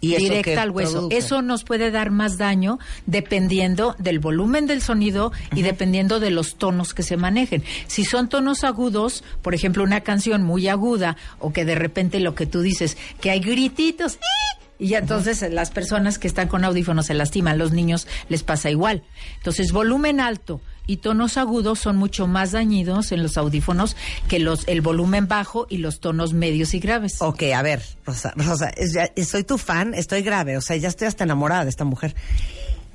[0.01, 0.93] ¿Y directa al hueso.
[0.93, 1.17] produce?
[1.17, 6.57] Eso nos puede dar más daño dependiendo del volumen del sonido y dependiendo de los
[6.57, 7.65] tonos que se manejen.
[7.87, 12.35] Si son tonos agudos, por ejemplo, una canción muy aguda o que de repente lo
[12.35, 14.64] que tú dices, que hay grititos, ¡ih!
[14.85, 18.71] Y ya entonces las personas que están con audífonos se lastiman, los niños les pasa
[18.71, 19.03] igual.
[19.39, 23.97] Entonces, volumen alto y tonos agudos son mucho más dañinos en los audífonos
[24.29, 27.23] que los el volumen bajo y los tonos medios y graves.
[27.23, 30.89] Ok, a ver, Rosa, Rosa, es- ya- soy tu fan, estoy grave, o sea, ya
[30.89, 32.15] estoy hasta enamorada de esta mujer.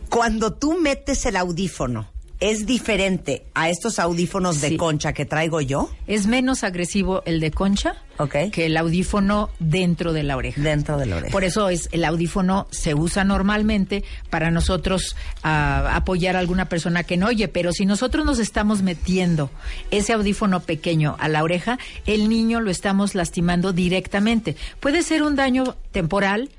[0.10, 2.08] Cuando tú metes el audífono,
[2.40, 4.78] ¿es diferente a estos audífonos de Sí.
[4.78, 5.90] concha que traigo yo?
[6.08, 7.96] Es menos agresivo el de concha
[8.52, 10.62] que el audífono dentro de la oreja.
[10.62, 11.32] Dentro de la oreja.
[11.32, 17.04] Por eso es el audífono se usa normalmente para nosotros ah, apoyar a alguna persona
[17.04, 19.50] que no oye, pero si nosotros nos estamos metiendo
[19.90, 24.58] ese audífono pequeño a la oreja, el niño lo estamos lastimando directamente.
[24.82, 26.50] Puede ser un daño temporal,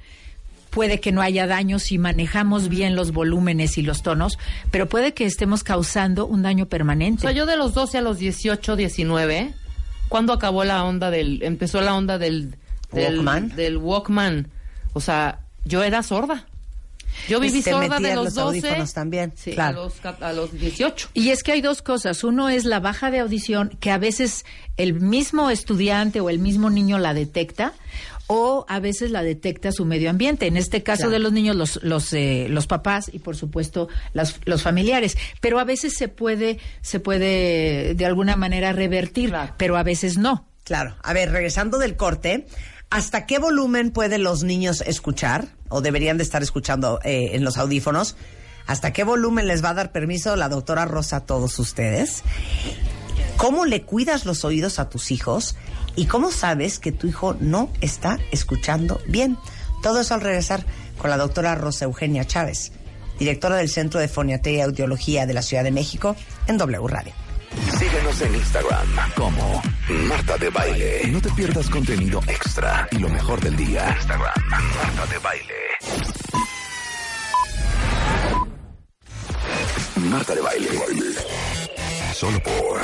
[0.70, 4.38] puede que no haya daño si manejamos bien los volúmenes y los tonos,
[4.70, 7.22] pero puede que estemos causando un daño O permanente.
[7.22, 9.52] sea, yo de los 12 a los 18, 19,
[10.08, 12.54] ¿cuándo acabó la onda del, empezó la onda del,
[12.92, 13.54] del Walkman?
[13.56, 14.48] Del Walkman.
[14.92, 16.46] O sea, yo era sorda.
[17.28, 19.80] Yo viví Y te sorda de los los 12 audífonos también, sí, claro.
[19.80, 21.10] a, los, a los 18.
[21.14, 22.22] Y es que hay dos cosas.
[22.24, 24.44] Uno es la baja de audición, que a veces
[24.76, 27.72] el mismo estudiante o el mismo niño la detecta,
[28.32, 30.46] o a veces la detecta su medio ambiente.
[30.46, 31.10] En este caso Claro.
[31.10, 35.18] de los niños, los, los, eh, los papás y por supuesto las- los familiares.
[35.40, 40.46] Pero a veces se puede, se puede de alguna manera revertir, pero a veces no.
[40.62, 40.94] Claro.
[41.02, 42.46] A ver, regresando del corte,
[42.88, 47.56] ¿hasta qué volumen pueden los niños escuchar o deberían de estar escuchando eh, en los
[47.58, 48.14] audífonos?
[48.68, 52.22] ¿Hasta qué volumen les va a dar permiso la doctora Rosa a todos ustedes?
[53.40, 55.56] ¿Cómo le cuidas los oídos a tus hijos?
[55.96, 59.38] ¿Y cómo sabes que tu hijo no está escuchando bien?
[59.82, 60.66] Todo eso al regresar
[60.98, 62.70] con la doctora Rosa Eugenia Chávez,
[63.18, 66.16] directora del Centro de Foniatría y Audiología de la Ciudad de México,
[66.48, 67.14] en W Radio.
[67.78, 68.86] Síguenos en Instagram
[69.16, 69.62] como
[70.06, 71.06] Marta de Baile.
[71.06, 73.96] No te pierdas contenido extra y lo mejor del día.
[73.96, 75.54] Instagram, Marta de Baile.
[79.96, 80.68] Marta de Baile.
[82.20, 82.80] Solo por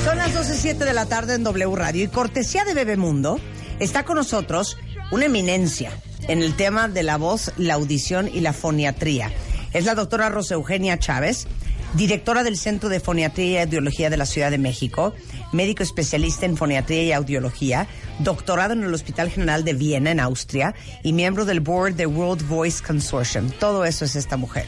[0.04, 3.40] Son las 12.07 de la tarde en W Radio y cortesía de Bebemundo
[3.80, 4.78] está con nosotros
[5.12, 5.92] una eminencia
[6.28, 9.32] en el tema de la voz, la audición y la foniatría.
[9.72, 11.48] Es la doctora Rosa Eugenia Chávez,
[11.94, 15.14] directora del Centro de Foniatría y Audiología de la Ciudad de México,
[15.52, 17.88] médico especialista en foniatría y audiología,
[18.20, 20.74] doctorado en el Hospital General de Viena, en Austria,
[21.04, 23.50] y miembro del board de World Voice Consortium.
[23.60, 24.68] Todo eso es esta mujer.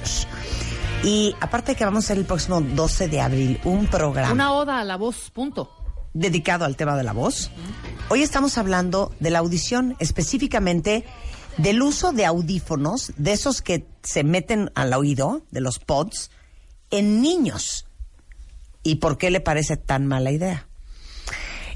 [1.04, 4.80] Y aparte que vamos a hacer el próximo 12 de abril un programa Una oda
[4.80, 5.70] a la voz, punto.
[6.14, 7.52] dedicado al tema de la voz.
[8.10, 11.04] Hoy estamos hablando de la audición, específicamente
[11.58, 16.32] del uso de audífonos, de esos que se meten al oído, de los pods,
[16.94, 17.86] en niños.
[18.84, 20.68] ¿Y por qué le parece tan mala idea?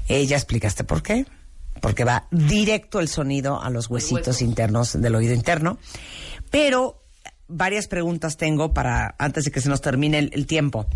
[0.08, 1.26] Ya explicaste por qué.
[1.80, 5.78] Porque va directo el sonido a los huesitos internos del oído interno.
[6.50, 7.02] Pero
[7.46, 10.86] varias preguntas tengo para antes de que se nos termine el, el tiempo.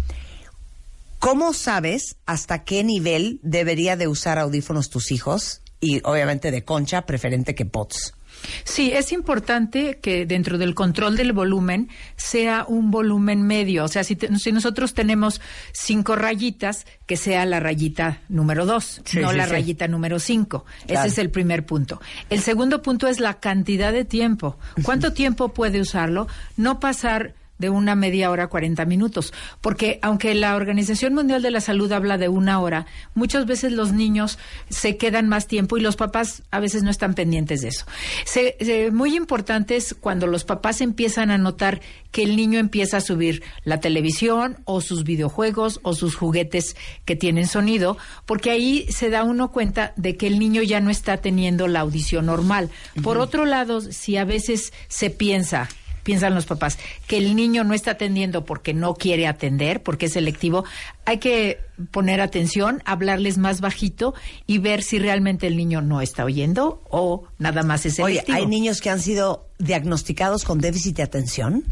[1.19, 5.63] ¿Cómo sabes hasta qué nivel debería de usar audífonos tus hijos?
[5.81, 8.15] Y obviamente de concha, preferente que pods.
[8.65, 13.85] Sí, es importante que dentro del control del volumen sea un volumen medio.
[13.85, 15.41] O sea, si, te- si nosotros tenemos
[15.73, 19.51] cinco rayitas, que sea la rayita número dos, Sí, no sí, la sí.
[19.53, 20.65] rayita número cinco.
[20.87, 21.01] Claro.
[21.07, 22.01] Ese es el primer punto.
[22.31, 24.59] El segundo punto es la cantidad de tiempo.
[24.83, 26.27] ¿Cuánto tiempo puede usarlo?
[26.57, 29.33] No pasar de una media hora a 40 minutos,
[29.63, 32.85] porque aunque la Organización Mundial de la Salud habla de una hora,
[33.15, 37.15] muchas veces los niños se quedan más tiempo y los papás a veces no están
[37.15, 37.87] pendientes de eso.
[38.27, 41.81] Se- se- muy importante es cuando los papás empiezan a notar
[42.11, 46.77] que el niño empieza a subir la televisión o sus videojuegos o sus juguetes
[47.07, 50.91] que tienen sonido, porque ahí se da uno cuenta de que el niño ya no
[50.91, 52.69] está teniendo la audición normal.
[53.03, 55.69] Por otro lado, si a veces se piensa
[56.03, 60.13] piensan los papás, que el niño no está atendiendo porque no quiere atender, porque es
[60.13, 60.65] selectivo,
[61.05, 61.61] hay que
[61.91, 64.15] poner atención, hablarles más bajito
[64.47, 68.39] y ver si realmente el niño no está oyendo o nada más es Oye, selectivo.
[68.39, 71.65] hay niños que han sido diagnosticados con déficit de atención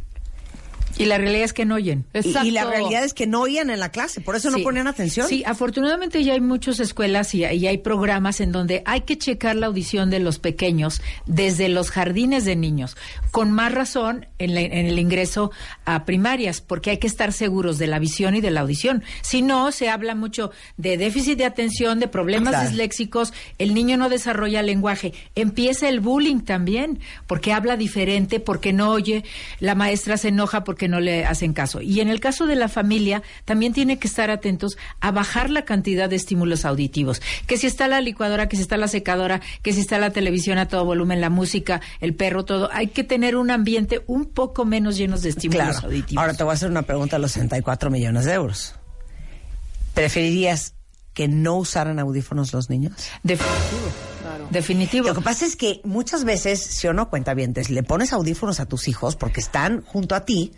[0.98, 2.04] y la realidad es que no oyen.
[2.14, 4.86] y, y la realidad es que no oían en la clase, por eso no ponen
[4.86, 5.26] atención.
[5.28, 9.56] Sí, afortunadamente ya hay muchas escuelas y, y hay programas en donde hay que checar
[9.56, 12.96] la audición de los pequeños desde los jardines de niños,
[13.30, 15.50] con más razón en, la- en el ingreso
[15.84, 19.02] a primarias, porque hay que estar seguros de la visión y de la audición.
[19.22, 22.68] Si no, se habla mucho de déficit de atención, de problemas Claro.
[22.68, 28.90] disléxicos, el niño no desarrolla lenguaje, empieza el bullying también, porque habla diferente, porque no
[28.90, 29.24] oye,
[29.60, 31.80] la maestra se enoja porque no le hacen caso.
[31.80, 35.64] Y en el caso de la familia, también tiene que estar atentos a bajar la
[35.64, 37.20] cantidad de estímulos auditivos.
[37.46, 40.58] Que si está la licuadora, que si está la secadora, que si está la televisión
[40.58, 42.68] a todo volumen, la música, el perro, todo.
[42.72, 45.86] Hay que tener un ambiente un poco menos llenos de estímulos Claro.
[45.86, 46.20] auditivos.
[46.22, 48.74] Ahora te voy a hacer una pregunta a los 64 millones de euros.
[49.94, 50.74] ¿Preferirías
[51.14, 52.92] que no usaran audífonos los niños?
[53.22, 53.90] Definitivo.
[54.50, 55.08] Definitivo.
[55.08, 58.60] Lo que pasa es que muchas veces, si o no cuenta bien, le pones audífonos
[58.60, 60.52] a tus hijos porque están junto a ti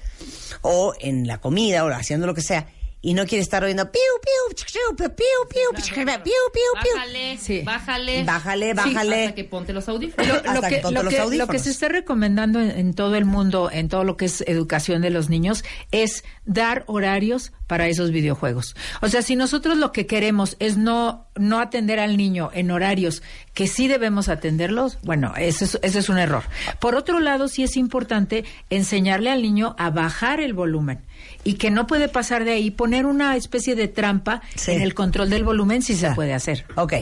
[0.61, 2.67] o en la comida o haciendo lo que sea
[3.05, 5.27] y no quiere estar oyendo piu, piu, piu, piu, piu,
[5.75, 6.95] piu, piu, piu.
[6.95, 7.63] Bájale, Sí.
[7.65, 8.23] bájale.
[8.23, 9.23] Bájale, bájale.
[9.25, 10.29] Hasta que ponte los audífonos.
[10.29, 11.51] Lo, que que, ponte lo, los que, lo audífonos.
[11.51, 15.03] que se está recomendando en, en todo el mundo, en todo lo que es educación
[15.03, 18.77] de los niños, es dar horarios para esos videojuegos.
[19.01, 23.23] O sea, si nosotros lo que queremos es no, no atender al niño en horarios
[23.55, 26.43] que sí debemos atenderlos, bueno, ese es, es un error.
[26.81, 31.01] Por otro lado, sí es importante enseñarle al niño a bajar el volumen
[31.45, 34.71] y que no puede pasar de ahí, poner una especie de trampa Sí.
[34.73, 36.15] en el control del volumen si se Ya.
[36.15, 36.65] puede hacer.
[36.77, 36.95] Ok.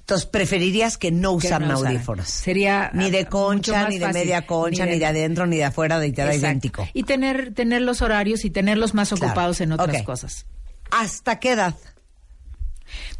[0.00, 1.94] Entonces, preferirías que no usaran no usaran.
[1.96, 2.28] audífonos.
[2.28, 4.22] Sería, Ni de ah, concha, ni de fácil.
[4.22, 6.88] media concha, Ni ni de- de adentro, ni de afuera, de queda idéntico.
[6.94, 9.26] Y tener, tener los horarios y tenerlos más Claro.
[9.26, 10.46] ocupados en otras cosas.
[10.90, 11.74] ¿Hasta qué edad?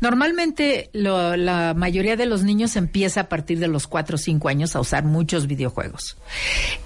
[0.00, 4.48] Normalmente lo- la mayoría de los niños empieza a partir de los 4 o 5
[4.48, 6.16] años a usar muchos videojuegos.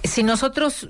[0.03, 0.89] Si nosotros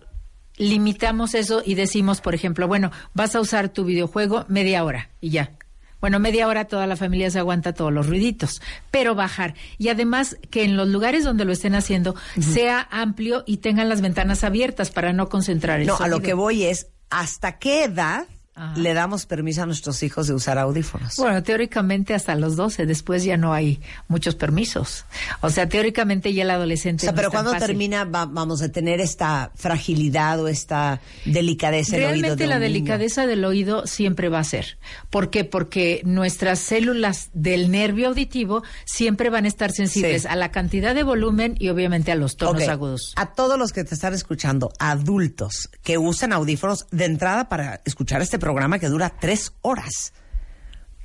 [0.57, 5.30] limitamos eso y decimos, por ejemplo, bueno, vas a usar tu videojuego media hora y
[5.32, 5.52] ya.
[5.99, 8.61] Bueno, media hora toda la familia se aguanta todos los ruiditos,
[8.91, 9.56] pero bajar.
[9.78, 14.02] Y además que en los lugares donde lo estén haciendo sea amplio y tengan las
[14.02, 18.26] ventanas abiertas para no concentrar el No, a lo que voy es, ¿hasta qué edad
[18.56, 18.78] Ajá.
[18.78, 21.16] le damos permiso a nuestros hijos de usar audífonos?
[21.18, 25.06] Bueno, teóricamente hasta los 12, después ya no hay muchos permisos.
[25.42, 27.02] O sea, teóricamente ya el O adolescente.
[27.02, 32.04] sea, no pero cuando termina va- vamos a tener esta fragilidad o esta delicadeza en
[32.04, 32.68] el oído Realmente de la niño?
[32.68, 34.78] delicadeza del oído siempre va a ser.
[35.10, 35.44] ¿Por qué?
[35.46, 40.28] Porque nuestras células del nervio auditivo siempre van a estar sensibles Sí.
[40.30, 43.14] a la cantidad de volumen y obviamente a los tonos agudos.
[43.16, 48.22] A todos los que te están escuchando, adultos que usan audífonos de entrada para escuchar
[48.22, 50.11] este programa que dura tres horas.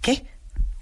[0.00, 0.26] ¿Qué?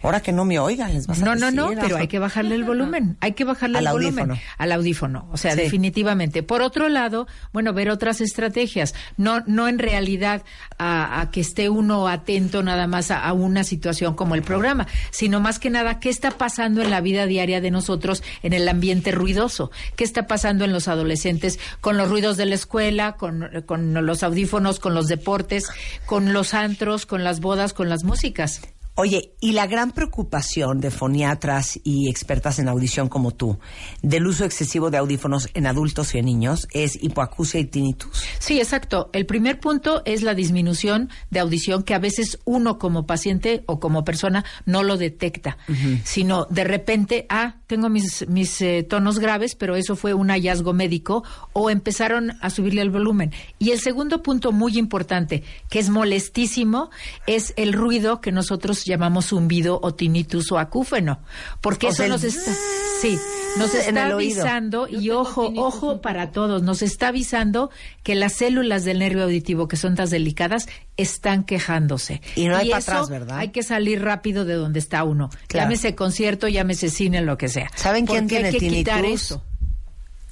[0.02, 2.18] Ahora que no me oigan, les vas a No, no, no, decir, pero hay que
[2.18, 4.40] bajarle el volumen, hay que bajarle Al el volumen audífono.
[4.58, 5.62] al audífono, o sea, Sí.
[5.62, 6.42] definitivamente.
[6.42, 10.42] Por otro lado, bueno, ver otras estrategias, no, no en realidad
[10.78, 14.86] a, a que esté uno atento nada más a, a una situación como el programa,
[15.10, 18.68] sino más que nada qué está pasando en la vida diaria de nosotros en el
[18.68, 23.48] ambiente ruidoso, qué está pasando en los adolescentes con los ruidos de la escuela, con,
[23.64, 25.64] con los audífonos, con los deportes,
[26.04, 28.60] con los antros, con las bodas, con las músicas.
[28.98, 33.58] Oye, y la gran preocupación de foniatras y expertas en audición como tú,
[34.00, 38.24] del uso excesivo de audífonos en adultos y en niños, es hipoacusia y tinnitus.
[38.38, 39.10] Sí, exacto.
[39.12, 43.80] El primer punto es la disminución de audición que a veces uno como paciente o
[43.80, 45.58] como persona no lo detecta,
[46.04, 50.72] sino de repente, ah, tengo mis, mis eh, tonos graves, pero eso fue un hallazgo
[50.72, 53.32] médico o empezaron a subirle el volumen.
[53.58, 56.88] Y el segundo punto muy importante, que es molestísimo,
[57.26, 61.20] es el ruido que nosotros llamamos zumbido o tinnitus o acúfeno,
[61.60, 62.52] porque O eso nos está,
[63.00, 63.18] sí,
[63.58, 67.70] nos en está avisando y ojo, ojo para todos, nos está avisando
[68.02, 72.22] que las células del nervio auditivo que son tan delicadas están quejándose.
[72.34, 73.38] Y no hay pa' eso atrás, ¿verdad?
[73.38, 75.28] Hay que salir rápido de donde está uno.
[75.48, 75.64] Claro.
[75.66, 77.70] Llámese concierto, llámese cine, lo que sea.
[77.74, 79.24] ¿Saben quién tiene hay que quitar tinnitus?
[79.24, 79.44] eso.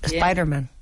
[0.02, 0.73] Spider-Man.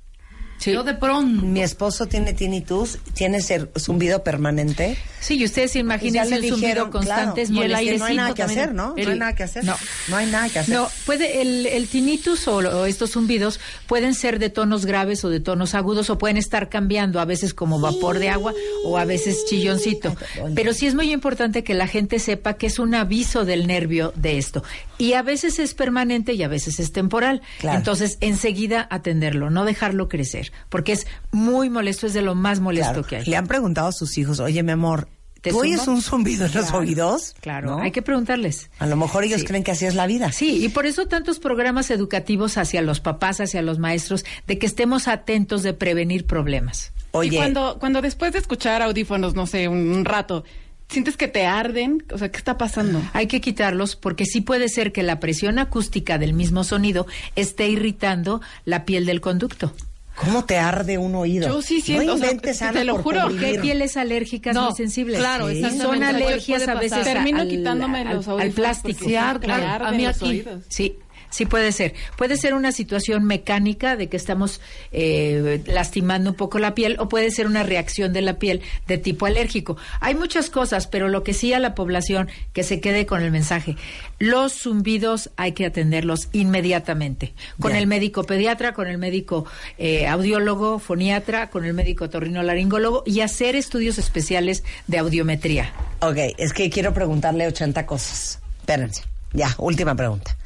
[0.65, 1.45] Yo de pronto.
[1.45, 4.97] Mi esposo tiene tinnitus, tiene ese zumbido permanente.
[5.19, 8.15] Sí, y ustedes ya imagínense un zumbido constante, es claro, y el aire no hay
[8.15, 8.59] nada que también.
[8.59, 8.87] hacer, ¿no?
[8.89, 9.63] No hay El- nada que hacer.
[9.65, 9.75] No.
[10.09, 10.75] No hay nada que hacer.
[10.75, 15.29] No, puede, el, el tinnitus o, o estos zumbidos pueden ser de tonos graves o
[15.29, 18.53] de tonos agudos o pueden estar cambiando a veces como vapor de agua
[18.85, 20.15] o a veces chilloncito.
[20.55, 24.13] Pero sí es muy importante que la gente sepa que es un aviso del nervio
[24.15, 24.63] de esto.
[24.97, 27.41] Y a veces es permanente y a veces es temporal.
[27.59, 27.77] Claro.
[27.77, 32.91] Entonces, enseguida atenderlo, no dejarlo crecer, porque es muy molesto, es de lo más molesto
[32.93, 33.07] Claro.
[33.07, 33.25] que hay.
[33.25, 35.07] Le han preguntado a sus hijos, oye, mi amor,
[35.41, 37.35] ¿Te ¿tú oyes un zumbido en los Claro, oídos?
[37.41, 37.81] Claro, ¿No?
[37.83, 38.69] hay que preguntarles.
[38.79, 39.45] A lo mejor ellos Sí.
[39.47, 40.31] creen que así es la vida.
[40.31, 44.65] Sí, y por eso tantos programas educativos hacia los papás, hacia los maestros, de que
[44.65, 46.93] estemos atentos de prevenir problemas.
[47.11, 50.45] Oye, Y cuando, cuando después de escuchar audífonos, no sé, un, un rato,
[50.87, 53.01] sientes que te arden, o sea, ¿qué está pasando?
[53.11, 57.05] Hay que quitarlos porque sí puede ser que la presión acústica del mismo sonido
[57.35, 59.73] esté irritando la piel del conducto.
[60.15, 61.47] ¿Cómo te arde un oído?
[61.47, 63.21] Yo sí siento, No o sea, inventes, te lo juro.
[63.23, 65.19] Porque hay pieles alérgicas No, muy sensibles.
[65.19, 65.83] claro, exactamente.
[65.85, 67.03] Son alergias a veces.
[67.03, 69.05] Termino al- quitándome al- los al audífonos plástico.
[69.05, 69.85] me claro.
[69.85, 70.63] arden los oídos.
[70.69, 70.97] Sí,
[71.33, 71.95] sí puede ser.
[72.15, 74.61] Puede ser una situación mecánica de que estamos
[74.91, 78.99] eh, lastimando un poco la piel o puede ser una reacción de la piel de
[78.99, 79.75] tipo alérgico.
[79.99, 83.31] Hay muchas cosas, pero lo que sí a la población que se quede con el
[83.31, 83.75] mensaje.
[84.19, 87.33] Los zumbidos hay que atenderlos inmediatamente.
[87.59, 87.81] Con Bien.
[87.81, 89.45] el médico pediatra, con el médico
[89.79, 95.73] eh, audiólogo, foniatra, con el médico torrinolaringólogo y hacer estudios especiales de audiometría.
[96.01, 98.39] Ok, es que quiero preguntarle 80 cosas.
[98.59, 99.03] Espérense.
[99.33, 100.37] Ya, última pregunta.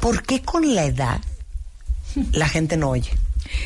[0.00, 1.20] ¿Por qué con la edad
[2.32, 3.10] la gente no oye?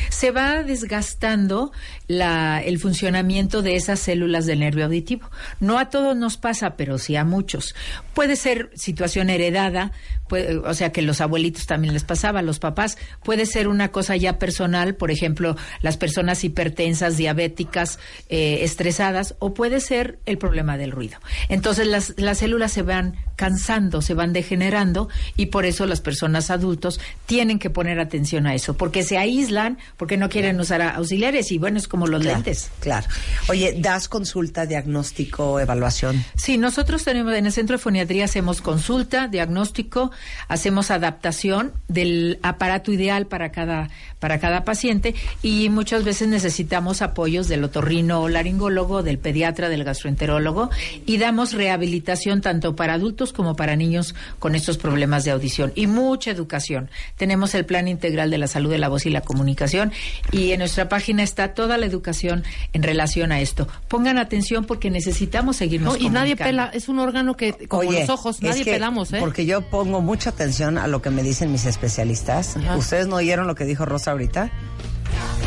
[0.09, 1.71] se va desgastando
[2.07, 5.29] la, el funcionamiento de esas células del nervio auditivo.
[5.59, 7.75] No a todos nos pasa, pero sí a muchos.
[8.13, 9.91] Puede ser situación heredada,
[10.27, 12.97] puede- o sea que los abuelitos también les pasaba, a los papás.
[13.23, 17.99] Puede ser una cosa ya personal, por ejemplo, las personas hipertensas, diabéticas,
[18.29, 21.17] eh, estresadas, o puede ser el problema del ruido.
[21.49, 26.49] Entonces las, las células se van cansando, se van degenerando y por eso las personas
[26.49, 31.51] adultos tienen que poner atención a eso, porque se aíslan, porque no quieren usar auxiliares
[31.51, 32.71] y bueno, es como los Claro, lentes.
[32.79, 33.07] Claro.
[33.49, 36.23] Oye, ¿das consulta, diagnóstico, evaluación?
[36.35, 40.11] Sí, nosotros tenemos en el centro de foniatría hacemos consulta, diagnóstico,
[40.47, 43.89] hacemos adaptación del aparato ideal para cada
[44.19, 45.13] para cada paciente
[45.43, 50.71] y muchas veces necesitamos apoyos del otorrino laringólogo, del pediatra, del gastroenterólogo
[51.05, 55.85] y damos rehabilitación tanto para adultos como para niños con estos problemas de audición y
[55.85, 56.89] mucha educación.
[57.17, 59.91] Tenemos el plan integral de la salud de la voz y la comunicación
[60.31, 62.43] y en nuestra página está toda la educación
[62.73, 63.67] en relación a esto.
[63.87, 68.01] Pongan atención porque necesitamos seguirnos No, y nadie pela, es un órgano que, como Oye,
[68.01, 69.17] los ojos, nadie pelamos, ¿eh?
[69.19, 72.55] Porque yo pongo mucha atención a lo que me dicen mis especialistas.
[72.77, 74.51] ¿Ustedes no oyeron lo que dijo Rosa ahorita?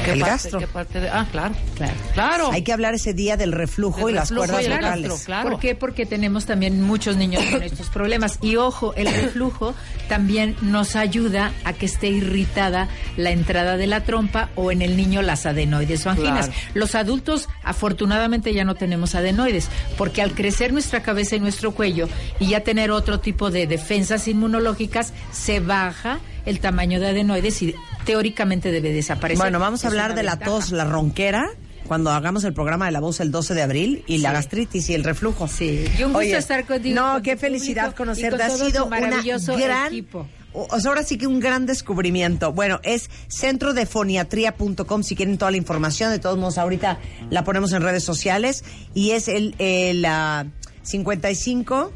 [0.04, 0.58] ¿Qué el parte- gastro.
[0.60, 1.54] qué parte de- ah, claro.
[1.76, 1.92] Claro.
[2.14, 2.50] Claro.
[2.52, 5.08] Hay que hablar ese día del reflujo Del y las cuerdas y vocales.
[5.10, 5.50] gastro, claro.
[5.50, 5.74] ¿Por qué?
[5.74, 8.38] Porque tenemos también muchos niños con estos problemas.
[8.40, 9.74] Y ojo, el reflujo
[10.08, 14.96] también nos ayuda a que esté irritada la entrada de la trompa o en el
[14.96, 16.46] niño las adenoides o anginas.
[16.46, 16.60] Claro.
[16.74, 22.08] Los adultos, afortunadamente, ya no tenemos adenoides, porque al crecer nuestra cabeza y nuestro cuello
[22.38, 27.74] y ya tener otro tipo de defensas inmunológicas, se baja el tamaño de adenoides y
[28.04, 29.42] teóricamente debe desaparecer.
[29.42, 30.50] Bueno, vamos a hablar de la ventaja.
[30.50, 31.48] tos, la ronquera,
[31.86, 34.94] cuando hagamos el programa de la voz el 12 de abril, y la gastritis y
[34.94, 35.48] el reflujo.
[35.48, 38.36] Sí, y un gusto Oye, estar contigo, No, con qué felicidad conocerte.
[38.36, 39.86] con ha sido maravilloso una gran...
[39.88, 40.26] equipo.
[40.52, 42.52] O sea, ahora sí que un gran descubrimiento.
[42.52, 46.10] Bueno, es centrodefoniatría.com si quieren toda la información.
[46.10, 46.98] De todos modos, ahorita
[47.30, 48.64] la ponemos en redes sociales.
[48.94, 50.46] Y es el, el ah,
[50.82, 51.92] 55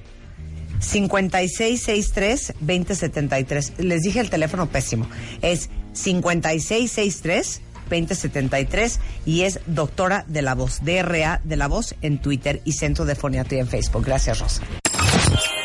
[0.80, 3.72] 5663 2073.
[3.78, 5.08] Les dije el teléfono pésimo.
[5.40, 7.62] Es 5663
[7.92, 13.04] 2073 y es doctora de la voz, DRA de la voz en Twitter y Centro
[13.04, 14.04] de Foniatría en Facebook.
[14.04, 14.62] Gracias, Rosa.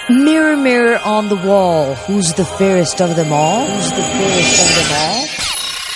[0.09, 3.67] Mirror, mirror on the wall, who's the fairest of them all?
[3.67, 5.27] Who's the fairest of them all?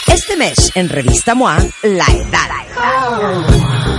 [0.07, 3.70] Este mes, en Revista MOA, La Edad.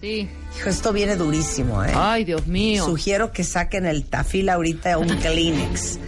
[0.00, 0.28] Sí.
[0.58, 1.92] Hijo, esto viene durísimo, ¿eh?
[1.94, 2.84] Ay, Dios mío.
[2.84, 5.98] Sugiero que saquen el tafil ahorita un Kleenex.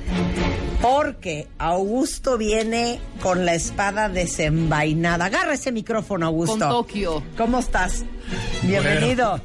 [0.80, 5.26] Porque Augusto viene con la espada desenvainada.
[5.26, 6.58] Agarra ese micrófono, Augusto.
[6.58, 7.22] Con Tokio.
[7.36, 8.04] ¿Cómo estás?
[8.62, 9.40] Bienvenido.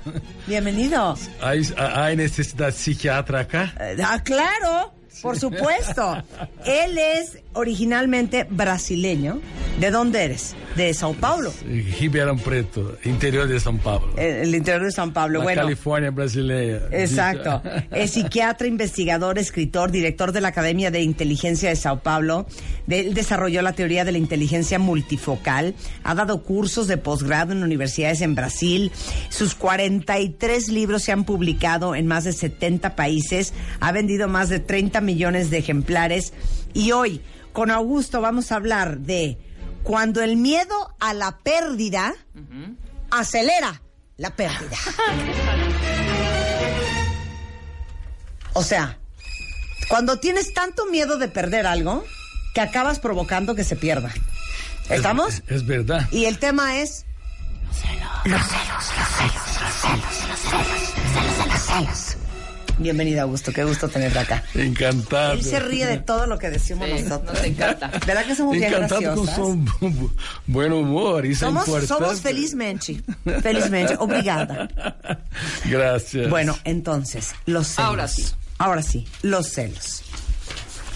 [0.48, 1.16] Bienvenido.
[1.42, 3.74] ¿Hay, hay necesidad psiquiatra acá?
[3.80, 6.24] Eh, Ah, claro, por supuesto.
[6.66, 9.40] Él es originalmente brasileño.
[9.80, 10.56] ¿De dónde eres?
[10.76, 11.54] De Sao Paulo.
[12.00, 14.14] Ribeirão Preto, interior de São Paulo.
[14.18, 15.40] El interior de Sao Paulo.
[15.40, 15.62] La bueno.
[15.64, 16.80] California brasileña.
[16.92, 17.62] Exacto.
[17.92, 22.48] Es psiquiatra, investigador, escritor, director de la Academia de Inteligencia de Sao Paulo.
[22.88, 25.76] De- él desarrolló la teoría de la inteligencia multifocal.
[26.04, 28.92] Ha dado cursos de posgrado en universidades en Brasil.
[29.30, 33.54] Sus 43 libros se han publicado en más de 70 países.
[33.80, 36.34] Ha vendido más de 30 millones de ejemplares.
[36.76, 37.24] Y hoy,
[37.54, 39.40] con Augusto, vamos a hablar de
[39.82, 42.14] cuando el miedo a la pérdida
[43.10, 43.82] acelera
[44.18, 44.78] la pérdida.
[48.54, 48.98] O sea,
[49.88, 52.04] cuando tienes tanto miedo de perder algo,
[52.54, 54.12] que acabas provocando que se pierda.
[54.90, 55.36] ¿Estamos?
[55.36, 56.08] Es, es verdad.
[56.12, 57.06] Y el tema es...
[62.80, 63.52] Bienvenida, Augusto.
[63.52, 64.44] Qué gusto tenerte acá.
[64.54, 65.34] Encantado.
[65.34, 67.34] Él se ríe de todo lo que decimos Sí, nosotros.
[67.34, 67.92] nos encanta.
[68.06, 69.36] ¿Verdad que somos bien Encantado con graciosas?
[69.36, 70.12] su bu-
[70.46, 71.26] buen humor.
[71.26, 73.02] Eso Somos, somos felizmente.
[73.42, 73.96] Felizmente.
[74.00, 74.68] Obrigada.
[75.66, 76.30] Gracias.
[76.30, 77.80] Bueno, entonces, los celos.
[77.90, 78.26] Ahora sí.
[78.60, 80.04] Ahora sí, los celos.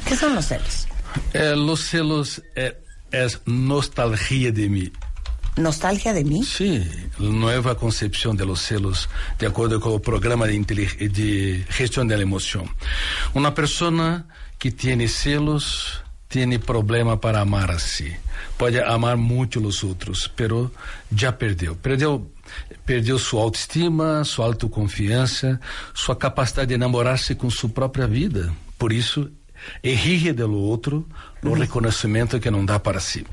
[0.07, 0.87] ¿Qué son los celos?
[1.33, 2.77] Eh, los celos eh,
[3.11, 4.91] es nostalgia de mí.
[5.57, 6.43] ¿Nostalgia de mí?
[6.43, 6.81] Sí,
[7.19, 12.23] nueva concepción de los celos, de acuerdo con el programa de, de gestión de la
[12.23, 12.69] emoción.
[13.33, 18.09] Una persona que tiene celos tiene problema para amar así.
[18.55, 20.71] Puede amar mucho a los otros, pero
[21.09, 21.75] ya perdió.
[21.75, 22.25] Perdió,
[22.85, 25.59] perdió su autoestima, su autoconfianza,
[25.93, 28.53] su capacidad de enamorarse con su propia vida.
[28.77, 29.29] Por eso,
[29.83, 31.05] exige de lo otro
[31.43, 33.25] el reconocimiento que no da para sí.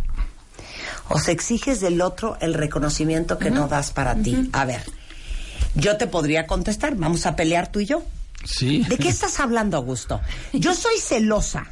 [1.08, 4.50] O sea, exiges del otro el reconocimiento que no das para ti.
[4.52, 4.82] A ver,
[5.74, 8.02] yo te podría contestar, vamos a pelear tú y yo.
[8.44, 8.84] Sí.
[8.88, 10.20] ¿De qué estás hablando, Augusto?
[10.52, 11.66] Yo soy celosa.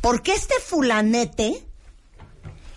[0.00, 1.64] Porque este fulanete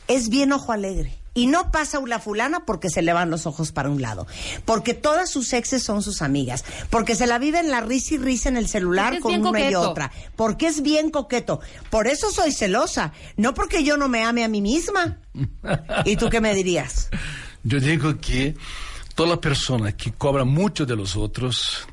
[0.08, 1.18] es bien ojo alegre.
[1.36, 4.28] Y no pasa una fulana porque se le van los ojos para un lado.
[4.66, 6.64] Porque todas sus exes son sus amigas.
[6.92, 9.64] Porque se la vive en la risa y risa en el celular con una y
[9.74, 9.90] coqueto.
[9.92, 10.12] otra.
[10.36, 11.60] Porque es bien coqueto.
[11.90, 13.14] Por eso soy celosa.
[13.36, 15.18] No porque yo no me ame a mí misma.
[16.06, 17.10] ¿Y tú qué me dirías?
[17.64, 18.56] Yo digo que
[19.16, 21.88] toda persona que cobra mucho de los otros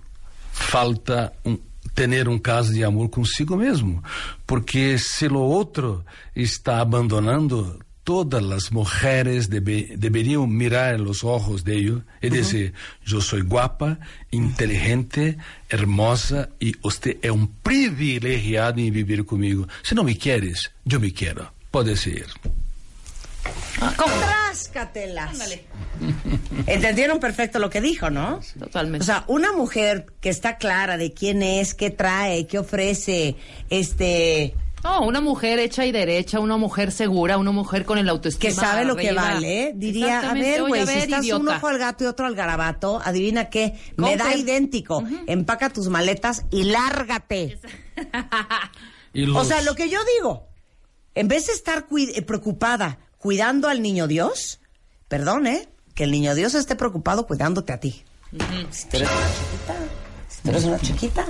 [0.52, 1.62] falta un-
[1.94, 4.02] tener un caso de amor consigo mesmo,
[4.46, 6.04] porque si lo otro
[6.34, 7.78] está abandonando,
[8.10, 12.74] todas las mujeres debe- deberían mirar en los ojos de ellos y decir,
[13.06, 14.00] yo soy guapa,
[14.32, 15.36] inteligente,
[15.68, 19.68] hermosa y usted es un privilegiado en vivir conmigo.
[19.84, 21.52] Si no me quieres, yo me quiero.
[21.70, 22.26] Puede ser.
[23.78, 25.38] Tráscatelas.
[26.66, 28.40] Entendieron perfecto lo que dijo, ¿no?
[28.58, 29.04] Totalmente.
[29.04, 33.36] O sea, una mujer que está clara de quién es, qué trae, qué ofrece,
[33.70, 38.50] este, No, una mujer hecha y derecha, una mujer segura, una mujer con el autoestima.
[38.50, 39.72] que sabe lo que vale, ¿eh?
[39.74, 43.50] diría, a ver, güey, si estás un ojo al gato y otro al garabato, adivina
[43.50, 45.04] qué, me da idéntico.
[45.26, 47.58] Empaca tus maletas y lárgate.
[49.12, 50.46] Y O sea, lo que yo digo,
[51.16, 54.60] en vez de estar eh, preocupada cuidando al niño Dios,
[55.08, 55.68] perdón, ¿eh?
[55.94, 58.04] Que el niño Dios esté preocupado cuidándote a ti.
[58.70, 60.09] Si tú eres una chiquita, si
[60.42, 61.26] tú eres una chiquita.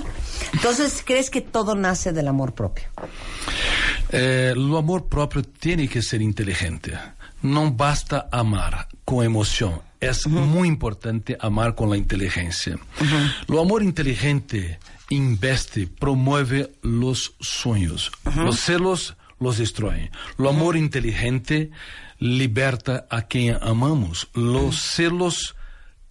[0.52, 2.84] Entonces, ¿crees que todo nace del amor propio?
[4.10, 6.92] Eh, o amor próprio tem que ser inteligente.
[7.42, 9.82] Não basta amar com emoção.
[10.00, 12.78] É muito importante amar com a inteligência.
[13.48, 14.78] O amor inteligente
[15.10, 18.10] investe, promove os sonhos.
[18.48, 20.10] Os celos los destroem.
[20.38, 21.70] O amor inteligente
[22.18, 24.28] liberta a quem amamos.
[24.34, 25.54] Los celos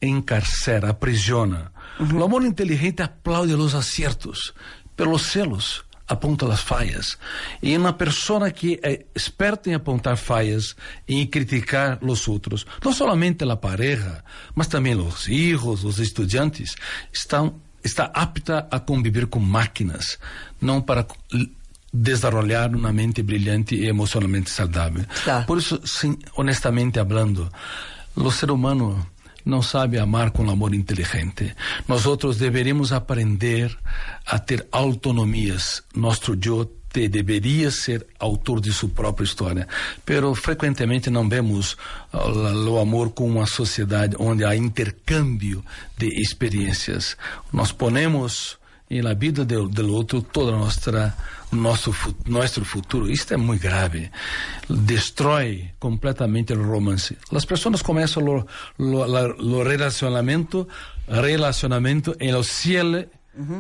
[0.01, 1.71] encarcera, aprisiona.
[1.99, 4.53] O amor inteligente aplaude os acertos,
[4.95, 7.17] pelos celos aponta as falhas.
[7.61, 10.76] E uma pessoa que é esperta em apontar falhas
[11.07, 14.23] e criticar os outros, não somente a pareja,
[14.55, 16.76] mas também os filhos, os estudantes,
[17.13, 20.17] estão está apta a conviver com máquinas,
[20.61, 21.07] não para
[21.93, 25.05] desarrollar uma mente brilhante e emocionalmente saudável.
[25.23, 25.45] Claro.
[25.45, 27.49] Por isso, sim, honestamente hablando,
[28.15, 29.05] o ser humano
[29.49, 31.53] não sabe amar com amor inteligente.
[31.88, 33.76] Nós outros deveríamos aprender
[34.26, 35.84] a ter autonomias.
[35.95, 39.67] Nosso eu te deveria ser autor de sua própria história.
[40.05, 41.77] Pero frequentemente não vemos
[42.11, 45.63] ah, o amor com uma sociedade onde há intercâmbio
[45.97, 47.15] de experiências.
[47.53, 48.57] Nós ponemos
[48.90, 51.14] em la vida do, do outro toda nossa
[51.52, 53.10] nosso fu- nosso futuro.
[53.10, 54.10] Isto é muito grave.
[54.70, 57.18] Destrói completamente o romance.
[57.32, 58.45] As pessoas começam o,
[58.78, 60.68] lo, la- lo relacionamento,
[61.07, 63.06] relacionamento em o cielo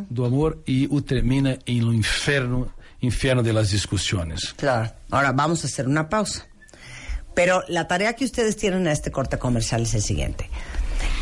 [0.09, 0.57] do amor
[0.89, 4.53] o termina em lo inferno, inferno de las discussões.
[4.57, 4.91] Claro.
[5.09, 6.45] Ahora vamos a hacer una pausa.
[7.33, 10.49] Pero la tarea que ustedes tienen en este corte comercial es el siguiente.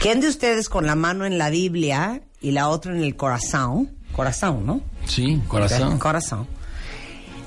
[0.02, 3.96] ¿Quién de ustedes con la mano en la Biblia y la otra en el corazón,
[4.18, 4.81] corazón, ¿no?
[5.06, 5.98] Sim, coração.
[5.99, 6.48] Corazón.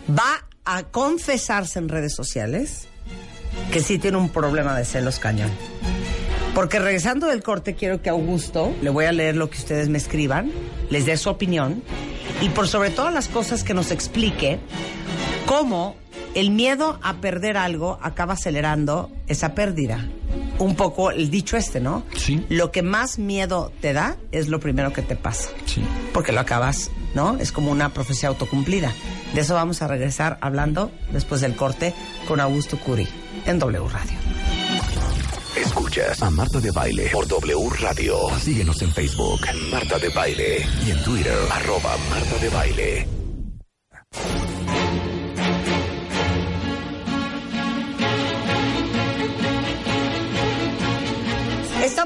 [0.09, 2.87] Va a confesarse en redes sociales
[3.73, 5.51] que sí tiene un problema de celos cañón.
[6.55, 9.99] Porque regresando del corte quiero que Augusto, le voy a leer lo que ustedes me
[9.99, 10.51] escriban,
[10.91, 11.83] les dé su opinión
[12.41, 14.61] y por sobre todas las cosas que nos explique
[15.47, 15.97] cómo
[16.35, 20.07] el miedo a perder algo acaba acelerando esa pérdida.
[20.61, 22.05] Un poco el dicho este, ¿no?
[22.17, 22.45] Sí.
[22.49, 25.85] Lo que más miedo te da es lo primero que te pasa Sim.
[26.13, 27.39] porque lo acabas, ¿no?
[27.39, 28.93] Es como una profecía autocumplida.
[29.35, 31.95] De eso vamos a regresar hablando después del corte
[32.29, 33.09] con Augusto Curi
[33.47, 34.19] en W Radio.
[35.57, 38.17] Escuchas a Marta de Baile por W Radio.
[38.39, 40.67] Síguenos en Facebook, Marta de Baile.
[40.87, 43.09] Y en Twitter, arroba Marta de Baile.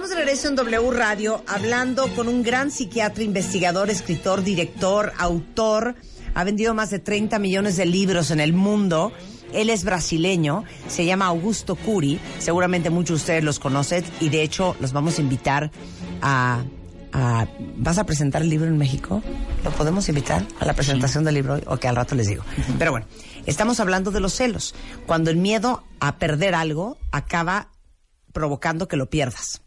[0.05, 5.95] Estamos de regreso en W Radio hablando con un gran psiquiatra, investigador, escritor, director, autor.
[6.35, 9.13] Ha vendido más de 30 millones de libros en el mundo.
[9.55, 12.21] Él es brasileño, se llama Augusto Curi.
[12.39, 15.71] Seguramente muchos de ustedes los conocen y de hecho los vamos a invitar
[16.21, 16.65] a,
[17.15, 17.47] a-
[17.79, 19.23] ¿Vas a presentar el libro en México?
[19.65, 21.63] ¿Lo podemos invitar a la presentación del libro hoy?
[21.67, 22.45] Ok, al rato les digo.
[22.79, 23.07] Pero bueno,
[23.47, 24.75] estamos hablando de los celos.
[25.07, 27.71] Cuando el miedo a perder algo acaba
[28.35, 29.63] provocando que lo pierdas.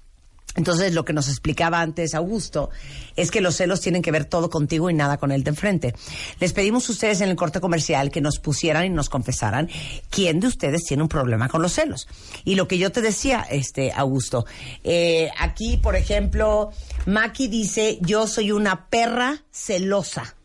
[0.57, 2.71] Entonces, lo que nos explicaba antes Augusto
[3.15, 5.93] es que los celos tienen que ver todo contigo y nada con el de enfrente.
[6.39, 9.69] Les pedimos a ustedes en el corte comercial que nos pusieran y nos confesaran
[10.09, 12.07] quién de ustedes tiene un problema con los celos.
[12.43, 14.47] Y lo que yo te decía, este Augusto,
[14.83, 16.71] eh, aquí, por ejemplo,
[17.05, 20.35] Maki dice, yo soy una perra celosa.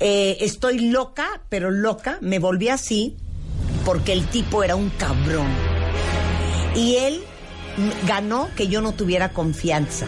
[0.00, 3.16] Eh, estoy loca, pero loca, me volví así
[3.86, 5.48] porque el tipo era un cabrón.
[6.74, 7.22] Y él
[8.06, 10.06] ganó que yo no tuviera confianza.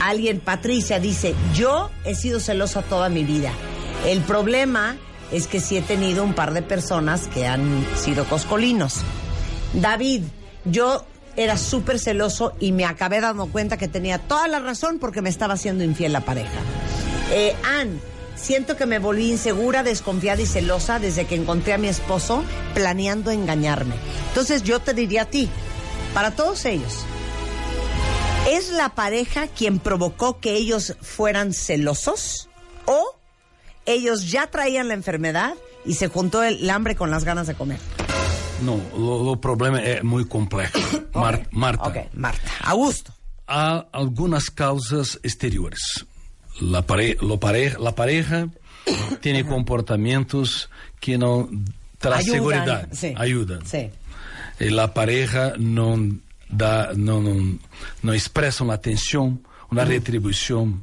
[0.00, 3.52] Alguien, Patricia, dice, yo he sido celosa toda mi vida.
[4.06, 4.96] El problema
[5.32, 9.00] es que sí he tenido un par de personas que han sido coscolinos.
[9.72, 10.22] David,
[10.64, 11.04] yo
[11.36, 15.28] era súper celoso y me acabé dando cuenta que tenía toda la razón porque me
[15.28, 16.58] estaba haciendo infiel la pareja.
[17.32, 18.00] Eh, Ann,
[18.36, 22.44] siento que me volví insegura, desconfiada y celosa desde que encontré a mi esposo
[22.74, 23.96] planeando engañarme.
[24.28, 25.48] Entonces yo te diría a ti,
[26.16, 27.04] para todos ellos,
[28.48, 32.48] ¿es la pareja quien provocó que ellos fueran celosos?
[32.86, 33.14] ¿O
[33.84, 35.52] ellos ya traían la enfermedad
[35.84, 37.78] y se juntó el hambre con las ganas de comer?
[38.64, 40.78] No, lo, lo problema es muy complejo.
[41.12, 41.82] Mar- Marta.
[41.86, 42.50] Ok, Marta.
[42.62, 43.12] Augusto.
[43.46, 46.06] Há algunas causas exteriores.
[46.62, 48.48] La, pare- lo pare- la pareja
[49.20, 51.46] tiene comportamientos que no
[51.98, 53.12] traen Ayudan, seguridad, sí.
[53.18, 53.66] ayudan.
[53.66, 53.90] Sí.
[54.58, 56.18] E la pareja não
[56.48, 57.58] dá, não, não,
[58.02, 59.38] não expressa uma atenção,
[59.70, 60.80] uma retribuição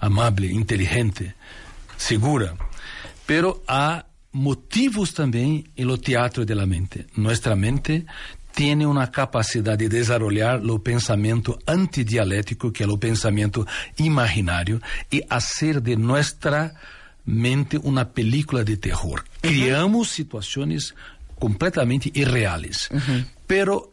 [0.00, 1.34] amável, inteligente,
[1.96, 2.56] segura.
[3.26, 7.06] Pero há motivos também no teatro da mente.
[7.16, 8.06] Nossa mente
[8.54, 13.66] tem uma capacidade de desenvolver o pensamento antidialético, que é o pensamento
[13.98, 14.80] imaginário,
[15.10, 16.74] e fazer de nossa
[17.24, 19.22] mente uma película de terror.
[19.42, 20.94] Criamos situações
[21.40, 22.88] completamente irreales.
[23.46, 23.92] Pero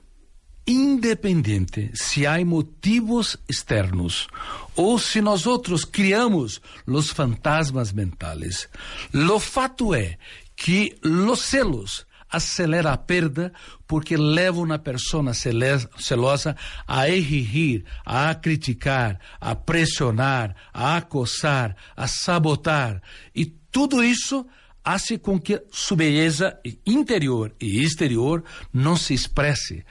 [0.67, 4.27] independente se há motivos externos
[4.75, 8.67] ou se nós outros criamos os fantasmas mentais,
[9.13, 10.17] lo fato é
[10.55, 13.53] que los celos acelera a perda
[13.87, 16.55] porque leva uma pessoa celosa
[16.85, 23.01] a exigir, a criticar, a pressionar, a acosar, a sabotar
[23.33, 24.45] e tudo isso
[24.93, 28.43] hace com que sua beleza interior e exterior
[28.73, 29.84] não se expresse.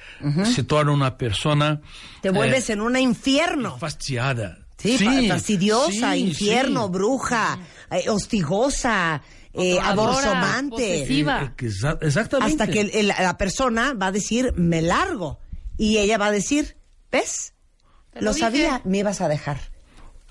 [0.54, 1.80] Se torna uma pessoa
[2.22, 3.76] Te vuelves en un infierno.
[3.78, 4.58] fastidiada.
[4.78, 6.90] Sí, fa- fastidiosa, sí, infierno, sí.
[6.92, 7.58] bruja,
[7.90, 9.22] eh, hostigosa,
[9.54, 10.70] eh, abortomante.
[10.76, 11.54] posesiva.
[11.56, 12.52] Exa- exactamente.
[12.62, 15.38] Hasta que el- el- la persona va a decir, me largo.
[15.78, 16.76] Y ella va a decir,
[17.10, 17.52] ¿ves?
[18.12, 19.58] Te Lo lo sabía, me ibas a dejar.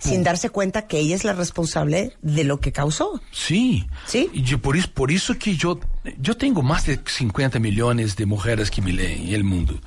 [0.09, 3.19] Sin darse cuenta que ella es la responsable de lo que causó.
[3.31, 3.85] Sim.
[4.33, 5.79] E de- por, isso, por isso que eu,
[6.23, 9.79] eu tenho mais de 50 milhões de mulheres que me leem no mundo.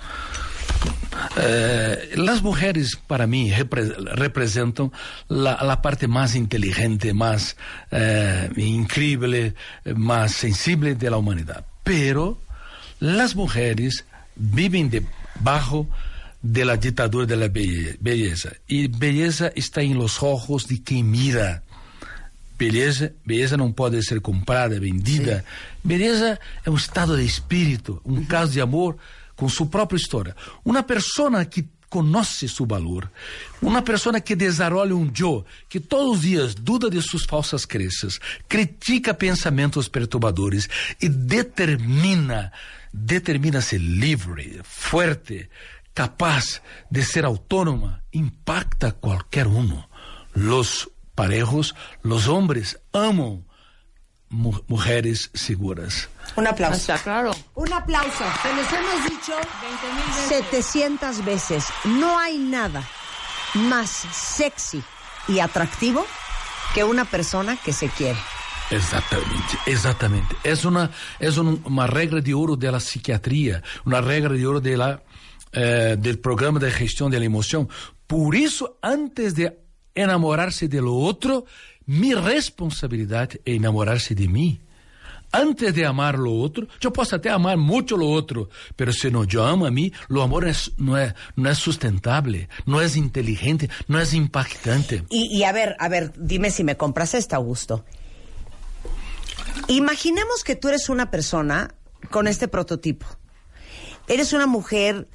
[1.36, 4.93] Eh, las mujeres para mí repre- representan
[5.28, 7.57] la, la parte más inteligente, más
[7.90, 9.55] eh, increíble,
[9.97, 11.65] más sensible de la humanidad.
[11.82, 12.39] Pero
[13.01, 14.05] las mujeres
[14.36, 15.89] viven debajo
[16.43, 18.52] de la dictadura de la belle- belleza.
[18.66, 21.62] Y belleza está en los ojos de quien mira.
[22.59, 25.44] Beleza, beleza não pode ser comprada, vendida.
[25.85, 28.97] Beleza é um estado de espírito, um caso de amor
[29.36, 30.35] com sua própria história.
[30.65, 33.10] Uma pessoa que conhece seu valor,
[33.62, 38.19] uma pessoa que desenvolve um eu, que todos os dias duda de suas falsas crenças,
[38.48, 40.69] critica pensamentos perturbadores
[41.01, 42.52] e determina,
[42.93, 45.48] determina ser livre, forte,
[46.03, 49.83] capaz de ser autônoma, impacta qualquer um.
[50.33, 53.45] Los parejos, los hombres aman
[54.31, 56.09] mu- mujeres seguras.
[56.37, 56.77] Un aplauso.
[56.79, 57.33] Está claro.
[57.57, 58.25] Un aplauso.
[58.43, 59.35] Se los hemos dicho
[60.29, 61.65] 700 veces.
[61.85, 62.83] No hay nada
[63.55, 64.81] más sexy
[65.27, 66.07] y atractivo
[66.75, 68.19] que una persona que se quiere.
[69.66, 70.37] Exatamente.
[70.45, 74.77] É uma, é um- uma regra de ouro da psiquiatria, uma regra de ouro de
[74.77, 75.01] la,
[75.53, 77.69] eh, del programa de gestão da emoção.
[78.07, 79.53] Por isso, antes de
[79.95, 81.45] enamorar-se do outro,
[81.87, 84.61] minha responsabilidade é enamorar-se de mim.
[85.33, 88.49] Antes de amar o outro, eu posso até amar muito o outro,
[88.79, 92.47] mas se não eu amo a mim, o amor é, não, é, não é sustentável,
[92.66, 95.05] não é inteligente, não é impactante.
[95.11, 97.85] Y, y a ver, a ver, dime si me compras esta, Augusto.
[99.69, 101.75] Imaginemos que tú eres una persona
[102.11, 103.07] con este prototipo.
[104.07, 105.09] Eres una mujer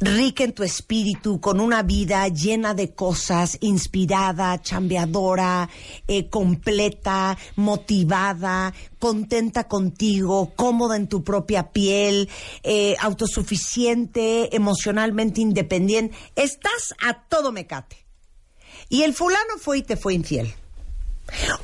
[0.00, 5.68] rica en tu espíritu, con una vida llena de cosas, inspirada, chambeadora,
[6.06, 12.28] eh, completa, motivada, contenta contigo, cómoda en tu propia piel,
[12.62, 16.16] eh, autosuficiente, emocionalmente independiente.
[16.36, 17.96] Estás a todo mecate.
[18.88, 20.54] Y el fulano fue y te fue infiel.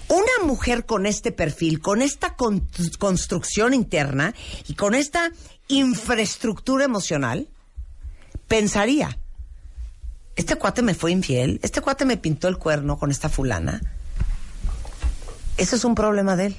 [0.09, 2.69] Una mujer con este perfil, con esta con-
[2.99, 4.35] construcción interna
[4.67, 5.31] y con esta
[5.69, 7.47] infraestructura emocional,
[8.53, 9.17] pensaría,
[10.37, 13.81] este cuate me fue infiel, este cuate me pintó el cuerno con esta fulana.
[15.57, 16.57] Eso es un problema de él.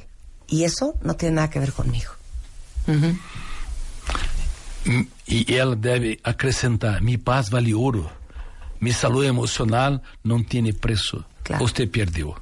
[0.47, 2.11] Y eso no tiene nada que ver conmigo.
[4.85, 8.09] Mm, E ela deve acrescentar: mi paz vale ouro,
[8.79, 11.23] mi saúde emocional não tem preço.
[11.59, 12.35] Você perdeu.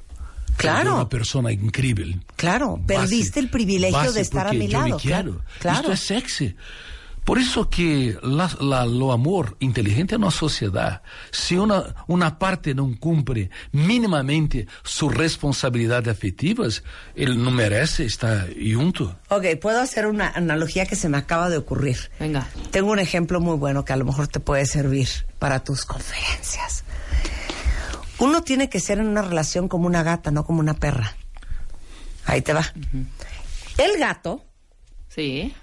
[0.56, 0.76] Claro.
[0.78, 2.14] Perdeu uma pessoa incrível.
[2.36, 4.98] Claro, perdiste el privilegio de estar a mi yo le lado.
[4.98, 5.40] quiero.
[5.60, 5.80] Claro.
[5.80, 6.56] Isto é sexy.
[7.24, 11.00] Por isso que la, la, o amor inteligente é uma sociedade.
[11.30, 16.82] Se uma, uma parte não cumpre minimamente suas responsabilidades afetivas,
[17.14, 19.14] ele não merece estar junto.
[19.30, 22.10] Ok, puedo hacer una analogía que se me acaba de ocurrir.
[22.18, 22.48] Venga.
[22.72, 25.08] Tengo un ejemplo muy bueno que a lo mejor te puede servir
[25.38, 26.82] para tus conferencias.
[28.18, 31.14] Uno tiene que ser en una relación como una gata, no como una perra.
[32.26, 32.64] Ahí te va.
[33.78, 34.44] El gato.
[35.08, 35.54] Sí.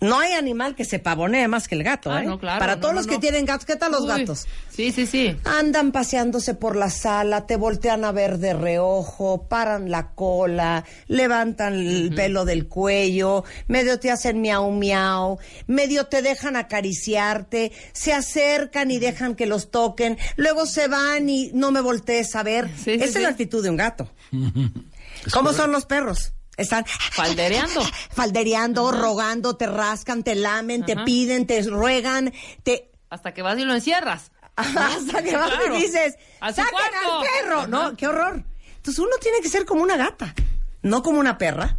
[0.00, 2.26] No hay animal que se pavonee más que el gato, Ah, ¿eh?
[2.26, 3.20] no, claro, Para no, todos no, los que no.
[3.20, 4.46] tienen gatos, ¿qué tal los Uy, gatos?
[4.70, 5.36] Sí, sí, sí.
[5.44, 11.74] Andan paseándose por la sala, te voltean a ver de reojo, paran la cola, levantan
[11.74, 18.90] el pelo del cuello, medio te hacen miau miau, medio te dejan acariciarte, se acercan
[18.90, 22.68] y dejan que los toquen, luego se van y no me voltees a ver.
[22.76, 23.20] Sí, sí, Esa es sí.
[23.20, 24.10] la actitud de un gato.
[25.34, 26.32] ¿Cómo son los perros?
[26.60, 27.82] Están Faldereando.
[28.10, 32.32] faldereando, rogando, te rascan, te lamen, te piden, te ruegan,
[32.62, 34.30] te Hasta que vas y lo encierras.
[34.56, 35.76] hasta que vas Claro.
[35.76, 37.18] y dices, ¡saquen cuarto".
[37.20, 37.66] al perro!
[37.66, 38.44] No, qué horror.
[38.76, 40.34] Entonces uno tiene que ser como una gata,
[40.82, 41.78] no como una perra.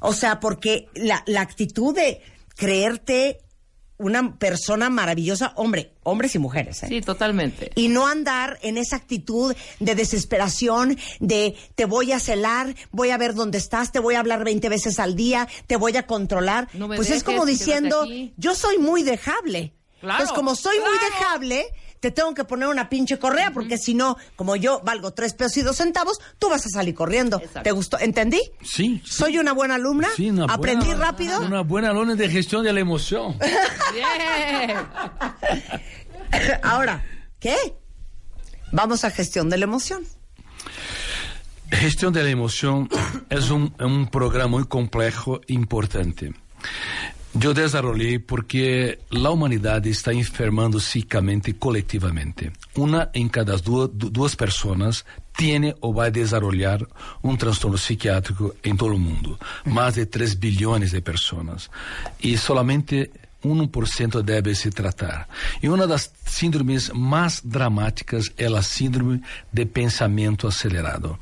[0.00, 2.22] O sea, porque la, la actitud de
[2.56, 3.40] creerte
[4.02, 6.88] una persona maravillosa, hombre, hombres y mujeres, ¿eh?
[6.88, 7.70] Sí, totalmente.
[7.74, 13.18] Y no andar en esa actitud de desesperación, de te voy a celar, voy a
[13.18, 16.68] ver dónde estás, te voy a hablar 20 veces al día, te voy a controlar.
[16.72, 18.06] No me pues es como diciendo,
[18.36, 19.74] yo soy muy dejable.
[20.00, 21.64] Claro, Entonces, como soy muy dejable,
[22.02, 25.56] te tengo que poner una pinche correa, porque si no, como yo valgo tres pesos
[25.58, 27.40] y dos centavos, tú vas a salir corriendo.
[27.62, 27.96] ¿Te gustó?
[28.00, 28.40] ¿Entendí?
[28.64, 29.00] Sí.
[29.04, 30.08] ¿Soy una buena alumna?
[30.16, 31.40] Sí, una ¿Aprendí buena- rápido?
[31.40, 33.38] Una buena alumna de gestión de la emoción.
[33.94, 34.76] Bien.
[36.64, 37.04] Ahora,
[37.38, 37.54] ¿qué?
[38.72, 40.02] Vamos a gestión de la emoción.
[41.70, 42.88] Gestión de la emoción
[43.30, 46.34] es un, un programa muy complejo e importante.
[47.34, 52.52] Yo desarrollé porque la humanidad está enfermando psíquicamente colectivamente.
[52.74, 56.86] Una en cada du- du- dos personas tiene o va a desarrollar
[57.22, 59.38] un trastorno psiquiátrico en todo el mundo.
[59.64, 61.70] Más de 3 billones de personas.
[62.20, 63.10] Y solamente
[63.42, 65.26] 1% deve se tratar.
[65.62, 71.18] E uma das síndromes mais dramáticas é a síndrome de pensamento acelerado.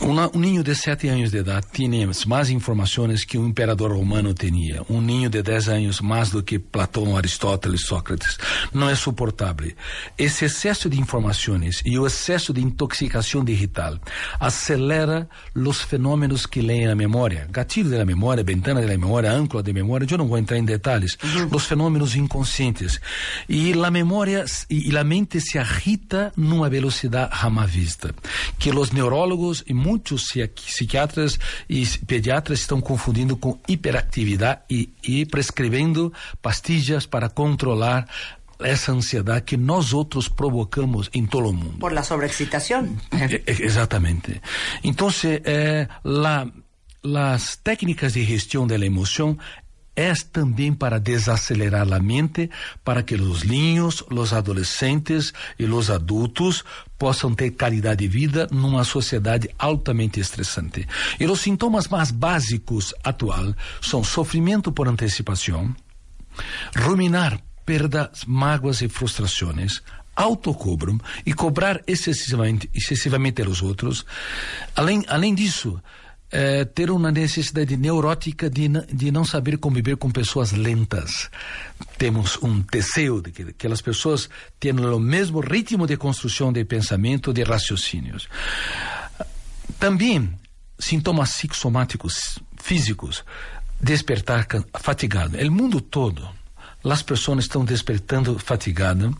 [0.00, 4.34] Una- un niño de 7 años de edad tiene más informaciones que un emperador romano
[4.34, 4.82] tenía.
[4.88, 8.38] Un niño de 10 años más do que Platón, Aristóteles, Sócrates.
[8.72, 9.76] No es soportable.
[10.16, 14.00] Ese exceso de informaciones y el exceso de intoxicación digital
[14.40, 17.46] acelera los fenómenos que leen la memoria.
[17.50, 20.40] Gatilho de la memoria, ventana de la memoria, âncora de memoria, yo no voy a
[20.40, 21.16] entrar en detalles.
[21.50, 23.00] Los fenómenos inconscientes.
[23.46, 28.08] Y la memoria y, y la mente se agita numa velocidad jamás vista.
[28.58, 31.38] Que los neurólogos y muchos psiqui- psiquiatras
[31.68, 38.06] y pediatras están confundindo con hiperactividad y, y prescribiendo pastillas para controlar
[38.64, 41.78] essa ansiedade que nós outros provocamos em todo o mundo.
[41.80, 42.96] Por la sobreexcitación.
[43.10, 44.40] E- e- Exatamente.
[44.84, 46.46] Então, eh, la,
[47.02, 49.36] las técnicas de gestão da emoção
[49.94, 52.50] é também para desacelerar a mente,
[52.84, 56.64] para que os niños, os adolescentes e os adultos
[56.98, 60.86] possam ter qualidade de vida numa sociedade altamente estressante.
[61.20, 65.74] E os sintomas mais básicos atual são sofrimento por antecipação,
[66.76, 69.80] ruminar perdas, mágoas e frustrações,
[70.14, 74.04] autocobro e cobrar excessivamente, excessivamente aos outros.
[74.76, 75.80] Além, além disso,
[76.32, 81.30] eh, ter uma necessidade neurótica de, de não saber conviver com pessoas lentas.
[81.98, 87.32] Temos um desejo de que, as pessoas tenham o mesmo ritmo de construção de pensamento,
[87.32, 88.28] de raciocínios.
[89.78, 90.32] Também
[90.78, 93.24] sintomas psicossomáticos físicos,
[93.80, 94.46] despertar
[94.80, 95.36] fatigado.
[95.36, 96.28] O mundo todo
[96.90, 99.12] as pessoas estão despertando fatigadas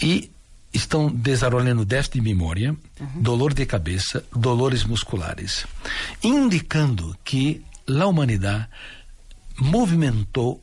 [0.00, 0.30] e
[0.72, 2.76] estão desenvolvendo déficit de memória,
[3.16, 5.66] dolor de cabeça, dolores musculares,
[6.22, 8.68] indicando que a humanidade
[9.58, 10.62] movimentou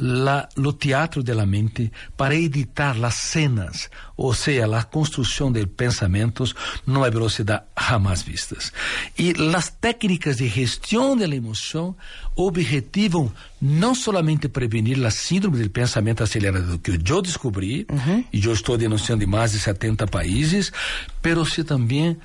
[0.00, 5.66] la, lo teatro de la mente para editar las cenas, o sea, la construcción de
[5.66, 6.56] pensamientos
[6.86, 8.72] numa velocidade jamás vistas.
[9.16, 11.96] E las técnicas de gestión de la emoción
[12.34, 17.86] objetivam não solamente prevenir a síndrome do pensamento acelerado que eu descobri,
[18.32, 20.72] e eu estou denunciando em mais de 70 países,
[21.20, 22.16] pero se também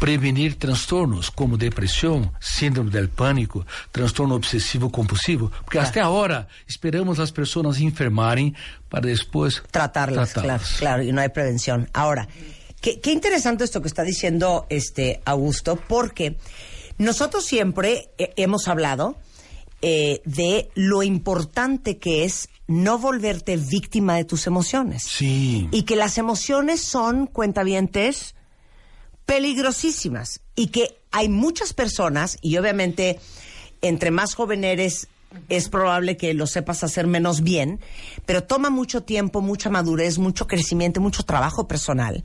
[0.00, 5.88] prevenir transtornos como depressão, síndrome do pânico, transtorno obsessivo compulsivo, porque Claro.
[5.88, 8.54] até agora esperamos as pessoas enfermarem
[8.88, 11.86] para depois tratarlas, claro, claro, y no hay prevención.
[11.92, 12.26] Ahora,
[12.80, 16.36] qué, qué interesante esto que está diciendo este Augusto, porque
[16.96, 19.16] nosotros siempre hemos hablado
[19.82, 25.02] eh, de lo importante que es no volverte víctima de tus emociones.
[25.02, 25.68] Sí.
[25.72, 28.34] Y que las emociones son, cuentavientes,
[29.30, 30.40] peligrosísimas.
[30.56, 33.20] Y que hay muchas personas, y obviamente
[33.80, 35.06] entre más joven eres,
[35.48, 37.80] es probable que lo sepas hacer menos bien,
[38.26, 42.24] pero toma mucho tiempo, mucha madurez, mucho crecimiento, mucho trabajo personal.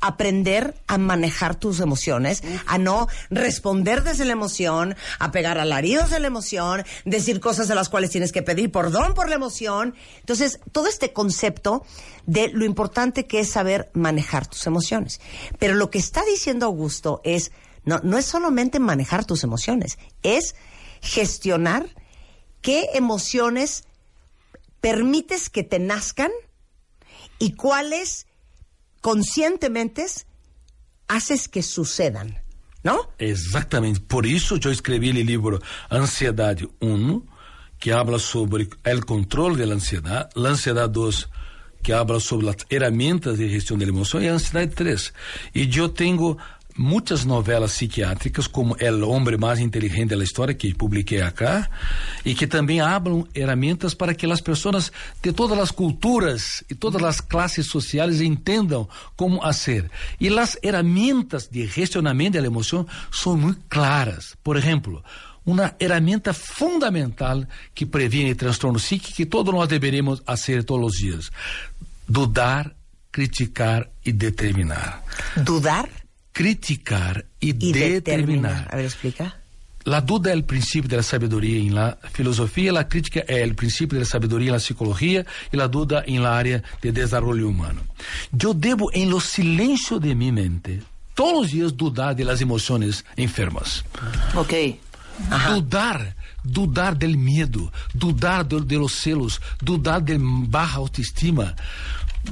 [0.00, 6.20] Aprender a manejar tus emociones, a no responder desde la emoción, a pegar alaridos de
[6.20, 9.94] la emoción, decir cosas de las cuales tienes que pedir perdón por la emoción.
[10.20, 11.84] Entonces, todo este concepto
[12.24, 15.20] de lo importante que es saber manejar tus emociones.
[15.58, 17.52] Pero lo que está diciendo Augusto es,
[17.84, 20.54] no, no es solamente manejar tus emociones, es
[21.02, 21.86] gestionar
[22.66, 23.84] qué emociones
[24.80, 26.32] permites que te nazcan
[27.38, 28.26] y cuáles
[29.00, 30.04] conscientemente
[31.06, 32.42] haces que sucedan,
[32.82, 33.08] ¿no?
[33.20, 34.00] Exatamente.
[34.00, 37.22] Por isso eu escrevi o livro Ansiedade 1,
[37.78, 41.28] que habla sobre o controle da ansiedade, a ansiedade 2,
[41.84, 45.12] que habla sobre as ferramentas de gestão da emoção, e a ansiedade 3.
[45.54, 46.36] E eu tenho
[46.76, 51.68] muitas novelas psiquiátricas, como El Hombre Mais Inteligente da História, que publiquei acá,
[52.24, 54.92] e que também hablam ferramentas para que as pessoas
[55.22, 59.90] de todas as culturas e todas as classes sociais entendam como fazer.
[60.20, 64.36] E as ferramentas de gestionamento da emoção são muito claras.
[64.42, 65.02] Por exemplo,
[65.44, 67.44] uma ferramenta fundamental
[67.74, 71.30] que previne transtorno psíquico que todos nós deveríamos fazer todos os dias:
[72.08, 72.74] dudar,
[73.12, 75.02] criticar e determinar.
[75.36, 75.88] Dudar
[76.36, 77.92] criticar y, y determinar.
[78.02, 78.68] determinar.
[78.70, 79.36] A ver, explica.
[79.84, 83.54] La duda es el principio de la sabiduría en la filosofía, la crítica es el
[83.54, 87.48] principio de la sabiduría en la psicología y la duda en la área de desarrollo
[87.48, 87.80] humano.
[88.32, 90.82] Yo debo en los silencios de mi mente
[91.14, 93.84] todos los días dudar de las emociones enfermas.
[94.34, 94.52] Ok.
[95.54, 101.54] Dudar, dudar del miedo, dudar de, de los celos, dudar de baja autoestima,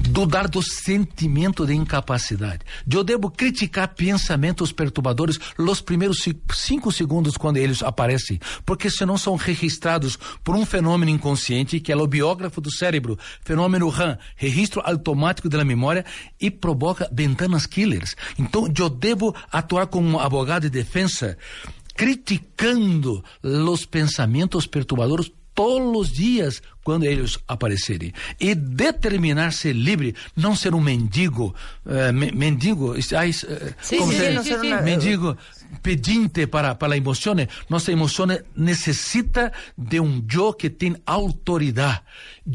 [0.00, 2.60] dudar do sentimento de incapacidade.
[2.90, 9.16] Eu devo criticar pensamentos perturbadores los primeiros ci- cinco segundos quando eles aparecem, porque senão
[9.16, 14.82] são registrados por um fenômeno inconsciente que é o biógrafo do cérebro, fenômeno RAM, registro
[14.84, 16.04] automático da memória
[16.40, 18.14] e provoca ventanas killers.
[18.38, 21.36] Então eu devo atuar como um advogado de defesa,
[21.94, 30.54] criticando os pensamentos perturbadores todos os dias quando eles aparecerem e determinar ser livre, não
[30.54, 31.54] ser um mendigo,
[31.86, 35.36] eh, me- mendigo, ai, eh, Sí, como sí, se- sí, ser una- mendigo
[35.82, 37.34] pedinte para para a emoção.
[37.68, 42.00] Nossa emoção necessita de um eu que tem autoridade.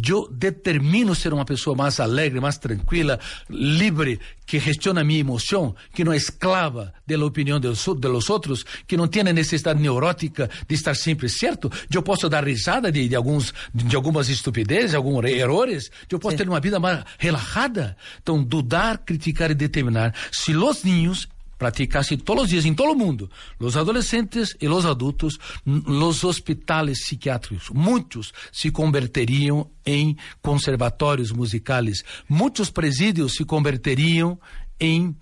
[0.07, 3.19] Eu determino ser uma pessoa mais alegre, mais tranquila,
[3.49, 8.63] livre, que gestiona minha emoção, que não é esclava da opinião dos, de los outros,
[8.87, 11.71] que não tem necessidade neurótica de estar sempre certo.
[11.93, 15.89] Eu posso dar risada de, de alguns de algumas estupidezes, alguns erros.
[16.09, 17.95] Eu posso ter uma vida mais relajada.
[18.21, 20.13] Então, dudar, criticar e determinar.
[20.31, 21.27] Se os ninhos
[21.59, 23.29] praticasse todos os dias em todo o mundo,
[23.59, 32.71] os adolescentes e os adultos, los hospitais psiquiátricos, muitos se converteriam em conservatórios musicais, muitos
[32.71, 34.39] presídios se converteriam
[34.79, 35.15] em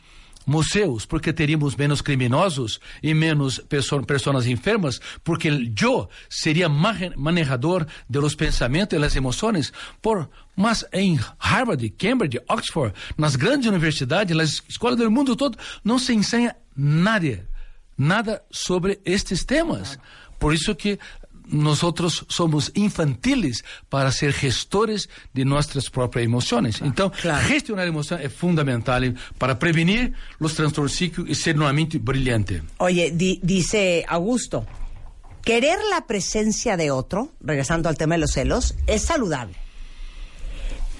[0.47, 5.49] museus, porque teríamos menos criminosos e menos perso pessoas enfermas, porque
[5.79, 9.73] eu seria ma- manejador de los pensamentos e las emoções.
[10.01, 15.99] Por, mas em Harvard, Cambridge, Oxford, nas grandes universidades, nas escolas do mundo todo, não
[15.99, 17.47] se ensina nada,
[17.97, 19.99] nada sobre estes temas.
[20.39, 20.97] Por isso que
[21.49, 21.79] nós
[22.29, 26.81] somos infantiles para ser gestores de nossas próprias emoções.
[26.81, 27.11] Então,
[27.47, 29.01] gestionar a emoção é fundamental
[29.37, 32.61] para prevenir os transtornos psíquicos e ser uma mente brilhante.
[32.79, 34.65] Oye, di- dice Augusto,
[35.43, 39.55] Querer la presencia de otro, regresando al tema de los celos, es saludable.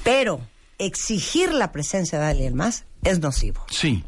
[0.04, 0.40] Pero
[0.78, 3.66] exigir la presencia de alguien más es nocivo.
[3.70, 4.04] Sim.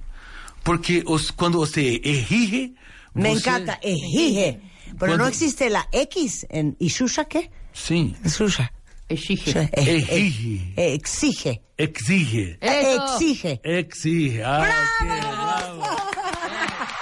[0.63, 2.73] Porque os, quando você exige.
[3.13, 4.61] Me encanta, exige.
[4.99, 7.51] Pero no existe la X en Ishusha, ¿qué?
[7.73, 8.15] Sim.
[8.25, 8.71] Ishusha.
[9.07, 9.69] Exige.
[9.73, 10.73] Eh, Exige.
[10.77, 11.61] eh, exige.
[11.77, 12.57] Exige.
[12.61, 12.97] Eh.
[13.15, 13.61] Exige.
[13.63, 14.43] Exige.
[14.43, 14.69] Ah,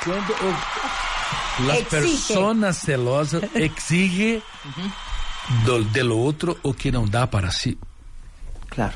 [0.05, 1.89] o, las Exige.
[1.89, 4.41] personas celosas exige
[5.65, 7.77] do, del outro o que não dá para si.
[8.69, 8.95] Claro.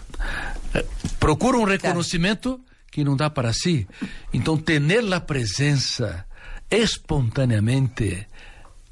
[1.20, 2.62] Procura um reconhecimento
[2.92, 3.88] que não dá para si.
[4.34, 4.82] Então, ter
[5.14, 6.26] a presença
[6.70, 8.28] espontaneamente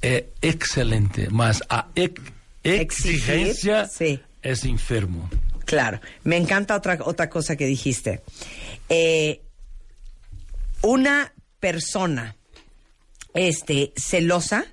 [0.01, 2.21] é excelente, mas a ex-
[2.63, 4.19] exigência sí.
[4.41, 5.29] é enfermo.
[5.65, 5.99] Claro.
[6.23, 8.21] Me encanta otra, otra cosa que dijiste.
[8.89, 9.41] Eh,
[10.81, 12.35] una persona
[13.33, 14.65] este, celosa,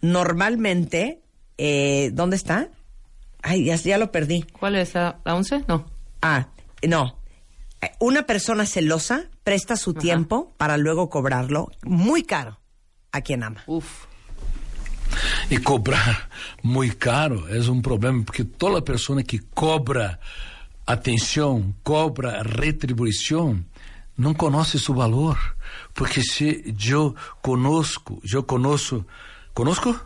[0.00, 1.20] normalmente,
[1.58, 2.68] eh, ¿dónde está?
[3.42, 4.42] Ay, ya, ya lo perdí.
[4.58, 5.64] ¿Cuál es la, la 11?
[5.66, 5.86] No.
[6.22, 6.48] Ah,
[6.86, 7.18] no.
[7.80, 12.60] Eh, Una persona celosa presta su tiempo para luego cobrarlo muy caro
[13.12, 13.64] a quien ama.
[13.66, 14.04] Uf.
[15.50, 16.28] E cobrar
[16.62, 20.18] muito caro é um problema, porque toda pessoa que cobra
[20.86, 23.64] atenção, cobra retribuição,
[24.16, 25.38] não conhece seu valor.
[25.94, 29.04] Porque se eu conosco, eu conosco,
[29.54, 29.98] conosco?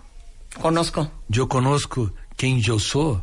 [0.55, 1.11] Conozco.
[1.35, 3.21] Eu conosco quem eu sou,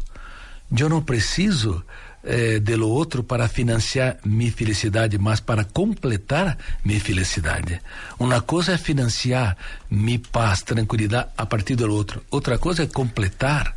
[0.78, 1.84] eu não preciso
[2.24, 7.82] eh, de lo outro para financiar minha felicidade, mas para completar minha felicidade.
[8.20, 9.58] Uma coisa é financiar
[9.90, 12.24] minha paz, tranquilidade a partir do outro.
[12.30, 13.76] Outra coisa é completar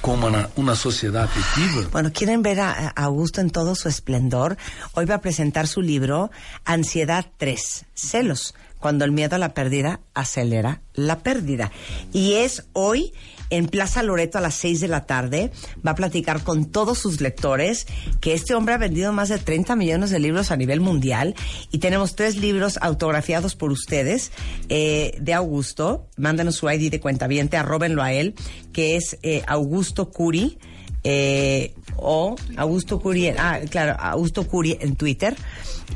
[0.00, 1.88] como uma sociedade afetiva.
[1.92, 4.56] Bueno, ¿quieren ver a, a Augusto en todo su esplendor?
[4.94, 6.30] Hoy va a presentar su libro
[6.64, 11.70] Ansiedad 3, Celos, cuando el miedo a la pérdida acelera la pérdida.
[12.12, 13.12] Y es hoy
[13.52, 15.52] en Plaza Loreto a las 6 de la tarde.
[15.86, 17.86] Va a platicar con todos sus lectores
[18.20, 21.34] que este hombre ha vendido más de 30 millones de libros a nivel mundial
[21.70, 24.32] y tenemos tres libros autografiados por ustedes
[24.68, 26.08] eh, de Augusto.
[26.16, 28.34] Mándanos su ID de cuentaviente, arróbenlo a él,
[28.72, 30.58] que es eh, Augusto Curi
[31.04, 35.36] eh, o Augusto Curi, ah, claro, Augusto Curi en Twitter.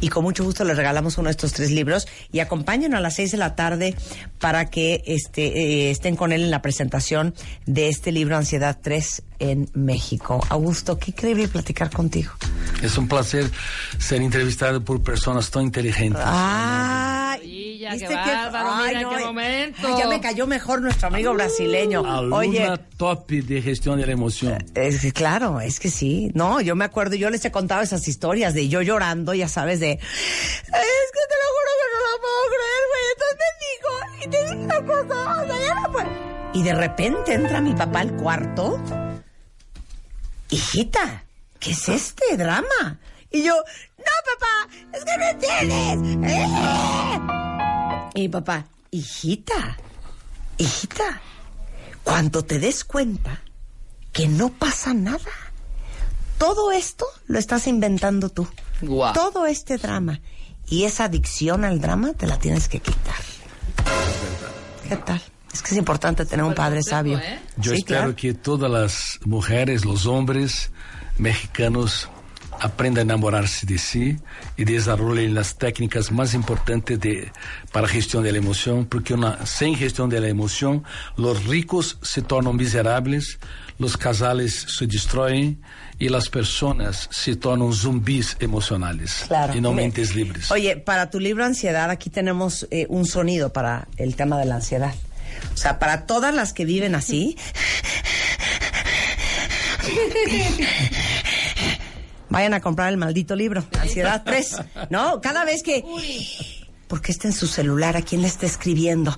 [0.01, 3.15] Y con mucho gusto les regalamos uno de estos tres libros y acompáñenos a las
[3.15, 3.95] seis de la tarde
[4.39, 7.35] para que este, eh, estén con él en la presentación
[7.67, 10.41] de este libro Ansiedad 3 en México.
[10.49, 12.33] Augusto, qué increíble platicar contigo.
[12.83, 13.51] É um prazer
[13.99, 16.21] ser entrevistado por pessoas tão inteligentes.
[16.23, 19.89] Ay, Maravilla, ¿viste qué bárbaro, mira qué eh, momento.
[19.89, 22.05] ay, ya me cayó mejor nuestro amigo brasileño.
[22.05, 24.57] Aluna Oye, top de gestão da emoção.
[24.75, 26.31] Es que claro, es que sí.
[26.35, 29.81] No, yo me acuerdo, yo les he contado esas historias de yo llorando, ya sabes,
[29.81, 29.86] de.
[29.93, 33.05] Es que te lo juro que no lo puedo creer, güey.
[33.13, 33.91] Entonces me dijo,
[34.21, 36.11] y te dije una cosa, o sea, ya no puedo.
[36.55, 38.81] Y de repente entra mi papá al cuarto.
[40.51, 41.25] Hijita,
[41.59, 43.01] ¿qué es este drama?
[43.31, 43.55] Y yo,
[43.99, 46.31] no, papá, es que no entiendes.
[46.31, 46.49] ¡Eh!
[48.15, 49.77] Y mi papá, hijita,
[50.57, 51.21] hijita,
[52.03, 53.43] cuando te des cuenta
[54.13, 55.33] que no pasa nada.
[56.39, 58.49] Todo esto lo estás inventando tú.
[59.15, 60.21] Todo este drama.
[60.69, 63.15] Y esa adicción al drama te la tienes que quitar.
[64.89, 65.21] ¿Qué tal?
[65.53, 67.21] Es que es importante tener un padre sabio.
[67.57, 68.17] Yo Sí, espero claro.
[68.17, 70.71] que todas las mujeres, los hombres
[71.19, 72.09] mexicanos
[72.61, 74.17] aprendan a enamorarse de sí
[74.57, 77.31] y desarrollen las técnicas más importantes de,
[77.73, 80.85] para gestión de la emoción, porque una, sin gestión de la emoción,
[81.17, 83.39] los ricos se tornan miserables,
[83.79, 85.61] los casales se destruyen
[85.99, 89.55] y las personas se tornan zumbis emocionales Claro.
[89.57, 90.51] y no Me- mentes libres.
[90.51, 94.57] Oye, para tu libro Ansiedad, aquí tenemos eh, un sonido para el tema de la
[94.57, 94.95] ansiedad.
[95.53, 97.37] O sea, para todas las que viven así.
[102.29, 104.57] Vayan a comprar el maldito libro, Ansiedad 3.
[104.91, 105.21] ¿No?
[105.21, 105.85] Cada vez que.
[106.89, 107.97] ¿Por qué está en su celular?
[107.97, 109.17] ¿A quién le está escribiendo?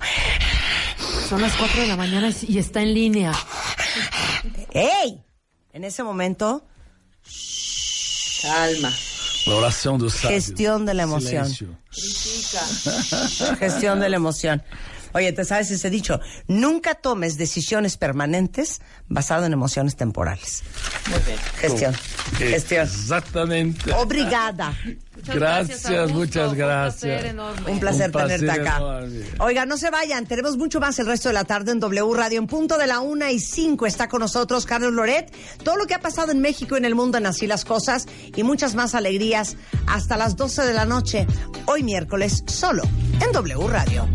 [1.27, 3.31] Son las 4 de la mañana y está en línea.
[4.71, 5.23] ¡Ey!
[5.73, 6.65] En ese momento,
[8.41, 8.91] Calma.
[9.45, 10.29] La oración del sabio.
[10.29, 11.47] Gestión de la emoción.
[13.57, 14.63] Gestión de la emoción.
[15.13, 16.19] Oye, ¿te sabes ese dicho?
[16.47, 20.63] Nunca tomes decisiones permanentes basado en emociones temporales.
[21.09, 21.37] Muy bien.
[21.57, 21.93] Gestión.
[22.37, 22.87] Gestión.
[22.87, 23.91] Exactamente.
[23.93, 24.73] Obrigada.
[25.15, 27.03] Muchas Gracias, muchas gracias.
[27.03, 27.71] Un placer enorme.
[27.71, 28.77] Un placer, Un placer tenerte acá.
[28.77, 29.25] enorme.
[29.39, 32.39] Oiga, no se vayan, tenemos mucho más el resto de la tarde en W Radio.
[32.39, 35.33] En punto de la una y cinco está con nosotros Carlos Loret.
[35.63, 38.05] Todo lo que ha pasado en México y en el mundo en Así las Cosas
[38.35, 39.57] y muchas más alegrías
[39.87, 41.27] hasta las 12 de la noche,
[41.65, 42.83] hoy miércoles, solo
[43.19, 44.07] en W Radio.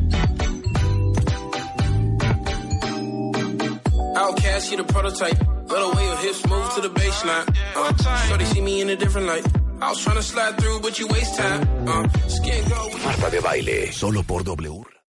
[4.16, 5.39] Outcast, you the prototype.
[5.39, 7.47] The way your hips move to the baseline.
[7.74, 9.47] Uh, shorty see me in a different light.
[9.81, 11.89] I was trying to slide through, but you waste time.
[11.89, 12.91] Uh, skin go.
[13.05, 14.23] Marta de Baile, solo.